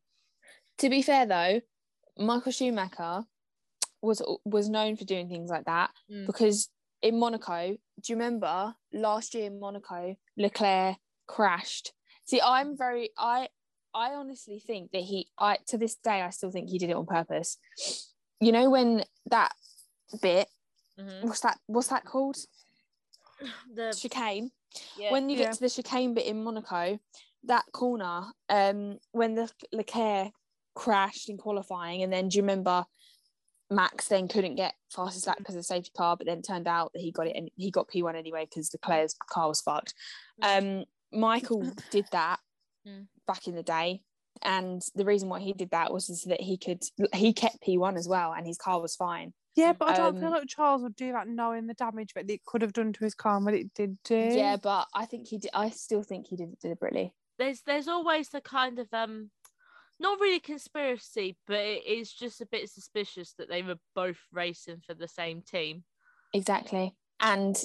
To 0.78 0.90
be 0.90 1.00
fair 1.02 1.24
though, 1.26 1.60
Michael 2.18 2.52
Schumacher 2.52 3.24
was 4.02 4.20
was 4.44 4.68
known 4.68 4.96
for 4.96 5.04
doing 5.04 5.28
things 5.28 5.48
like 5.50 5.64
that 5.64 5.90
Mm. 6.10 6.26
because 6.26 6.68
in 7.00 7.18
Monaco, 7.18 7.70
do 8.00 8.12
you 8.12 8.16
remember 8.16 8.74
last 8.92 9.34
year 9.34 9.46
in 9.46 9.58
Monaco, 9.58 10.14
Leclerc 10.36 10.96
crashed? 11.26 11.92
See, 12.26 12.40
I'm 12.40 12.76
very 12.76 13.10
I 13.16 13.48
I 13.94 14.12
honestly 14.14 14.58
think 14.58 14.90
that 14.92 15.02
he 15.02 15.28
I 15.38 15.56
to 15.68 15.78
this 15.78 15.94
day 15.96 16.20
I 16.20 16.30
still 16.30 16.50
think 16.50 16.68
he 16.68 16.78
did 16.78 16.90
it 16.90 16.96
on 16.96 17.06
purpose. 17.06 17.56
You 18.40 18.52
know 18.52 18.68
when 18.70 19.04
that 19.30 19.52
bit 20.20 20.48
Mhm. 21.00 21.22
what's 21.22 21.40
that 21.40 21.58
what's 21.66 21.88
that 21.88 22.04
called? 22.04 22.36
The 23.74 23.96
Chicane. 23.98 24.50
yeah, 24.98 25.10
when 25.10 25.28
you 25.28 25.36
get 25.36 25.44
Yeah. 25.44 25.52
to 25.52 25.60
the 25.60 25.70
chicane 25.70 26.14
bit 26.14 26.26
in 26.26 26.42
Monaco, 26.44 26.98
that 27.44 27.64
corner, 27.72 28.24
um, 28.48 28.98
when 29.12 29.34
the 29.34 29.50
Leclerc 29.72 30.32
crashed 30.74 31.28
in 31.28 31.36
qualifying, 31.36 32.02
and 32.02 32.12
then 32.12 32.28
do 32.28 32.36
you 32.36 32.42
remember 32.42 32.84
Max 33.70 34.08
then 34.08 34.28
couldn't 34.28 34.54
get 34.56 34.74
fastest 34.90 35.26
lap 35.26 35.38
because 35.38 35.54
of 35.54 35.60
the 35.60 35.64
safety 35.64 35.90
car, 35.96 36.16
but 36.16 36.26
then 36.26 36.38
it 36.38 36.46
turned 36.46 36.68
out 36.68 36.92
that 36.92 37.00
he 37.00 37.10
got 37.10 37.26
it 37.26 37.34
and 37.36 37.50
he 37.56 37.70
got 37.70 37.88
P1 37.88 38.14
anyway 38.14 38.44
because 38.48 38.70
Leclerc's 38.72 39.14
car 39.30 39.48
was 39.48 39.60
fucked. 39.62 39.94
Um, 40.42 40.84
Michael 41.12 41.62
did 41.90 42.06
that 42.12 42.38
Mm. 42.86 43.06
back 43.28 43.46
in 43.46 43.54
the 43.54 43.62
day. 43.62 44.02
And 44.42 44.82
the 44.96 45.04
reason 45.04 45.28
why 45.28 45.38
he 45.40 45.52
did 45.52 45.70
that 45.70 45.92
was 45.92 46.10
is 46.10 46.24
that 46.24 46.40
he 46.40 46.56
could 46.58 46.82
he 47.14 47.32
kept 47.32 47.62
P1 47.62 47.96
as 47.96 48.08
well 48.08 48.32
and 48.32 48.44
his 48.44 48.58
car 48.58 48.80
was 48.80 48.96
fine. 48.96 49.32
Yeah, 49.54 49.72
but 49.72 49.88
I 49.90 49.96
don't 49.96 50.16
feel 50.18 50.28
Um, 50.28 50.32
like 50.34 50.48
Charles 50.48 50.82
would 50.82 50.96
do 50.96 51.12
that 51.12 51.28
knowing 51.28 51.66
the 51.66 51.74
damage 51.74 52.14
that 52.14 52.30
it 52.30 52.44
could 52.44 52.62
have 52.62 52.72
done 52.72 52.92
to 52.92 53.04
his 53.04 53.14
car 53.14 53.36
and 53.36 53.44
what 53.44 53.54
it 53.54 53.72
did 53.74 53.98
do. 54.02 54.16
Yeah, 54.16 54.56
but 54.56 54.88
I 54.94 55.04
think 55.06 55.28
he 55.28 55.38
did 55.38 55.50
I 55.52 55.70
still 55.70 56.02
think 56.02 56.28
he 56.28 56.36
did 56.36 56.48
it 56.50 56.60
deliberately. 56.60 57.14
there's 57.38 57.62
there's 57.62 57.88
always 57.88 58.28
the 58.30 58.40
kind 58.40 58.78
of 58.78 58.88
um 58.92 59.30
not 59.98 60.18
really 60.20 60.40
conspiracy 60.40 61.36
but 61.46 61.58
it 61.60 61.86
is 61.86 62.12
just 62.12 62.40
a 62.40 62.46
bit 62.46 62.68
suspicious 62.68 63.34
that 63.38 63.48
they 63.48 63.62
were 63.62 63.78
both 63.94 64.18
racing 64.32 64.80
for 64.86 64.94
the 64.94 65.08
same 65.08 65.42
team 65.42 65.84
Exactly. 66.34 66.96
And 67.20 67.56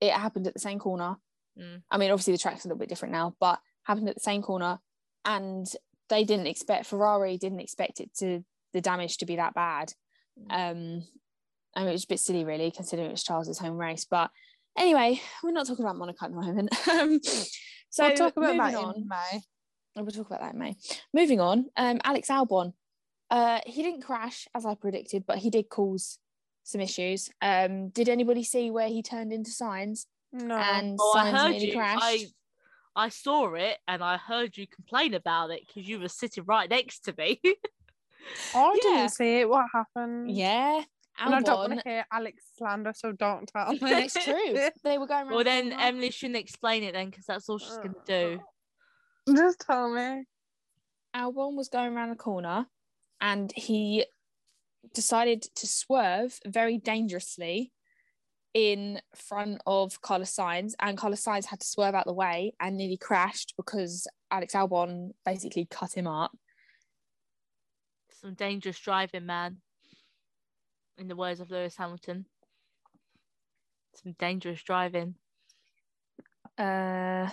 it 0.00 0.12
happened 0.12 0.46
at 0.48 0.52
the 0.54 0.58
same 0.60 0.78
corner. 0.80 1.16
Mm. 1.58 1.82
I 1.90 1.96
mean, 1.96 2.10
obviously 2.10 2.32
the 2.34 2.38
track's 2.38 2.64
a 2.64 2.68
little 2.68 2.78
bit 2.78 2.88
different 2.88 3.12
now, 3.12 3.34
but 3.38 3.60
happened 3.84 4.08
at 4.08 4.16
the 4.16 4.20
same 4.20 4.42
corner. 4.42 4.80
And 5.24 5.66
they 6.10 6.24
didn't 6.24 6.48
expect 6.48 6.86
Ferrari 6.86 7.38
didn't 7.38 7.60
expect 7.60 8.00
it 8.00 8.12
to 8.18 8.44
the 8.72 8.80
damage 8.80 9.18
to 9.18 9.26
be 9.26 9.36
that 9.36 9.54
bad. 9.54 9.92
Um, 10.50 11.04
I 11.76 11.80
mean, 11.80 11.88
it 11.88 11.92
was 11.92 12.04
a 12.04 12.08
bit 12.08 12.20
silly, 12.20 12.44
really, 12.44 12.70
considering 12.70 13.10
it's 13.10 13.20
was 13.20 13.24
Charles's 13.24 13.58
home 13.58 13.76
race. 13.76 14.04
But 14.04 14.30
anyway, 14.78 15.20
we're 15.42 15.52
not 15.52 15.66
talking 15.66 15.84
about 15.84 15.96
Monaco 15.96 16.26
at 16.26 16.30
the 16.30 16.40
moment. 16.40 16.88
um, 16.88 17.20
so 17.90 18.06
we'll 18.06 18.16
talk 18.16 18.36
about 18.36 18.56
moving 18.56 18.72
that 18.72 18.74
on. 18.76 18.94
in 18.96 19.08
May. 19.08 19.40
We'll 19.96 20.06
talk 20.06 20.26
about 20.26 20.40
that 20.40 20.54
in 20.54 20.58
May. 20.58 20.76
Moving 21.12 21.40
on, 21.40 21.66
um, 21.76 22.00
Alex 22.04 22.28
Albon. 22.28 22.72
Uh, 23.30 23.60
he 23.66 23.82
didn't 23.82 24.02
crash 24.02 24.46
as 24.54 24.66
I 24.66 24.74
predicted, 24.74 25.24
but 25.26 25.38
he 25.38 25.50
did 25.50 25.68
cause 25.68 26.18
some 26.62 26.80
issues. 26.80 27.30
Um, 27.42 27.88
did 27.90 28.08
anybody 28.08 28.42
see 28.44 28.70
where 28.70 28.88
he 28.88 29.02
turned 29.02 29.32
into 29.32 29.50
signs 29.50 30.06
No. 30.32 30.56
and 30.56 30.96
oh 31.00 31.12
i 31.16 31.24
signs 31.30 31.38
heard 31.38 31.50
nearly 31.50 31.66
you 31.68 31.72
crashed? 31.74 32.02
i 32.02 32.26
i 32.96 33.08
saw 33.08 33.54
it 33.54 33.78
and 33.86 34.02
i 34.02 34.16
heard 34.16 34.56
you 34.56 34.66
complain 34.66 35.14
about 35.14 35.50
it 35.50 35.60
because 35.66 35.88
you 35.88 36.00
were 36.00 36.08
sitting 36.08 36.44
right 36.46 36.68
next 36.70 37.00
to 37.04 37.14
me 37.16 37.40
I 38.54 38.72
Yeah. 38.82 38.90
didn't 38.90 39.08
see 39.10 39.40
it. 39.40 39.48
What 39.48 39.66
happened? 39.72 40.30
Yeah, 40.30 40.82
And 41.18 41.34
I 41.34 41.40
don't 41.40 41.70
want 41.70 41.80
to 41.82 41.88
hear 41.88 42.04
Alex 42.12 42.44
slander, 42.56 42.92
so 42.94 43.12
don't 43.12 43.46
tell 43.48 43.72
me. 43.72 43.78
It's 43.82 44.14
true. 44.24 44.34
They 44.84 44.98
were 44.98 45.06
going. 45.06 45.26
around 45.26 45.34
well 45.34 45.44
then 45.44 45.70
corner. 45.70 45.84
emily 45.84 46.10
shouldn't 46.10 46.38
explain 46.38 46.82
it 46.82 46.92
then 46.92 47.10
because 47.10 47.26
that's 47.26 47.48
all 47.48 47.58
she's 47.58 47.76
gonna 47.76 47.94
do 48.06 48.40
Just 49.34 49.60
tell 49.60 49.88
me. 49.90 50.24
Albon 51.16 51.56
was 51.56 51.68
going 51.68 51.94
around 51.94 52.10
the 52.10 52.16
corner, 52.16 52.66
and 53.20 53.50
he 53.56 54.04
decided 54.92 55.42
to 55.56 55.66
swerve 55.66 56.38
very 56.46 56.76
dangerously 56.76 57.72
in 58.52 59.00
front 59.14 59.60
of 59.66 60.00
Carlos 60.02 60.34
Sainz, 60.34 60.74
and 60.80 60.98
Carlos 60.98 61.22
Sainz 61.24 61.46
had 61.46 61.60
to 61.60 61.66
swerve 61.66 61.94
out 61.94 62.04
the 62.06 62.12
way 62.12 62.52
and 62.60 62.76
nearly 62.76 62.96
crashed 62.98 63.54
because 63.56 64.06
Alex 64.30 64.54
Albon 64.54 65.10
basically 65.24 65.66
cut 65.70 65.94
him 65.94 66.06
up. 66.06 66.32
Some 68.24 68.32
dangerous 68.32 68.78
driving 68.78 69.26
man 69.26 69.58
in 70.96 71.08
the 71.08 71.16
words 71.16 71.40
of 71.40 71.50
lewis 71.50 71.76
hamilton 71.76 72.24
some 74.02 74.14
dangerous 74.18 74.62
driving 74.62 75.14
Uh, 76.56 77.28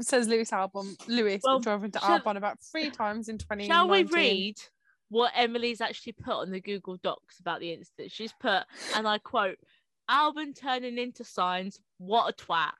It 0.00 0.06
says 0.06 0.26
Lewis 0.26 0.50
Albon. 0.50 0.96
Lewis 1.06 1.42
Well, 1.44 1.60
drove 1.60 1.84
into 1.84 2.00
shall- 2.00 2.18
Albon 2.20 2.36
about 2.38 2.58
three 2.60 2.90
times 2.90 3.28
in 3.28 3.38
2019. 3.38 3.70
Shall 3.70 3.88
we 3.88 4.02
read 4.02 4.56
what 5.10 5.30
Emily's 5.36 5.80
actually 5.80 6.14
put 6.14 6.32
on 6.36 6.50
the 6.50 6.60
Google 6.60 6.96
Docs 6.96 7.38
about 7.38 7.60
the 7.60 7.72
incident? 7.72 8.10
She's 8.10 8.32
put, 8.32 8.64
and 8.96 9.06
I 9.06 9.18
quote, 9.18 9.58
Albon 10.10 10.58
turning 10.58 10.98
into 10.98 11.22
signs, 11.22 11.78
what 11.98 12.30
a 12.30 12.44
twat. 12.44 12.72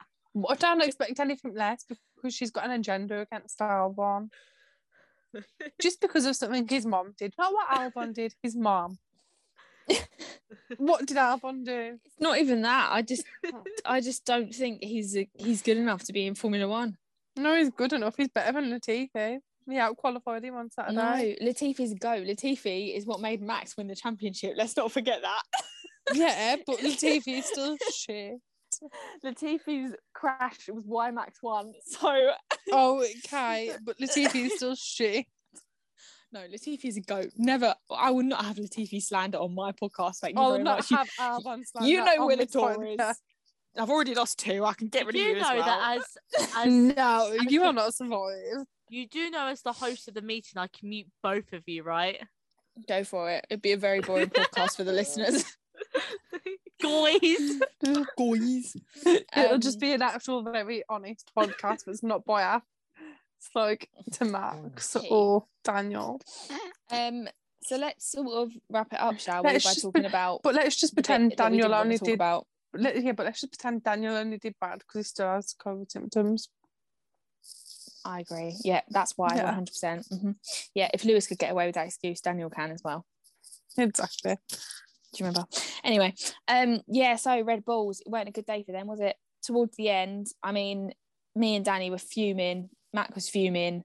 I 0.48 0.54
don't 0.56 0.82
expect 0.82 1.20
anything 1.20 1.54
less 1.54 1.84
because 2.16 2.34
she's 2.34 2.50
got 2.50 2.64
an 2.64 2.70
agenda 2.72 3.20
against 3.20 3.58
Albon. 3.60 4.30
Just 5.80 6.00
because 6.00 6.26
of 6.26 6.36
something 6.36 6.66
his 6.68 6.86
mom 6.86 7.14
did. 7.18 7.34
Not 7.38 7.52
what 7.52 7.68
Albon 7.68 8.14
did, 8.14 8.34
his 8.42 8.56
mom. 8.56 8.98
what 10.78 11.06
did 11.06 11.16
Albon 11.16 11.64
do? 11.64 11.98
it's 12.04 12.20
not 12.20 12.38
even 12.38 12.62
that. 12.62 12.90
I 12.92 13.02
just, 13.02 13.24
I 13.84 14.00
just 14.00 14.24
don't 14.24 14.54
think 14.54 14.82
he's 14.82 15.16
a, 15.16 15.28
he's 15.34 15.62
good 15.62 15.76
enough 15.76 16.04
to 16.04 16.12
be 16.12 16.26
in 16.26 16.34
Formula 16.34 16.68
One. 16.68 16.96
No, 17.36 17.56
he's 17.56 17.70
good 17.70 17.92
enough. 17.92 18.14
He's 18.16 18.28
better 18.28 18.52
than 18.52 18.70
Latifi. 18.70 19.38
He 19.68 19.76
outqualified 19.76 20.42
him 20.42 20.56
on 20.56 20.70
Saturday. 20.70 21.36
No, 21.40 21.46
Latifi's 21.46 21.94
go. 21.94 22.08
Latifi 22.08 22.96
is 22.96 23.06
what 23.06 23.20
made 23.20 23.40
Max 23.40 23.76
win 23.76 23.86
the 23.86 23.94
championship. 23.94 24.54
Let's 24.56 24.76
not 24.76 24.90
forget 24.90 25.20
that. 25.22 25.42
Yeah, 26.12 26.56
but 26.66 26.78
Latifi 26.78 27.38
is 27.38 27.46
still 27.46 27.76
shit. 27.94 28.40
Latifi's 29.24 29.94
crash 30.14 30.68
was 30.68 30.84
why 30.86 31.10
Max 31.10 31.42
won. 31.42 31.72
So 31.86 32.30
Oh, 32.72 33.02
okay, 33.26 33.72
but 33.84 33.98
Latifi 33.98 34.46
is 34.46 34.54
still 34.56 34.74
shit. 34.74 35.26
no, 36.32 36.40
Latifi's 36.40 36.96
a 36.96 37.00
goat. 37.00 37.30
Never, 37.36 37.74
I 37.90 38.10
would 38.10 38.26
not 38.26 38.44
have 38.44 38.56
Latifi 38.56 39.02
slander 39.02 39.38
on 39.38 39.54
my 39.54 39.72
podcast. 39.72 40.16
Thank 40.20 40.36
you 40.36 40.42
I'll 40.42 40.52
very 40.52 40.62
not 40.64 40.78
much. 40.78 40.90
You, 40.90 40.96
have 40.96 41.08
Albon 41.18 41.62
slander 41.66 41.88
you 41.90 42.04
know 42.04 42.20
on 42.20 42.26
where 42.26 42.36
the 42.36 42.44
this 42.46 42.54
podcast. 42.54 43.10
is. 43.10 43.20
I've 43.78 43.90
already 43.90 44.14
lost 44.14 44.38
two. 44.40 44.64
I 44.64 44.72
can 44.74 44.88
get 44.88 45.06
rid 45.06 45.14
of 45.14 45.20
you 45.20 45.28
you 45.28 45.34
know 45.34 45.40
as 45.40 45.64
well. 45.64 45.64
that 45.64 45.98
as, 46.38 46.56
as 46.56 46.66
No, 46.72 47.32
you 47.48 47.60
will 47.60 47.72
not 47.72 47.94
survive. 47.94 48.64
you 48.88 49.06
do 49.06 49.30
know 49.30 49.46
as 49.46 49.62
the 49.62 49.72
host 49.72 50.08
of 50.08 50.14
the 50.14 50.22
meeting, 50.22 50.58
I 50.58 50.66
can 50.66 50.88
mute 50.88 51.06
both 51.22 51.52
of 51.52 51.62
you, 51.66 51.84
right? 51.84 52.20
Go 52.88 53.04
for 53.04 53.30
it. 53.30 53.46
It'd 53.48 53.62
be 53.62 53.72
a 53.72 53.76
very 53.76 54.00
boring 54.00 54.30
podcast 54.30 54.76
for 54.76 54.82
the 54.84 54.92
listeners. 54.92 55.44
Guys. 56.82 57.60
Guys. 58.18 58.76
It'll 59.36 59.54
Um, 59.54 59.60
just 59.60 59.80
be 59.80 59.92
an 59.92 60.02
actual, 60.02 60.42
very 60.42 60.82
honest 60.88 61.30
podcast 61.36 61.84
but 61.84 61.92
it's 61.92 62.02
not 62.02 62.24
biased. 62.24 62.64
It's 63.38 63.50
like 63.54 63.88
to 64.12 64.24
Max 64.26 64.96
Okay. 64.96 65.08
or 65.10 65.46
Daniel. 65.64 66.20
Um. 66.90 67.28
So 67.62 67.76
let's 67.76 68.10
sort 68.12 68.28
of 68.28 68.52
wrap 68.70 68.90
it 68.92 68.98
up, 69.00 69.18
shall 69.20 69.42
we, 69.42 69.50
Let's 69.50 69.64
by 69.66 69.74
talking 69.74 70.02
be- 70.02 70.08
about 70.08 70.40
But 70.42 70.54
let's 70.54 70.76
just 70.76 70.94
pretend 70.94 71.36
Daniel 71.36 71.74
only 71.74 71.98
talk 71.98 72.06
did. 72.06 72.14
about. 72.14 72.46
Let, 72.72 73.02
yeah, 73.02 73.12
but 73.12 73.26
let's 73.26 73.40
just 73.40 73.52
pretend 73.52 73.82
Daniel 73.84 74.14
only 74.16 74.38
did 74.38 74.54
bad 74.60 74.78
because 74.78 74.98
he 75.00 75.02
still 75.02 75.26
has 75.28 75.54
COVID 75.62 75.90
symptoms. 75.90 76.48
I 78.04 78.20
agree. 78.20 78.54
Yeah, 78.64 78.80
that's 78.88 79.18
why. 79.18 79.34
Yeah. 79.36 79.44
One 79.44 79.54
hundred 79.54 79.72
percent. 79.72 80.06
Mm-hmm. 80.10 80.30
Yeah, 80.74 80.88
if 80.94 81.04
Lewis 81.04 81.26
could 81.26 81.38
get 81.38 81.50
away 81.52 81.66
with 81.66 81.74
that 81.74 81.86
excuse, 81.86 82.20
Daniel 82.22 82.48
can 82.48 82.70
as 82.70 82.82
well. 82.82 83.04
Exactly. 83.76 84.36
Do 85.12 85.24
you 85.24 85.26
remember? 85.26 85.48
Anyway, 85.82 86.14
um, 86.48 86.80
yeah. 86.88 87.16
So 87.16 87.40
Red 87.42 87.64
Bulls, 87.64 88.00
it 88.04 88.10
weren't 88.10 88.28
a 88.28 88.32
good 88.32 88.46
day 88.46 88.62
for 88.64 88.72
them, 88.72 88.86
was 88.86 89.00
it? 89.00 89.16
Towards 89.42 89.76
the 89.76 89.88
end, 89.88 90.28
I 90.42 90.52
mean, 90.52 90.92
me 91.34 91.56
and 91.56 91.64
Danny 91.64 91.90
were 91.90 91.98
fuming. 91.98 92.68
Mac 92.92 93.14
was 93.14 93.28
fuming. 93.28 93.82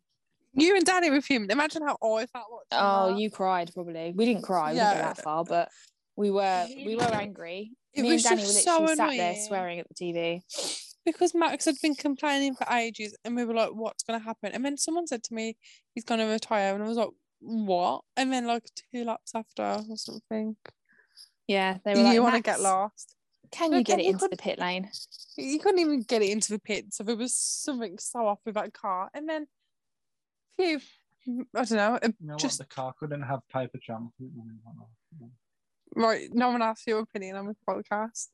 You 0.53 0.76
and 0.76 0.86
Danny 0.86 1.09
were 1.09 1.21
fuming. 1.21 1.49
Imagine 1.49 1.82
how 1.82 1.93
I 2.01 2.26
felt 2.28 2.45
watching 2.49 2.65
Oh, 2.73 3.09
that. 3.13 3.19
you 3.19 3.30
cried 3.32 3.71
probably. 3.73 4.13
We 4.15 4.26
didn't 4.26 4.43
cry. 4.43 4.71
We 4.71 4.78
didn't 4.78 4.88
Yeah. 4.89 4.93
go 4.95 5.01
that 5.01 5.17
far, 5.23 5.43
but 5.43 5.69
we 6.15 6.32
were 6.32 6.67
we 6.86 6.95
were 6.95 7.03
angry. 7.03 7.71
It 7.93 8.01
me 8.03 8.13
and 8.13 8.23
Danny 8.23 8.41
were 8.41 8.47
literally 8.47 8.88
so 8.89 8.95
sat 8.95 9.09
there 9.17 9.36
swearing 9.47 9.80
at 9.80 9.88
the 9.89 9.95
TV. 9.95 10.41
because 11.05 11.34
Max 11.36 11.65
had 11.65 11.76
been 11.82 11.95
complaining 11.95 12.55
for 12.55 12.65
ages, 12.73 13.15
and 13.23 13.36
we 13.36 13.45
were 13.45 13.53
like, 13.53 13.71
"What's 13.73 14.03
going 14.03 14.19
to 14.19 14.23
happen?" 14.26 14.51
And 14.53 14.63
then 14.65 14.78
someone 14.78 15.07
said 15.07 15.23
to 15.26 15.34
me, 15.34 15.55
"He's 15.93 16.03
going 16.03 16.19
to 16.19 16.26
retire," 16.26 16.73
and 16.73 16.84
I 16.84 16.88
was 16.88 16.97
like, 16.97 17.09
"What?" 17.39 18.03
And 18.17 18.32
then 18.34 18.45
like 18.47 18.63
two 18.91 19.03
laps 19.05 19.34
after 19.36 19.63
or 19.89 19.97
something, 19.97 20.55
Yeah, 21.47 21.77
they 21.85 21.95
were 21.95 22.01
like, 22.03 22.13
you 22.15 22.23
want 22.23 22.35
to 22.35 22.41
get 22.41 22.59
lost. 22.59 23.15
Can 23.51 23.71
you 23.71 23.77
Like, 23.77 23.85
get 23.85 23.99
it 23.99 24.05
into 24.05 24.27
the 24.27 24.35
pit 24.35 24.59
lane? 24.59 24.89
You 25.37 25.59
couldn't 25.59 25.79
even 25.79 26.01
get 26.01 26.21
it 26.21 26.29
into 26.29 26.51
the 26.51 26.59
pit, 26.59 26.93
so 26.93 27.03
there 27.03 27.15
was 27.15 27.35
something 27.35 27.97
so 27.99 28.27
off 28.27 28.39
with 28.45 28.55
that 28.55 28.73
car. 28.73 29.09
And 29.13 29.29
then, 29.29 29.47
phew, 30.55 30.79
I 31.55 31.63
don't 31.65 31.71
know. 31.71 31.99
You 32.03 32.13
know 32.27 32.37
just 32.37 32.59
what? 32.59 32.67
The 32.69 32.75
car 32.75 32.93
couldn't 32.99 33.21
have 33.21 33.41
paper 33.51 33.77
jam. 33.85 34.11
right. 35.95 36.27
No 36.31 36.49
one 36.49 36.61
asked 36.61 36.87
your 36.87 36.99
opinion 36.99 37.35
on 37.35 37.47
the 37.47 37.55
podcast. 37.67 38.27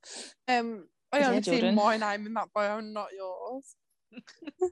Um, 0.48 0.88
I 1.12 1.20
Yeah, 1.20 1.28
only 1.30 1.44
see 1.44 1.52
Jordan. 1.52 1.76
my 1.76 1.98
name 1.98 2.26
in 2.26 2.34
that 2.36 2.48
bio, 2.54 2.80
not 2.80 3.10
yours. 3.16 3.76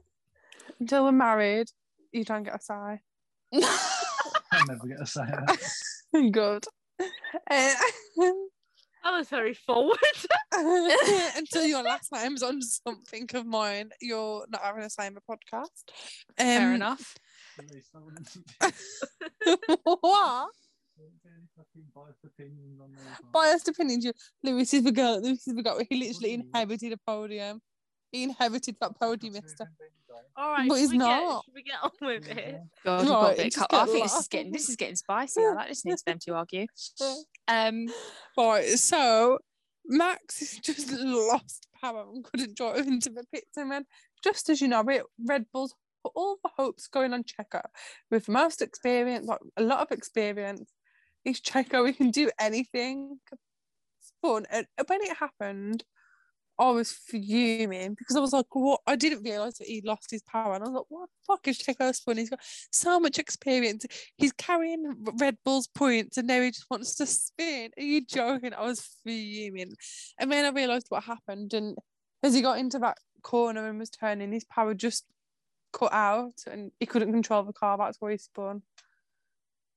Until 0.80 1.04
we're 1.04 1.12
married, 1.12 1.68
you 2.12 2.24
don't 2.24 2.42
get 2.44 2.56
a 2.56 2.60
sigh. 2.60 3.00
I'm 3.54 4.66
never 4.66 4.86
get 4.86 5.00
a 5.00 5.06
sigh. 5.06 5.26
that. 5.26 5.60
Good. 6.32 6.64
That 9.02 9.16
was 9.16 9.28
very 9.28 9.54
forward. 9.54 9.96
until 10.52 11.64
your 11.64 11.82
last 11.82 12.12
name's 12.12 12.42
on 12.42 12.60
something 12.60 13.28
of 13.32 13.46
mine, 13.46 13.90
you're 14.00 14.44
not 14.50 14.62
having 14.62 14.82
a 14.82 14.90
say 14.90 15.06
in 15.06 15.14
the 15.14 15.22
podcast. 15.22 15.88
Um, 16.38 16.46
Fair 16.46 16.74
enough. 16.74 17.16
At 17.58 17.70
least 17.70 17.90
I 17.94 17.98
wouldn't 18.00 18.28
what? 20.00 20.50
biased 21.94 22.24
opinions 22.24 22.80
on. 22.80 22.90
Biased 23.32 23.68
opinions. 23.68 24.04
You, 24.04 24.12
Lewis 24.42 24.74
is 24.74 24.82
the 24.84 24.92
girl. 24.92 25.20
Lewis 25.20 25.46
is 25.46 25.54
the 25.54 25.62
girl. 25.62 25.80
He 25.88 25.96
literally 25.96 26.34
inhabited 26.34 26.92
a 26.92 26.98
podium. 26.98 27.60
He 28.12 28.24
inhabited 28.24 28.76
that 28.80 28.98
podium 29.00 29.34
yesterday. 29.34 29.70
All 30.36 30.50
right, 30.52 30.68
But 30.68 30.74
should 30.76 30.80
he's 30.80 30.90
we 30.92 30.98
get- 30.98 31.04
not. 31.04 31.44
should 31.44 31.54
we 31.54 31.62
get 31.62 31.74
on 31.82 31.90
with 32.00 32.28
it? 32.28 32.60
God, 32.84 33.00
we've 33.00 33.08
got 33.08 33.32
a 33.32 33.36
bit 33.36 33.46
of 33.46 33.52
just 33.52 33.66
I 33.72 33.86
think 33.86 34.02
this 34.04 34.14
is 34.14 34.28
getting 34.28 34.52
this 34.52 34.68
is 34.68 34.76
getting 34.76 34.96
spicy. 34.96 35.40
I 35.42 35.52
like 35.54 35.68
listening 35.68 35.96
to 35.96 36.04
them 36.04 36.18
two 36.24 36.34
argue. 36.34 36.66
Um, 37.48 37.86
Right, 38.38 38.66
so 38.78 39.38
Max 39.86 40.38
has 40.40 40.58
just 40.58 40.90
lost 40.92 41.66
power 41.80 42.04
and 42.12 42.24
couldn't 42.24 42.56
drive 42.56 42.86
into 42.86 43.10
the 43.10 43.24
pits. 43.32 43.56
And 43.56 43.70
then, 43.72 43.84
just 44.22 44.48
as 44.48 44.60
you 44.60 44.68
know, 44.68 44.84
it 44.88 45.02
Red 45.26 45.46
Bull's 45.52 45.74
put 46.04 46.12
all 46.14 46.38
the 46.44 46.50
hopes 46.56 46.86
going 46.86 47.12
on 47.12 47.24
Checo 47.24 47.62
with 48.10 48.26
the 48.26 48.32
most 48.32 48.62
experience, 48.62 49.26
like 49.26 49.40
a 49.56 49.62
lot 49.62 49.80
of 49.80 49.90
experience. 49.90 50.70
He's 51.24 51.40
Checo, 51.40 51.86
he 51.86 51.92
can 51.92 52.10
do 52.10 52.30
anything. 52.38 53.18
It's 53.32 54.12
fun. 54.22 54.46
And 54.50 54.66
when 54.86 55.00
it 55.02 55.16
happened, 55.16 55.84
I 56.60 56.70
was 56.72 56.92
fuming 56.92 57.94
because 57.94 58.16
I 58.16 58.20
was 58.20 58.34
like, 58.34 58.54
what? 58.54 58.80
I 58.86 58.94
didn't 58.94 59.22
realise 59.22 59.56
that 59.58 59.66
he 59.66 59.80
lost 59.82 60.10
his 60.10 60.22
power. 60.22 60.54
And 60.54 60.62
I 60.62 60.66
was 60.68 60.74
like, 60.74 60.84
what 60.88 61.08
the 61.08 61.24
fuck 61.26 61.48
is 61.48 61.58
Checo's 61.58 62.00
fun? 62.00 62.18
He's 62.18 62.28
got 62.28 62.40
so 62.70 63.00
much 63.00 63.18
experience. 63.18 63.86
He's 64.18 64.32
carrying 64.32 64.94
Red 65.18 65.38
Bull's 65.42 65.68
points 65.68 66.18
and 66.18 66.28
now 66.28 66.42
he 66.42 66.50
just 66.50 66.66
wants 66.70 66.96
to 66.96 67.06
spin. 67.06 67.70
Are 67.78 67.82
you 67.82 68.04
joking? 68.04 68.52
I 68.52 68.66
was 68.66 68.86
fuming. 69.02 69.72
And 70.18 70.30
then 70.30 70.44
I 70.44 70.50
realised 70.50 70.86
what 70.90 71.02
happened. 71.04 71.54
And 71.54 71.78
as 72.22 72.34
he 72.34 72.42
got 72.42 72.58
into 72.58 72.78
that 72.80 72.98
corner 73.22 73.66
and 73.66 73.78
was 73.78 73.88
turning, 73.88 74.30
his 74.30 74.44
power 74.44 74.74
just 74.74 75.06
cut 75.72 75.94
out 75.94 76.44
and 76.46 76.72
he 76.78 76.84
couldn't 76.84 77.12
control 77.12 77.42
the 77.42 77.54
car. 77.54 77.78
That's 77.78 77.96
why 78.00 78.10
he 78.10 78.18
spun. 78.18 78.60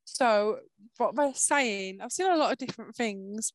So, 0.04 0.60
what 0.98 1.16
they're 1.16 1.34
saying, 1.34 2.00
I've 2.02 2.12
seen 2.12 2.30
a 2.30 2.36
lot 2.36 2.52
of 2.52 2.58
different 2.58 2.94
things 2.94 3.54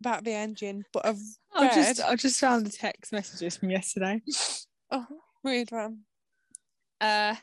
about 0.00 0.24
the 0.24 0.32
engine, 0.32 0.84
but 0.94 1.04
I've 1.04 1.20
I 1.54 1.68
just 1.74 2.00
I 2.00 2.16
just 2.16 2.40
found 2.40 2.66
the 2.66 2.70
text 2.70 3.12
messages 3.12 3.56
from 3.56 3.70
yesterday. 3.70 4.22
oh, 4.90 5.06
read 5.42 5.68
them. 5.68 6.04
Uh, 7.00 7.34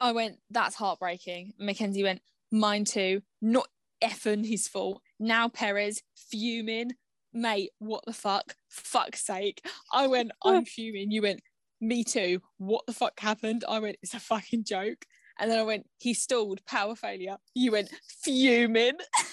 I 0.00 0.10
went, 0.10 0.38
that's 0.50 0.74
heartbreaking. 0.74 1.52
Mackenzie 1.60 2.02
went, 2.02 2.22
mine 2.50 2.84
too. 2.84 3.22
Not 3.40 3.68
effing 4.02 4.44
his 4.44 4.66
fault. 4.66 5.00
Now 5.20 5.48
Perez 5.48 6.02
fuming. 6.16 6.90
Mate, 7.32 7.70
what 7.78 8.04
the 8.04 8.12
fuck? 8.12 8.56
Fuck's 8.68 9.24
sake. 9.24 9.64
I 9.92 10.08
went, 10.08 10.32
I'm 10.44 10.64
fuming. 10.64 11.12
You 11.12 11.22
went, 11.22 11.40
me 11.80 12.02
too. 12.02 12.42
What 12.58 12.84
the 12.86 12.92
fuck 12.92 13.18
happened? 13.20 13.64
I 13.68 13.78
went, 13.78 13.96
it's 14.02 14.14
a 14.14 14.20
fucking 14.20 14.64
joke. 14.64 15.06
And 15.38 15.50
then 15.50 15.58
I 15.58 15.62
went, 15.62 15.86
he 15.98 16.14
stalled, 16.14 16.64
power 16.66 16.96
failure. 16.96 17.36
You 17.54 17.72
went, 17.72 17.90
fuming. 18.24 18.98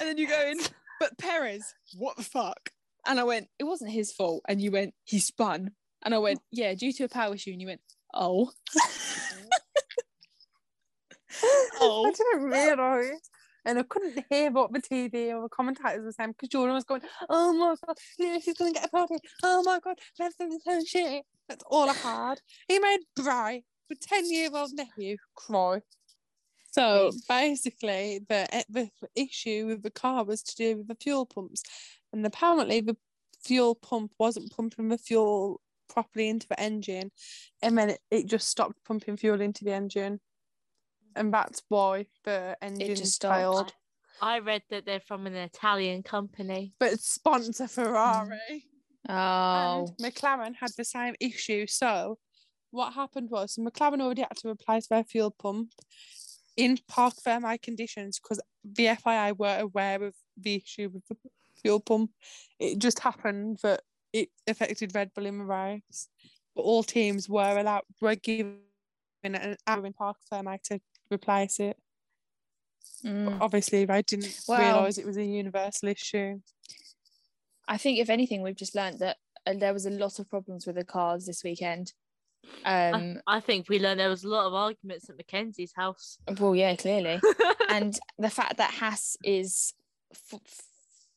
and 0.00 0.08
then 0.08 0.18
you 0.18 0.28
go 0.28 0.48
in, 0.48 0.58
but 1.00 1.16
Perez, 1.18 1.74
what 1.96 2.16
the 2.16 2.22
fuck? 2.22 2.70
And 3.06 3.20
I 3.20 3.24
went, 3.24 3.48
it 3.58 3.64
wasn't 3.64 3.92
his 3.92 4.12
fault. 4.12 4.42
And 4.48 4.60
you 4.60 4.70
went, 4.70 4.94
he 5.04 5.18
spun. 5.18 5.70
And 6.04 6.14
I 6.14 6.18
went, 6.18 6.40
yeah, 6.50 6.74
due 6.74 6.92
to 6.94 7.04
a 7.04 7.08
power 7.08 7.34
issue. 7.34 7.52
And 7.52 7.60
you 7.60 7.68
went, 7.68 7.80
oh. 8.14 8.50
oh. 8.80 8.86
I 11.42 11.78
oh. 11.80 12.12
didn't 12.12 12.50
realise. 12.50 13.30
And 13.64 13.80
I 13.80 13.82
couldn't 13.82 14.24
hear 14.30 14.52
what 14.52 14.72
the 14.72 14.80
TV 14.80 15.34
or 15.34 15.42
the 15.42 15.48
commentators 15.48 16.04
were 16.04 16.12
saying 16.12 16.32
because 16.32 16.50
Jordan 16.50 16.76
was 16.76 16.84
going, 16.84 17.02
Oh 17.28 17.52
my 17.52 17.74
god, 17.84 17.96
yeah, 18.16 18.38
she's 18.38 18.54
gonna 18.54 18.72
get 18.72 18.84
a 18.84 18.88
party. 18.88 19.16
Oh 19.42 19.60
my 19.64 19.80
god, 19.82 19.98
do 20.16 20.60
this 20.64 20.88
shit. 20.88 21.24
That's 21.48 21.64
all 21.68 21.90
I 21.90 21.94
had. 21.94 22.40
He 22.68 22.78
made 22.78 23.00
Bry, 23.16 23.62
the 23.88 23.96
10 23.96 24.30
year 24.30 24.50
old 24.54 24.70
nephew, 24.72 25.16
cry. 25.34 25.80
So 26.76 27.10
basically, 27.26 28.20
the, 28.28 28.54
eh, 28.54 28.64
the 28.68 28.90
issue 29.14 29.66
with 29.66 29.82
the 29.82 29.90
car 29.90 30.24
was 30.24 30.42
to 30.42 30.56
do 30.56 30.76
with 30.76 30.88
the 30.88 30.94
fuel 30.94 31.24
pumps. 31.24 31.62
And 32.12 32.24
apparently, 32.26 32.82
the 32.82 32.98
fuel 33.42 33.74
pump 33.74 34.12
wasn't 34.18 34.54
pumping 34.54 34.90
the 34.90 34.98
fuel 34.98 35.62
properly 35.88 36.28
into 36.28 36.46
the 36.48 36.60
engine. 36.60 37.12
And 37.62 37.78
then 37.78 37.90
it, 37.90 38.00
it 38.10 38.26
just 38.26 38.48
stopped 38.48 38.84
pumping 38.84 39.16
fuel 39.16 39.40
into 39.40 39.64
the 39.64 39.72
engine. 39.72 40.20
And 41.14 41.32
that's 41.32 41.62
why 41.70 42.08
the 42.24 42.58
engine 42.60 42.94
just 42.94 43.14
stopped. 43.14 43.36
failed. 43.36 43.72
I 44.20 44.40
read 44.40 44.62
that 44.68 44.84
they're 44.84 45.00
from 45.00 45.26
an 45.26 45.34
Italian 45.34 46.02
company. 46.02 46.74
But 46.78 46.92
it's 46.92 47.08
sponsor 47.08 47.68
Ferrari. 47.68 48.66
Oh. 49.08 49.86
And 49.88 49.88
McLaren 49.98 50.56
had 50.60 50.72
the 50.76 50.84
same 50.84 51.14
issue. 51.20 51.66
So 51.66 52.18
what 52.70 52.92
happened 52.92 53.30
was 53.30 53.56
McLaren 53.58 54.02
already 54.02 54.22
had 54.22 54.36
to 54.42 54.50
replace 54.50 54.88
their 54.88 55.04
fuel 55.04 55.30
pump 55.30 55.70
in 56.56 56.78
parc 56.88 57.14
fermé 57.16 57.60
conditions 57.60 58.18
because 58.18 58.40
the 58.64 58.96
FIA 59.02 59.34
were 59.36 59.58
aware 59.60 60.02
of 60.02 60.14
the 60.36 60.56
issue 60.56 60.90
with 60.92 61.06
the 61.08 61.16
fuel 61.60 61.80
pump. 61.80 62.10
It 62.58 62.78
just 62.78 63.00
happened 63.00 63.58
that 63.62 63.82
it 64.12 64.30
affected 64.46 64.94
Red 64.94 65.12
Bull 65.14 65.26
in 65.26 65.38
the 65.38 65.44
race. 65.44 66.08
But 66.54 66.62
all 66.62 66.82
teams 66.82 67.28
were 67.28 67.58
allowed 67.58 67.82
were 68.00 68.14
given 68.14 68.60
an 69.22 69.56
hour 69.66 69.84
in 69.84 69.92
parc 69.92 70.16
fermé 70.32 70.60
to 70.62 70.80
replace 71.10 71.60
it. 71.60 71.76
Mm. 73.04 73.38
Obviously 73.40 73.84
they 73.84 74.02
didn't 74.02 74.40
Well- 74.48 74.60
realise 74.60 74.98
it 74.98 75.06
was 75.06 75.18
a 75.18 75.24
universal 75.24 75.88
issue. 75.88 76.40
I 77.68 77.78
think 77.78 77.98
if 77.98 78.08
anything, 78.08 78.42
we've 78.42 78.56
just 78.56 78.76
learnt 78.76 79.00
that 79.00 79.16
uh, 79.44 79.54
there 79.54 79.72
was 79.72 79.86
a 79.86 79.90
lot 79.90 80.18
of 80.18 80.30
problems 80.30 80.66
with 80.66 80.76
the 80.76 80.84
cars 80.84 81.26
this 81.26 81.42
weekend. 81.42 81.92
Um, 82.64 83.20
I 83.26 83.40
think 83.40 83.68
we 83.68 83.78
learned 83.78 84.00
there 84.00 84.08
was 84.08 84.24
a 84.24 84.28
lot 84.28 84.46
of 84.46 84.54
arguments 84.54 85.08
at 85.08 85.16
Mackenzie's 85.16 85.72
house. 85.76 86.18
well, 86.38 86.54
yeah, 86.56 86.74
clearly, 86.76 87.20
and 87.68 87.98
the 88.18 88.30
fact 88.30 88.56
that 88.56 88.72
Haas 88.72 89.16
is 89.22 89.72
f- 90.12 90.40
f- 90.44 90.60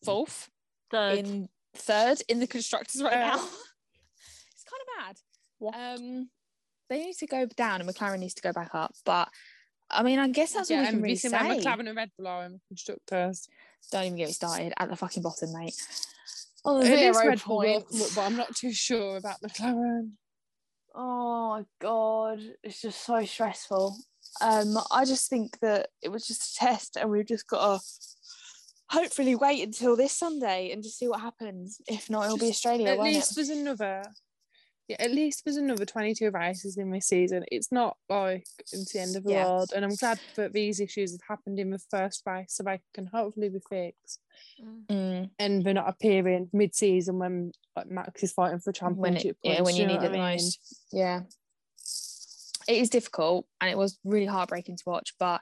fourth 0.04 0.50
Third. 0.92 1.20
in 1.20 1.50
third 1.76 2.22
in 2.28 2.40
the 2.40 2.48
constructors 2.48 3.02
right 3.02 3.14
now, 3.20 3.36
it's 4.54 4.64
kind 4.64 4.82
of 4.84 4.98
mad. 4.98 6.00
Um, 6.00 6.30
they 6.90 7.06
need 7.06 7.16
to 7.18 7.28
go 7.28 7.46
down, 7.46 7.82
and 7.82 7.90
McLaren 7.90 8.20
needs 8.20 8.36
to 8.36 8.42
go 8.42 8.54
back 8.54 8.74
up. 8.74 8.94
But 9.06 9.30
I 9.90 10.04
mean, 10.04 10.20
I 10.20 10.28
guess 10.30 10.54
that's 10.54 10.70
all 10.72 10.80
we 10.80 10.86
can 10.86 11.02
really 11.02 11.16
say. 11.16 11.30
McLaren 11.30 11.88
and 11.88 11.96
Red 11.96 12.12
Bull 12.18 12.28
are 12.28 12.46
in 12.46 12.60
constructors. 12.68 13.48
Don't 13.92 14.04
even 14.06 14.18
get 14.18 14.28
me 14.28 14.34
started 14.34 14.74
at 14.78 14.90
the 14.90 14.96
fucking 14.96 15.24
bottom, 15.24 15.52
mate. 15.54 15.76
Oh, 16.66 16.84
zero 16.84 17.28
Red 17.28 17.42
Bull 17.44 17.64
points. 17.64 18.16
but 18.16 18.22
I'm 18.22 18.36
not 18.36 18.56
too 18.56 18.72
sure 18.74 19.18
about 19.18 19.42
McLaren. 19.42 20.12
Oh 20.96 21.50
my 21.50 21.66
god, 21.80 22.40
it's 22.64 22.82
just 22.82 23.06
so 23.06 23.24
stressful. 23.26 23.98
Um, 24.42 24.78
I 24.92 25.06
just 25.06 25.30
think 25.30 25.60
that 25.60 25.90
it 26.02 26.10
was 26.10 26.28
just 26.28 26.56
a 26.56 26.60
test, 26.60 26.98
and 26.98 27.10
we've 27.10 27.26
just 27.26 27.48
got 27.48 27.78
to 27.78 27.84
hopefully 28.90 29.36
wait 29.36 29.64
until 29.64 29.96
this 29.96 30.14
Sunday 30.14 30.72
and 30.72 30.84
just 30.84 30.98
see 30.98 31.08
what 31.08 31.22
happens. 31.22 31.80
If 31.88 32.10
not, 32.10 32.26
it'll 32.26 32.38
be 32.38 32.50
Australia. 32.50 32.90
At 32.90 33.00
least 33.00 33.32
it? 33.32 33.36
there's 33.36 33.50
another. 33.50 34.04
Yeah, 34.90 34.96
at 35.00 35.12
least 35.12 35.46
there's 35.46 35.58
another 35.58 35.86
22 35.86 36.32
races 36.32 36.76
in 36.78 36.90
this 36.90 37.06
season. 37.06 37.46
It's 37.52 37.72
not 37.72 37.96
like 38.10 38.48
it's 38.60 38.92
the 38.92 39.00
end 39.00 39.16
of 39.16 39.24
the 39.24 39.32
Yeah. 39.34 39.46
world, 39.46 39.72
and 39.76 39.86
I'm 39.86 39.94
glad 39.94 40.20
that 40.36 40.52
these 40.52 40.80
issues 40.80 41.12
have 41.12 41.22
happened 41.28 41.60
in 41.60 41.70
the 41.70 41.78
first 41.78 42.24
race, 42.26 42.54
so 42.54 42.64
they 42.64 42.82
can 42.96 43.06
hopefully 43.06 43.50
be 43.50 43.60
fixed, 43.70 44.20
Mm, 44.60 45.30
and 45.38 45.64
they're 45.64 45.76
not 45.76 45.88
appearing 45.90 46.50
mid-season 46.54 47.20
when 47.20 47.52
like 47.76 47.86
Max 47.88 48.24
is 48.24 48.34
fighting 48.34 48.58
for 48.60 48.72
when 48.72 49.16
it, 49.16 49.20
championship. 49.20 49.38
yeah, 49.44 49.62
when 49.62 49.76
do 49.76 49.82
you 49.82 49.88
need 49.88 49.98
it 49.98 50.02
the 50.02 50.08
I 50.08 50.12
mean? 50.12 50.34
most. 50.38 50.60
Yeah, 50.92 51.22
it 52.68 52.78
is 52.82 52.90
difficult, 52.90 53.46
and 53.62 53.70
it 53.70 53.78
was 53.78 54.00
really 54.04 54.26
heartbreaking 54.26 54.78
to 54.78 54.84
watch. 54.88 55.14
But 55.20 55.42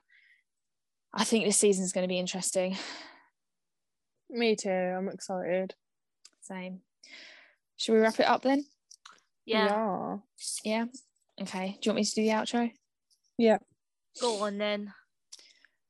I 1.14 1.24
think 1.24 1.46
this 1.46 1.58
season 1.58 1.86
is 1.86 1.94
going 1.94 2.04
to 2.04 2.10
be 2.14 2.20
interesting. 2.20 2.78
Me 4.30 4.58
too. 4.58 4.70
I'm 4.70 5.08
excited. 5.08 5.74
Same. 6.42 6.82
Should 7.78 7.94
we 7.94 8.00
wrap 8.00 8.20
it 8.20 8.28
up 8.28 8.42
then? 8.42 8.66
Yeah. 9.48 10.18
Yeah. 10.64 10.86
Okay. 11.42 11.78
Do 11.82 11.90
you 11.90 11.92
want 11.92 11.96
me 11.98 12.04
to 12.04 12.16
do 12.16 12.24
the 12.24 12.30
outro? 12.30 12.72
Yeah. 13.38 13.58
Go 14.20 14.44
on 14.44 14.58
then. 14.58 14.94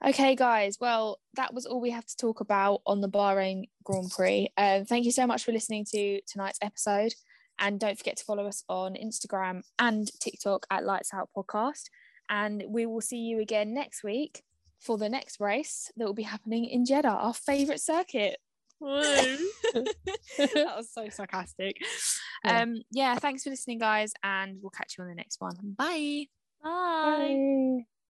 Okay, 0.05 0.35
guys. 0.35 0.77
Well, 0.79 1.19
that 1.35 1.53
was 1.53 1.65
all 1.65 1.81
we 1.81 1.89
have 1.89 2.05
to 2.05 2.17
talk 2.17 2.39
about 2.39 2.81
on 2.85 3.01
the 3.01 3.09
Bahrain 3.09 3.69
Grand 3.83 4.11
Prix. 4.11 4.49
Um, 4.55 4.85
thank 4.85 5.05
you 5.05 5.11
so 5.11 5.25
much 5.25 5.43
for 5.43 5.51
listening 5.51 5.85
to 5.91 6.21
tonight's 6.27 6.59
episode. 6.61 7.13
And 7.57 7.79
don't 7.79 7.97
forget 7.97 8.17
to 8.17 8.23
follow 8.23 8.45
us 8.45 8.63
on 8.69 8.93
Instagram 8.93 9.63
and 9.79 10.07
TikTok 10.19 10.67
at 10.69 10.85
Lights 10.85 11.13
Out 11.13 11.29
Podcast. 11.35 11.85
And 12.29 12.63
we 12.67 12.85
will 12.85 13.01
see 13.01 13.17
you 13.17 13.39
again 13.39 13.73
next 13.73 14.03
week 14.03 14.43
for 14.79 14.97
the 14.99 15.09
next 15.09 15.39
race 15.39 15.91
that 15.97 16.05
will 16.05 16.13
be 16.13 16.23
happening 16.23 16.65
in 16.65 16.85
Jeddah, 16.85 17.07
our 17.07 17.33
favourite 17.33 17.81
circuit. 17.81 18.37
That 18.81 20.73
was 20.77 20.91
so 20.91 21.09
sarcastic. 21.09 21.77
Yeah. 22.45 22.61
Um, 22.61 22.81
yeah, 22.91 23.15
thanks 23.15 23.43
for 23.43 23.49
listening, 23.49 23.79
guys, 23.79 24.13
and 24.23 24.57
we'll 24.61 24.69
catch 24.69 24.95
you 24.97 25.03
on 25.03 25.09
the 25.09 25.15
next 25.15 25.41
one. 25.41 25.55
Bye. 25.77 26.25
Bye. 26.63 27.37
Bye. 27.79 27.85